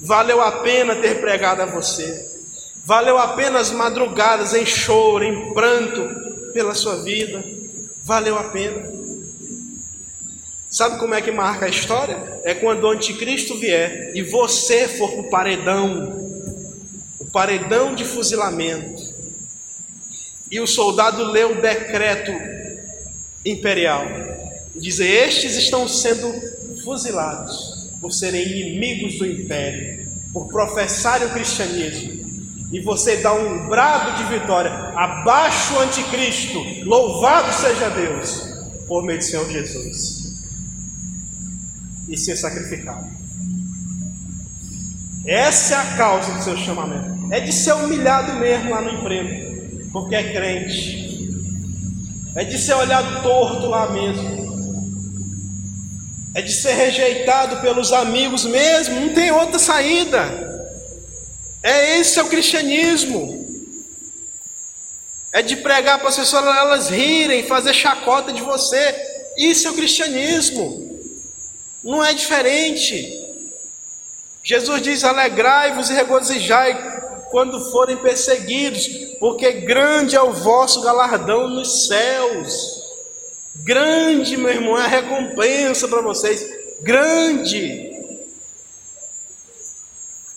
Valeu 0.00 0.40
a 0.40 0.60
pena 0.60 0.96
ter 0.96 1.20
pregado 1.20 1.62
a 1.62 1.66
você. 1.66 2.36
Valeu 2.84 3.18
a 3.18 3.28
pena 3.28 3.58
as 3.58 3.70
madrugadas 3.70 4.54
em 4.54 4.64
choro, 4.64 5.24
em 5.24 5.52
pranto 5.54 6.52
pela 6.52 6.74
sua 6.74 7.02
vida. 7.02 7.42
Valeu 8.02 8.38
a 8.38 8.44
pena. 8.50 8.94
Sabe 10.70 10.98
como 10.98 11.14
é 11.14 11.22
que 11.22 11.32
marca 11.32 11.66
a 11.66 11.70
história? 11.70 12.40
É 12.44 12.54
quando 12.54 12.84
o 12.84 12.90
anticristo 12.90 13.58
vier 13.58 14.12
e 14.14 14.22
você 14.22 14.86
for 14.86 15.10
para 15.10 15.20
o 15.20 15.30
paredão 15.30 16.26
o 17.18 17.24
paredão 17.24 17.94
de 17.94 18.04
fuzilamento 18.04 19.05
e 20.50 20.60
o 20.60 20.66
soldado 20.66 21.24
lê 21.30 21.44
o 21.44 21.60
decreto 21.60 22.32
imperial. 23.44 24.04
Diz: 24.74 25.00
Estes 25.00 25.56
estão 25.56 25.88
sendo 25.88 26.32
fuzilados 26.84 27.90
por 28.00 28.12
serem 28.12 28.42
inimigos 28.42 29.18
do 29.18 29.26
império, 29.26 30.06
por 30.32 30.48
professarem 30.48 31.28
o 31.28 31.32
cristianismo. 31.32 32.26
E 32.72 32.80
você 32.80 33.18
dá 33.18 33.32
um 33.32 33.68
brado 33.68 34.16
de 34.16 34.38
vitória, 34.38 34.70
abaixo 34.70 35.74
o 35.74 35.80
anticristo, 35.80 36.58
louvado 36.84 37.52
seja 37.52 37.88
Deus, 37.90 38.42
por 38.88 39.04
meio 39.04 39.18
de 39.18 39.24
Senhor 39.24 39.48
Jesus. 39.48 40.34
E 42.08 42.16
ser 42.16 42.36
sacrificado. 42.36 43.06
Essa 45.24 45.74
é 45.74 45.76
a 45.78 45.96
causa 45.96 46.32
do 46.32 46.42
seu 46.42 46.56
chamamento. 46.56 47.32
É 47.32 47.40
de 47.40 47.52
ser 47.52 47.72
humilhado 47.72 48.34
mesmo 48.34 48.70
lá 48.70 48.80
no 48.80 48.90
emprego 48.90 49.45
porque 49.96 50.14
é 50.14 50.30
crente. 50.30 51.30
É 52.34 52.44
de 52.44 52.58
ser 52.58 52.74
olhado 52.74 53.22
torto 53.22 53.66
lá 53.66 53.90
mesmo. 53.90 54.44
É 56.34 56.42
de 56.42 56.52
ser 56.52 56.74
rejeitado 56.74 57.62
pelos 57.62 57.94
amigos 57.94 58.44
mesmo, 58.44 59.00
não 59.00 59.14
tem 59.14 59.32
outra 59.32 59.58
saída. 59.58 60.20
É 61.62 61.98
esse 61.98 62.18
é 62.18 62.22
o 62.22 62.28
cristianismo. 62.28 63.46
É 65.32 65.40
de 65.40 65.56
pregar 65.56 65.98
para 65.98 66.10
as 66.10 66.16
pessoas 66.16 66.44
elas 66.44 66.90
rirem, 66.90 67.46
fazer 67.46 67.72
chacota 67.72 68.34
de 68.34 68.42
você. 68.42 68.94
Isso 69.38 69.66
é 69.66 69.70
o 69.70 69.76
cristianismo. 69.76 71.00
Não 71.82 72.04
é 72.04 72.12
diferente. 72.12 73.02
Jesus 74.44 74.82
diz: 74.82 75.04
alegrai-vos 75.04 75.88
e 75.88 75.94
regozijai 75.94 76.96
quando 77.36 77.70
forem 77.70 77.98
perseguidos, 77.98 78.88
porque 79.20 79.52
grande 79.60 80.16
é 80.16 80.22
o 80.22 80.32
vosso 80.32 80.80
galardão 80.80 81.46
nos 81.50 81.86
céus. 81.86 82.82
Grande, 83.56 84.38
meu 84.38 84.48
irmão, 84.48 84.78
é 84.78 84.86
a 84.86 84.88
recompensa 84.88 85.86
para 85.86 86.00
vocês. 86.00 86.48
Grande. 86.80 87.92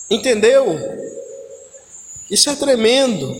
Entendeu? 0.09 0.77
Isso 2.29 2.49
é 2.49 2.55
tremendo. 2.57 3.33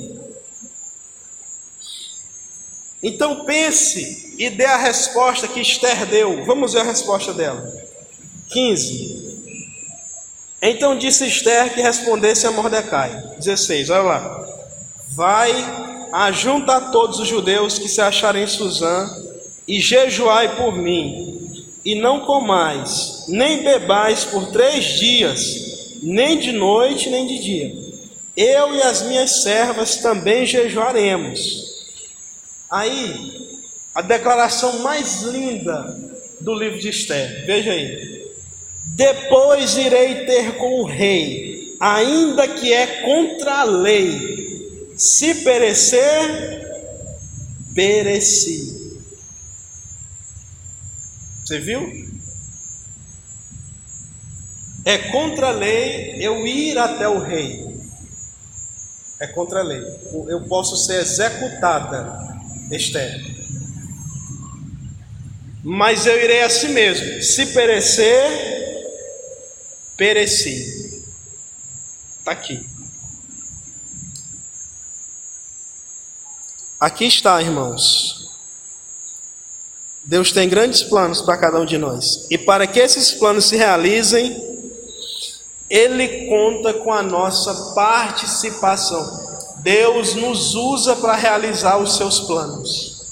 Então 3.04 3.44
pense 3.44 4.36
e 4.38 4.50
dê 4.50 4.64
a 4.64 4.78
resposta 4.78 5.50
que 5.50 5.60
Esther 5.60 6.06
deu. 6.06 6.46
Vamos 6.46 6.72
ver 6.72 6.80
a 6.80 6.84
resposta 6.84 7.34
dela. 7.34 7.70
15. 8.48 9.19
Então 10.62 10.98
disse 10.98 11.26
Esther 11.26 11.74
que 11.74 11.82
respondesse 11.82 12.46
a 12.46 12.52
Mordecai. 12.52 13.12
16, 13.38 13.90
olha 13.90 14.02
lá. 14.02 14.46
Vai, 15.10 15.52
ajunta 16.12 16.82
todos 16.92 17.20
os 17.20 17.28
judeus 17.28 17.80
que 17.80 17.88
se 17.88 18.02
acharem 18.02 18.44
em 18.44 18.48
Suzã 18.48 19.10
e 19.68 19.80
jejuai 19.80 20.56
por 20.58 20.76
mim, 20.76 21.64
e 21.86 21.96
não 21.96 22.22
comais, 22.22 23.26
nem 23.28 23.64
bebais 23.64 24.26
por 24.26 24.52
três 24.52 24.84
dias, 24.84 25.98
nem 26.02 26.40
de 26.40 26.52
noite, 26.52 27.10
nem 27.10 27.28
de 27.28 27.40
dia. 27.40 27.74
Eu 28.36 28.74
e 28.76 28.82
as 28.82 29.04
minhas 29.04 29.44
servas 29.44 29.98
também 29.98 30.46
jejuaremos. 30.46 31.86
Aí, 32.70 33.60
a 33.94 34.02
declaração 34.02 34.80
mais 34.80 35.22
linda 35.24 35.96
do 36.42 36.54
livro 36.54 36.80
de 36.80 36.90
Esther, 36.90 37.46
veja 37.46 37.72
aí. 37.72 38.19
Depois 38.96 39.78
irei 39.78 40.26
ter 40.26 40.58
com 40.58 40.82
o 40.82 40.86
rei, 40.86 41.76
ainda 41.80 42.48
que 42.48 42.74
é 42.74 43.02
contra 43.02 43.62
a 43.62 43.64
lei. 43.64 44.94
Se 44.98 45.36
perecer, 45.36 46.60
pereci. 47.74 49.00
Você 51.46 51.60
viu? 51.60 51.82
É 54.86 54.98
contra 55.12 55.48
a 55.48 55.52
lei 55.52 56.16
eu 56.20 56.46
ir 56.46 56.78
até 56.78 57.08
o 57.08 57.20
rei. 57.20 57.70
É 59.20 59.28
contra 59.28 59.60
a 59.60 59.64
lei. 59.64 59.82
Eu 60.28 60.42
posso 60.48 60.76
ser 60.78 61.02
executada, 61.02 62.18
Esther. 62.72 63.40
Mas 65.64 66.06
eu 66.06 66.18
irei 66.24 66.44
a 66.44 66.50
si 66.50 66.70
mesmo. 66.70 67.22
Se 67.22 67.48
perecer, 67.48 68.69
pereci. 70.00 71.04
Está 72.20 72.32
aqui. 72.32 72.66
Aqui 76.80 77.06
está, 77.06 77.42
irmãos. 77.42 78.30
Deus 80.06 80.32
tem 80.32 80.48
grandes 80.48 80.82
planos 80.82 81.22
para 81.22 81.38
cada 81.38 81.60
um 81.60 81.66
de 81.66 81.78
nós. 81.78 82.26
E 82.32 82.38
para 82.38 82.66
que 82.66 82.80
esses 82.80 83.12
planos 83.12 83.46
se 83.46 83.58
realizem, 83.58 84.42
Ele 85.70 86.28
conta 86.30 86.74
com 86.74 86.94
a 86.94 87.04
nossa 87.04 87.74
participação. 87.76 89.28
Deus 89.58 90.16
nos 90.16 90.56
usa 90.56 90.96
para 90.96 91.16
realizar 91.16 91.78
os 91.78 91.98
seus 91.98 92.22
planos. 92.22 93.04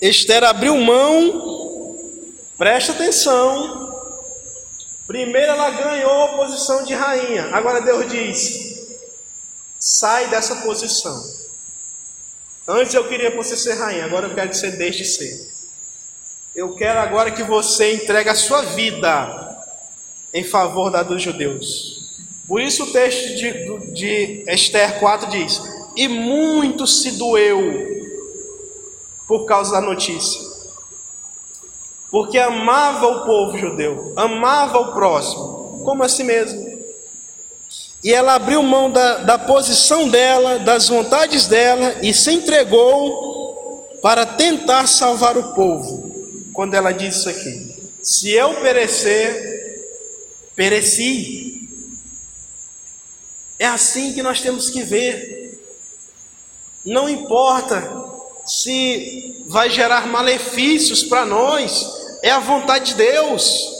Esther 0.00 0.42
abriu 0.44 0.76
mão, 0.78 1.98
presta 2.56 2.92
atenção. 2.92 3.85
Primeiro 5.06 5.52
ela 5.52 5.70
ganhou 5.70 6.22
a 6.22 6.36
posição 6.36 6.82
de 6.84 6.94
rainha. 6.94 7.46
Agora 7.52 7.80
Deus 7.80 8.10
diz: 8.10 8.98
sai 9.78 10.28
dessa 10.28 10.56
posição. 10.56 11.22
Antes 12.68 12.94
eu 12.94 13.06
queria 13.08 13.30
que 13.30 13.36
você 13.36 13.56
ser 13.56 13.74
rainha, 13.74 14.04
agora 14.04 14.26
eu 14.26 14.34
quero 14.34 14.50
que 14.50 14.56
você 14.56 14.72
deixe 14.72 14.98
de 14.98 15.04
ser. 15.04 15.56
Eu 16.54 16.74
quero 16.74 16.98
agora 16.98 17.30
que 17.30 17.42
você 17.44 17.94
entregue 17.94 18.30
a 18.30 18.34
sua 18.34 18.62
vida 18.62 19.46
em 20.32 20.42
favor 20.42 20.90
da 20.90 21.02
dos 21.02 21.22
judeus. 21.22 21.96
Por 22.48 22.60
isso 22.60 22.84
o 22.84 22.92
texto 22.92 23.36
de, 23.36 23.92
de 23.92 24.44
Esther 24.48 24.98
4 24.98 25.30
diz: 25.30 25.60
E 25.96 26.08
muito 26.08 26.86
se 26.86 27.12
doeu 27.12 27.60
por 29.28 29.44
causa 29.44 29.72
da 29.72 29.80
notícia, 29.80 30.40
porque 32.16 32.38
amava 32.38 33.06
o 33.08 33.26
povo 33.26 33.58
judeu, 33.58 34.14
amava 34.16 34.78
o 34.78 34.94
próximo, 34.94 35.82
como 35.84 36.02
a 36.02 36.08
si 36.08 36.24
mesmo. 36.24 36.64
E 38.02 38.10
ela 38.10 38.36
abriu 38.36 38.62
mão 38.62 38.90
da, 38.90 39.18
da 39.18 39.38
posição 39.38 40.08
dela, 40.08 40.58
das 40.58 40.88
vontades 40.88 41.46
dela 41.46 41.96
e 42.00 42.14
se 42.14 42.32
entregou 42.32 43.98
para 44.00 44.24
tentar 44.24 44.86
salvar 44.86 45.36
o 45.36 45.52
povo. 45.52 46.10
Quando 46.54 46.72
ela 46.72 46.90
disse 46.90 47.18
isso 47.18 47.28
aqui: 47.28 47.90
Se 48.02 48.30
eu 48.30 48.62
perecer, 48.62 49.84
pereci. 50.54 51.68
É 53.58 53.66
assim 53.66 54.14
que 54.14 54.22
nós 54.22 54.40
temos 54.40 54.70
que 54.70 54.82
ver. 54.82 55.60
Não 56.82 57.10
importa 57.10 58.06
se 58.46 59.44
vai 59.48 59.68
gerar 59.68 60.06
malefícios 60.06 61.02
para 61.02 61.26
nós, 61.26 62.05
é 62.22 62.30
a 62.30 62.38
vontade 62.38 62.86
de 62.86 62.94
Deus. 62.94 63.76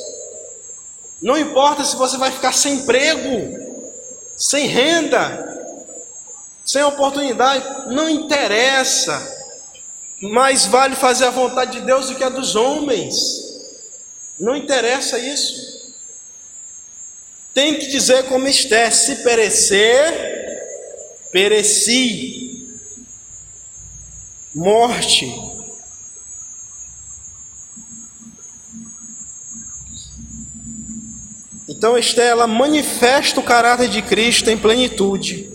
Não 1.21 1.39
importa 1.39 1.85
se 1.85 1.97
você 1.97 2.17
vai 2.17 2.31
ficar 2.31 2.53
sem 2.53 2.75
emprego, 2.75 3.59
sem 4.37 4.67
renda, 4.67 5.45
sem 6.65 6.83
oportunidade, 6.83 7.93
não 7.95 8.09
interessa. 8.09 9.35
Mais 10.21 10.67
vale 10.67 10.97
fazer 10.97 11.27
a 11.27 11.31
vontade 11.31 11.81
de 11.81 11.87
Deus 11.87 12.09
do 12.09 12.15
que 12.15 12.25
a 12.25 12.29
dos 12.29 12.55
homens. 12.57 13.15
Não 14.39 14.57
interessa 14.57 15.19
isso. 15.19 15.95
Tem 17.55 17.79
que 17.79 17.87
dizer 17.87 18.25
como 18.25 18.47
Esther: 18.49 18.95
se 18.95 19.17
perecer, 19.17 20.13
pereci. 21.33 22.45
Morte 24.55 25.56
Então 31.77 31.99
Estela 31.99 32.47
manifesta 32.47 33.39
o 33.39 33.43
caráter 33.43 33.89
de 33.89 34.01
Cristo 34.01 34.49
em 34.49 34.57
plenitude, 34.57 35.51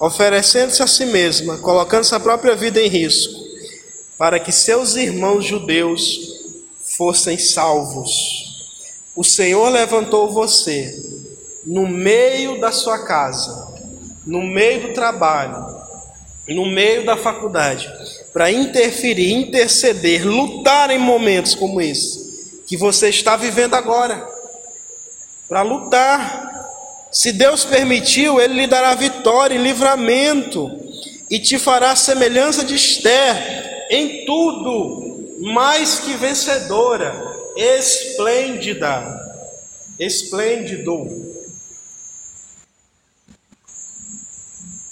oferecendo-se 0.00 0.82
a 0.82 0.86
si 0.86 1.04
mesma, 1.04 1.58
colocando 1.58 2.04
sua 2.04 2.18
própria 2.18 2.56
vida 2.56 2.80
em 2.80 2.88
risco, 2.88 3.34
para 4.16 4.40
que 4.40 4.50
seus 4.50 4.96
irmãos 4.96 5.44
judeus 5.44 6.18
fossem 6.96 7.36
salvos. 7.36 8.10
O 9.14 9.22
Senhor 9.22 9.68
levantou 9.68 10.32
você 10.32 10.98
no 11.66 11.86
meio 11.86 12.58
da 12.58 12.72
sua 12.72 13.04
casa, 13.04 13.68
no 14.26 14.42
meio 14.42 14.88
do 14.88 14.94
trabalho, 14.94 15.62
no 16.48 16.64
meio 16.64 17.04
da 17.04 17.18
faculdade, 17.18 17.92
para 18.32 18.50
interferir, 18.50 19.30
interceder, 19.30 20.26
lutar 20.26 20.90
em 20.90 20.98
momentos 20.98 21.54
como 21.54 21.82
esse 21.82 22.24
que 22.66 22.78
você 22.78 23.10
está 23.10 23.36
vivendo 23.36 23.74
agora 23.74 24.33
para 25.48 25.62
lutar. 25.62 26.52
Se 27.12 27.32
Deus 27.32 27.64
permitiu, 27.64 28.40
Ele 28.40 28.54
lhe 28.54 28.66
dará 28.66 28.94
vitória 28.94 29.54
e 29.54 29.62
livramento, 29.62 30.70
e 31.30 31.38
te 31.38 31.58
fará 31.58 31.94
semelhança 31.94 32.64
de 32.64 32.74
Esther 32.74 33.86
em 33.90 34.24
tudo, 34.24 35.38
mais 35.52 36.00
que 36.00 36.14
vencedora, 36.14 37.14
esplêndida, 37.56 39.04
esplêndido. 39.98 41.24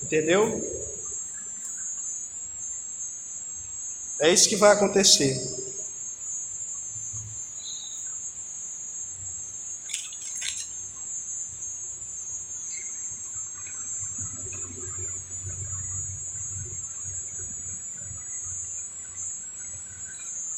Entendeu? 0.02 0.60
É 4.20 4.30
isso 4.32 4.48
que 4.48 4.56
vai 4.56 4.72
acontecer. 4.72 5.61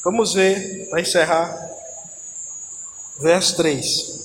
Vamos 0.05 0.35
ver, 0.35 0.87
para 0.91 1.01
encerrar, 1.01 1.67
verso 3.19 3.57
3. 3.57 4.19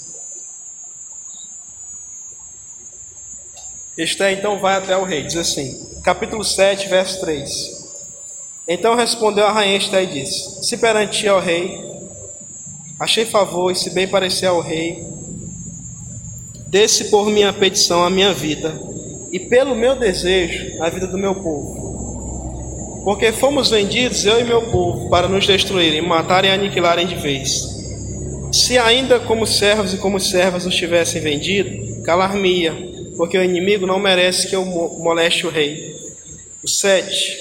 Esté 3.97 4.33
então 4.33 4.61
vai 4.61 4.77
até 4.77 4.95
o 4.95 5.05
rei, 5.05 5.23
diz 5.23 5.37
assim, 5.37 5.99
capítulo 6.05 6.45
7, 6.45 6.87
verso 6.87 7.23
3. 7.23 7.81
Então 8.69 8.95
respondeu 8.95 9.47
a 9.47 9.53
rainha 9.53 9.79
Esté 9.79 10.03
e 10.03 10.07
disse: 10.07 10.63
Se 10.69 10.77
perante 10.77 11.27
ao 11.27 11.41
rei, 11.41 11.81
achei 13.01 13.25
favor 13.25 13.73
e 13.73 13.75
se 13.75 13.89
bem 13.89 14.07
parecer 14.07 14.49
ao 14.49 14.61
rei, 14.61 15.03
desse 16.67 17.07
por 17.07 17.31
minha 17.31 17.55
petição 17.55 18.05
a 18.05 18.11
minha 18.11 18.35
vida, 18.35 18.79
e 19.33 19.41
pelo 19.41 19.75
meu 19.75 19.99
desejo 19.99 20.83
a 20.83 20.91
vida 20.91 21.07
do 21.07 21.17
meu 21.17 21.35
povo 21.37 21.90
porque 23.05 23.33
fomos 23.33 23.71
vendidos, 23.71 24.25
eu 24.27 24.41
e 24.41 24.45
meu 24.45 24.71
povo, 24.71 25.09
para 25.09 25.29
nos 25.29 25.47
destruírem, 25.47 26.03
matarem 26.03 26.51
e 26.51 26.55
aniquilarem 26.55 27.07
de 27.07 27.15
vez. 27.15 27.67
Se 28.53 28.77
ainda 28.77 29.19
como 29.21 29.47
servos 29.47 29.95
e 29.95 29.99
como 29.99 30.21
servas 30.21 30.67
nos 30.67 30.75
tivessem 30.75 31.23
vendido, 31.23 32.03
calar-me-ia, 32.03 32.75
porque 33.17 33.39
o 33.39 33.43
inimigo 33.43 33.87
não 33.87 33.99
merece 33.99 34.49
que 34.49 34.57
eu 34.57 34.65
moleste 34.65 35.47
o 35.47 35.51
rei. 35.51 35.95
O 36.63 36.69
7. 36.69 37.39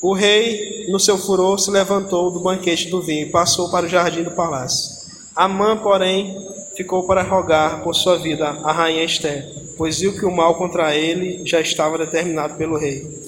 O 0.00 0.14
rei, 0.14 0.86
no 0.88 0.98
seu 0.98 1.18
furor, 1.18 1.58
se 1.58 1.70
levantou 1.70 2.30
do 2.30 2.40
banquete 2.40 2.88
do 2.88 3.02
vinho 3.02 3.26
e 3.26 3.30
passou 3.30 3.70
para 3.70 3.86
o 3.86 3.88
jardim 3.88 4.22
do 4.22 4.30
palácio. 4.30 5.02
Amã, 5.36 5.76
porém, 5.76 6.34
ficou 6.74 7.06
para 7.06 7.22
rogar 7.22 7.82
por 7.82 7.94
sua 7.94 8.16
vida 8.16 8.46
a 8.46 8.72
rainha 8.72 9.04
Esther, 9.04 9.46
pois 9.76 10.00
viu 10.00 10.12
que 10.12 10.24
o 10.24 10.34
mal 10.34 10.54
contra 10.54 10.94
ele 10.96 11.42
já 11.44 11.60
estava 11.60 11.98
determinado 11.98 12.54
pelo 12.54 12.78
rei 12.78 13.21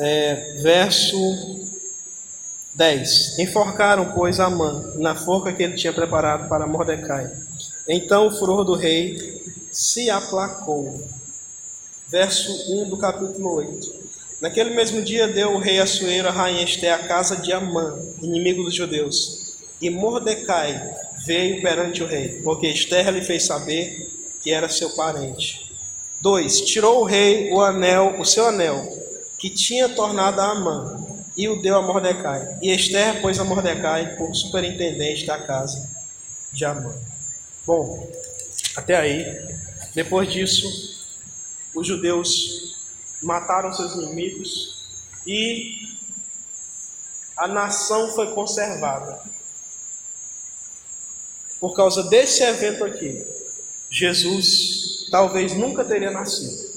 é, 0.00 0.54
verso 0.62 1.16
10: 2.74 3.38
Enforcaram, 3.38 4.12
pois, 4.14 4.40
Amã 4.40 4.94
na 4.96 5.14
forca 5.14 5.52
que 5.52 5.62
ele 5.62 5.76
tinha 5.76 5.92
preparado 5.92 6.48
para 6.48 6.66
Mordecai. 6.66 7.30
Então 7.86 8.28
o 8.28 8.30
furor 8.30 8.64
do 8.64 8.74
rei 8.74 9.16
se 9.70 10.10
aplacou. 10.10 11.06
Verso 12.08 12.50
1 12.72 12.88
do 12.88 12.96
capítulo 12.96 13.54
8. 13.56 14.00
Naquele 14.40 14.70
mesmo 14.70 15.02
dia 15.02 15.28
deu 15.28 15.52
o 15.52 15.58
rei 15.58 15.78
Assuero 15.78 16.28
a 16.28 16.32
rainha 16.32 16.64
Esté 16.64 16.90
a 16.90 17.06
casa 17.06 17.36
de 17.36 17.52
Amã, 17.52 17.98
inimigo 18.22 18.64
dos 18.64 18.74
judeus. 18.74 19.56
E 19.80 19.90
Mordecai 19.90 20.96
veio 21.26 21.60
perante 21.62 22.02
o 22.02 22.06
rei, 22.06 22.40
porque 22.42 22.66
Esther 22.66 23.10
lhe 23.10 23.20
fez 23.20 23.44
saber 23.44 24.10
que 24.42 24.50
era 24.50 24.68
seu 24.68 24.90
parente. 24.90 25.70
2. 26.20 26.62
Tirou 26.62 27.02
o 27.02 27.04
rei 27.04 27.50
o 27.52 27.60
anel, 27.60 28.16
o 28.18 28.24
seu 28.24 28.46
anel, 28.46 28.99
que 29.40 29.48
tinha 29.48 29.88
tornado 29.88 30.40
a 30.40 30.50
Amã, 30.52 31.10
e 31.36 31.48
o 31.48 31.62
deu 31.62 31.76
a 31.76 31.82
Mordecai. 31.82 32.58
E 32.60 32.70
Esther 32.70 33.22
pôs 33.22 33.38
a 33.38 33.44
Mordecai 33.44 34.16
por 34.16 34.34
superintendente 34.34 35.24
da 35.24 35.38
casa 35.38 35.88
de 36.52 36.64
Amã. 36.66 36.94
Bom, 37.66 38.06
até 38.76 38.96
aí, 38.96 39.24
depois 39.94 40.30
disso, 40.30 40.68
os 41.74 41.86
judeus 41.86 42.76
mataram 43.22 43.72
seus 43.72 43.94
inimigos 43.94 45.16
e 45.26 45.78
a 47.36 47.48
nação 47.48 48.12
foi 48.14 48.34
conservada. 48.34 49.22
Por 51.58 51.74
causa 51.74 52.02
desse 52.04 52.42
evento 52.42 52.84
aqui, 52.84 53.26
Jesus 53.90 55.08
talvez 55.10 55.54
nunca 55.54 55.84
teria 55.84 56.10
nascido. 56.10 56.69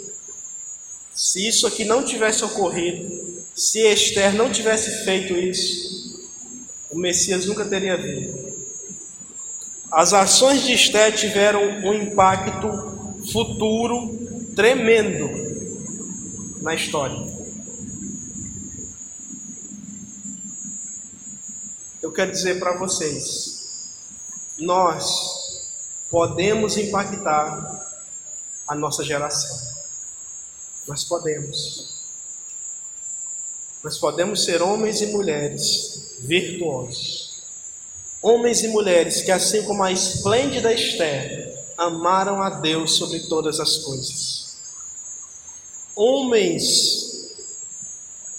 Se 1.33 1.47
isso 1.47 1.65
aqui 1.65 1.83
não 1.83 2.05
tivesse 2.05 2.45
ocorrido, 2.45 3.43
se 3.55 3.79
Esther 3.91 4.35
não 4.35 4.51
tivesse 4.51 5.03
feito 5.03 5.33
isso, 5.33 6.29
o 6.91 6.95
Messias 6.95 7.47
nunca 7.47 7.65
teria 7.65 7.97
vindo. 7.97 8.53
As 9.91 10.13
ações 10.13 10.61
de 10.61 10.73
Esther 10.73 11.11
tiveram 11.15 11.59
um 11.59 11.91
impacto 11.91 12.69
futuro 13.31 14.15
tremendo 14.55 15.27
na 16.61 16.75
história. 16.75 17.17
Eu 21.99 22.11
quero 22.11 22.31
dizer 22.31 22.59
para 22.59 22.77
vocês, 22.77 23.87
nós 24.59 25.65
podemos 26.11 26.77
impactar 26.77 27.89
a 28.67 28.75
nossa 28.75 29.03
geração. 29.03 29.72
Nós 30.87 31.03
podemos. 31.03 32.01
Nós 33.83 33.97
podemos 33.97 34.43
ser 34.43 34.61
homens 34.61 35.01
e 35.01 35.07
mulheres 35.07 36.15
virtuosos 36.19 37.33
Homens 38.23 38.63
e 38.63 38.69
mulheres 38.69 39.21
que, 39.21 39.31
assim 39.31 39.63
como 39.63 39.83
a 39.83 39.91
esplêndida 39.91 40.73
Esther, 40.73 41.61
amaram 41.77 42.41
a 42.41 42.49
Deus 42.61 42.95
sobre 42.95 43.19
todas 43.27 43.59
as 43.59 43.79
coisas. 43.79 44.55
Homens 45.93 47.33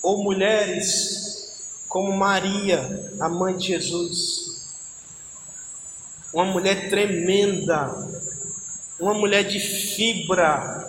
ou 0.03 0.24
mulheres 0.24 1.53
como 1.86 2.16
Maria, 2.16 3.12
a 3.20 3.28
mãe 3.28 3.59
de 3.59 3.66
Jesus, 3.66 4.70
uma 6.32 6.47
mulher 6.47 6.88
tremenda, 6.88 7.95
uma 8.99 9.12
mulher 9.12 9.45
de 9.45 9.61
fibra, 9.61 10.84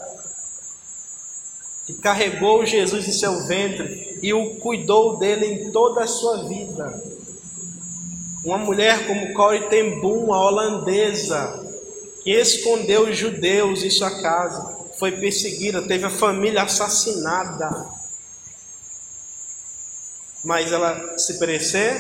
que 1.85 1.93
carregou 1.93 2.65
Jesus 2.65 3.07
em 3.07 3.11
seu 3.11 3.45
ventre 3.45 4.19
e 4.21 4.33
o 4.33 4.55
cuidou 4.55 5.17
dele 5.17 5.45
em 5.45 5.71
toda 5.71 6.03
a 6.03 6.07
sua 6.07 6.47
vida. 6.47 7.03
Uma 8.43 8.57
mulher 8.57 9.05
como 9.07 9.33
Corrie 9.33 9.69
ten 9.69 9.99
Boom, 10.01 10.33
a 10.33 10.39
holandesa, 10.39 11.63
que 12.23 12.31
escondeu 12.31 13.09
os 13.09 13.17
judeus 13.17 13.83
em 13.83 13.89
sua 13.89 14.21
casa, 14.21 14.85
foi 14.97 15.11
perseguida, 15.11 15.81
teve 15.81 16.05
a 16.05 16.09
família 16.09 16.63
assassinada. 16.63 17.69
Mas 20.43 20.71
ela 20.71 21.17
se 21.17 21.37
perecer, 21.39 21.99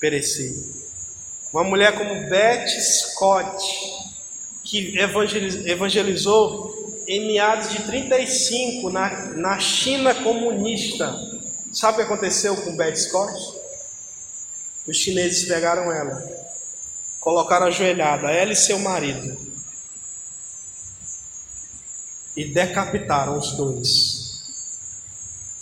perecia. 0.00 0.52
Uma 1.52 1.64
mulher 1.64 1.96
como 1.96 2.28
Beth 2.28 2.68
Scott, 2.68 3.64
que 4.64 4.98
evangelizou 4.98 6.75
em 7.06 7.26
meados 7.26 7.70
de 7.70 7.82
35 7.84 8.90
na, 8.90 9.26
na 9.36 9.58
China 9.60 10.14
comunista. 10.14 11.14
Sabe 11.72 11.94
o 11.94 11.96
que 11.96 12.12
aconteceu 12.12 12.56
com 12.56 12.76
Beth 12.76 12.96
Scott? 12.96 13.32
Os 14.86 14.96
chineses 14.96 15.48
pegaram 15.48 15.92
ela, 15.92 16.22
colocaram 17.20 17.66
ajoelhada, 17.66 18.30
ela 18.30 18.52
e 18.52 18.56
seu 18.56 18.78
marido, 18.78 19.36
e 22.36 22.44
decapitaram 22.44 23.38
os 23.38 23.52
dois, 23.56 24.42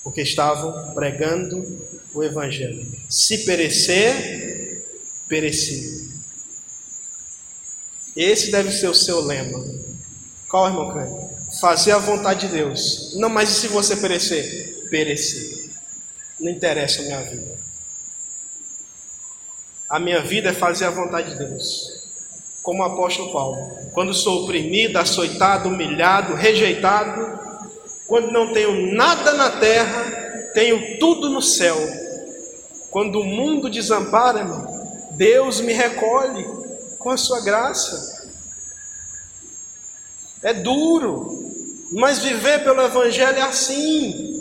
porque 0.02 0.20
estavam 0.20 0.94
pregando 0.94 1.64
o 2.14 2.22
Evangelho. 2.22 2.86
Se 3.08 3.46
perecer, 3.46 4.86
pereci. 5.26 6.12
Esse 8.14 8.50
deve 8.50 8.70
ser 8.70 8.88
o 8.88 8.94
seu 8.94 9.20
lema. 9.20 9.64
Qual, 10.48 10.68
irmão 10.68 10.92
Cândido? 10.92 11.33
Fazer 11.64 11.92
a 11.92 11.98
vontade 11.98 12.46
de 12.46 12.56
Deus. 12.56 13.14
Não, 13.16 13.30
mas 13.30 13.48
e 13.48 13.54
se 13.54 13.68
você 13.68 13.96
perecer? 13.96 14.86
Perecer. 14.90 15.70
Não 16.38 16.52
interessa 16.52 17.00
a 17.00 17.04
minha 17.06 17.22
vida. 17.22 17.58
A 19.88 19.98
minha 19.98 20.20
vida 20.20 20.50
é 20.50 20.52
fazer 20.52 20.84
a 20.84 20.90
vontade 20.90 21.30
de 21.30 21.38
Deus. 21.38 22.06
Como 22.62 22.82
o 22.82 22.84
apóstolo 22.84 23.32
Paulo. 23.32 23.56
Quando 23.94 24.12
sou 24.12 24.44
oprimido, 24.44 24.98
açoitado, 24.98 25.70
humilhado, 25.70 26.34
rejeitado, 26.34 27.40
quando 28.06 28.30
não 28.30 28.52
tenho 28.52 28.94
nada 28.94 29.32
na 29.32 29.52
terra, 29.52 30.50
tenho 30.52 30.98
tudo 30.98 31.30
no 31.30 31.40
céu. 31.40 31.78
Quando 32.90 33.22
o 33.22 33.24
mundo 33.24 33.70
desampara-me, 33.70 34.66
Deus 35.12 35.62
me 35.62 35.72
recolhe 35.72 36.44
com 36.98 37.08
a 37.08 37.16
sua 37.16 37.40
graça. 37.40 38.28
É 40.42 40.52
duro, 40.52 41.43
mas 41.94 42.18
viver 42.18 42.64
pelo 42.64 42.82
Evangelho 42.82 43.38
é 43.38 43.42
assim. 43.42 44.34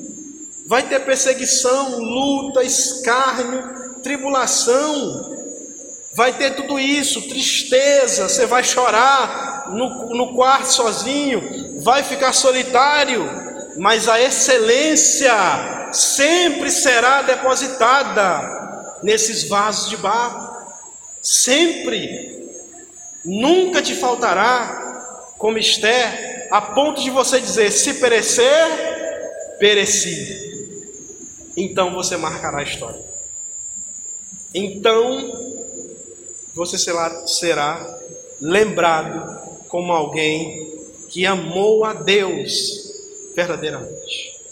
Vai 0.66 0.84
ter 0.84 0.99
perseguição, 1.01 1.99
luta, 1.99 2.64
escárnio, 2.64 4.01
tribulação. 4.01 5.32
Vai 6.16 6.34
ter 6.34 6.56
tudo 6.56 6.80
isso, 6.80 7.28
tristeza, 7.28 8.28
você 8.28 8.45
vai 8.45 8.64
chorar 8.64 9.72
no, 9.72 10.16
no 10.16 10.36
quarto 10.36 10.66
sozinho, 10.66 11.82
vai 11.82 12.04
ficar 12.04 12.34
solitário, 12.34 13.28
mas 13.78 14.08
a 14.08 14.22
excelência 14.22 15.34
sempre 15.91 16.70
será 16.70 17.24
depositada 17.24 18.99
nesses 19.01 19.47
vasos 19.47 19.89
de 19.89 19.97
barro, 19.97 20.56
sempre, 21.22 22.47
nunca 23.26 23.82
te 23.82 23.95
faltará, 23.95 25.34
como 25.39 25.58
Esther, 25.58 26.33
a 26.54 26.62
ponto 26.62 27.01
de 27.01 27.10
você 27.10 27.41
dizer: 27.41 27.72
se 27.72 27.95
perecer, 27.95 29.58
pereci. 29.58 30.43
Então 31.58 31.95
você 31.95 32.16
marcará 32.16 32.60
a 32.60 32.64
história. 32.64 33.04
Então 34.54 35.32
você 36.54 36.78
será, 36.78 37.26
será 37.26 37.99
lembrado 38.39 39.66
como 39.68 39.91
alguém 39.91 40.72
que 41.10 41.26
amou 41.26 41.84
a 41.86 41.93
Deus 41.93 43.01
verdadeiramente. 43.36 44.33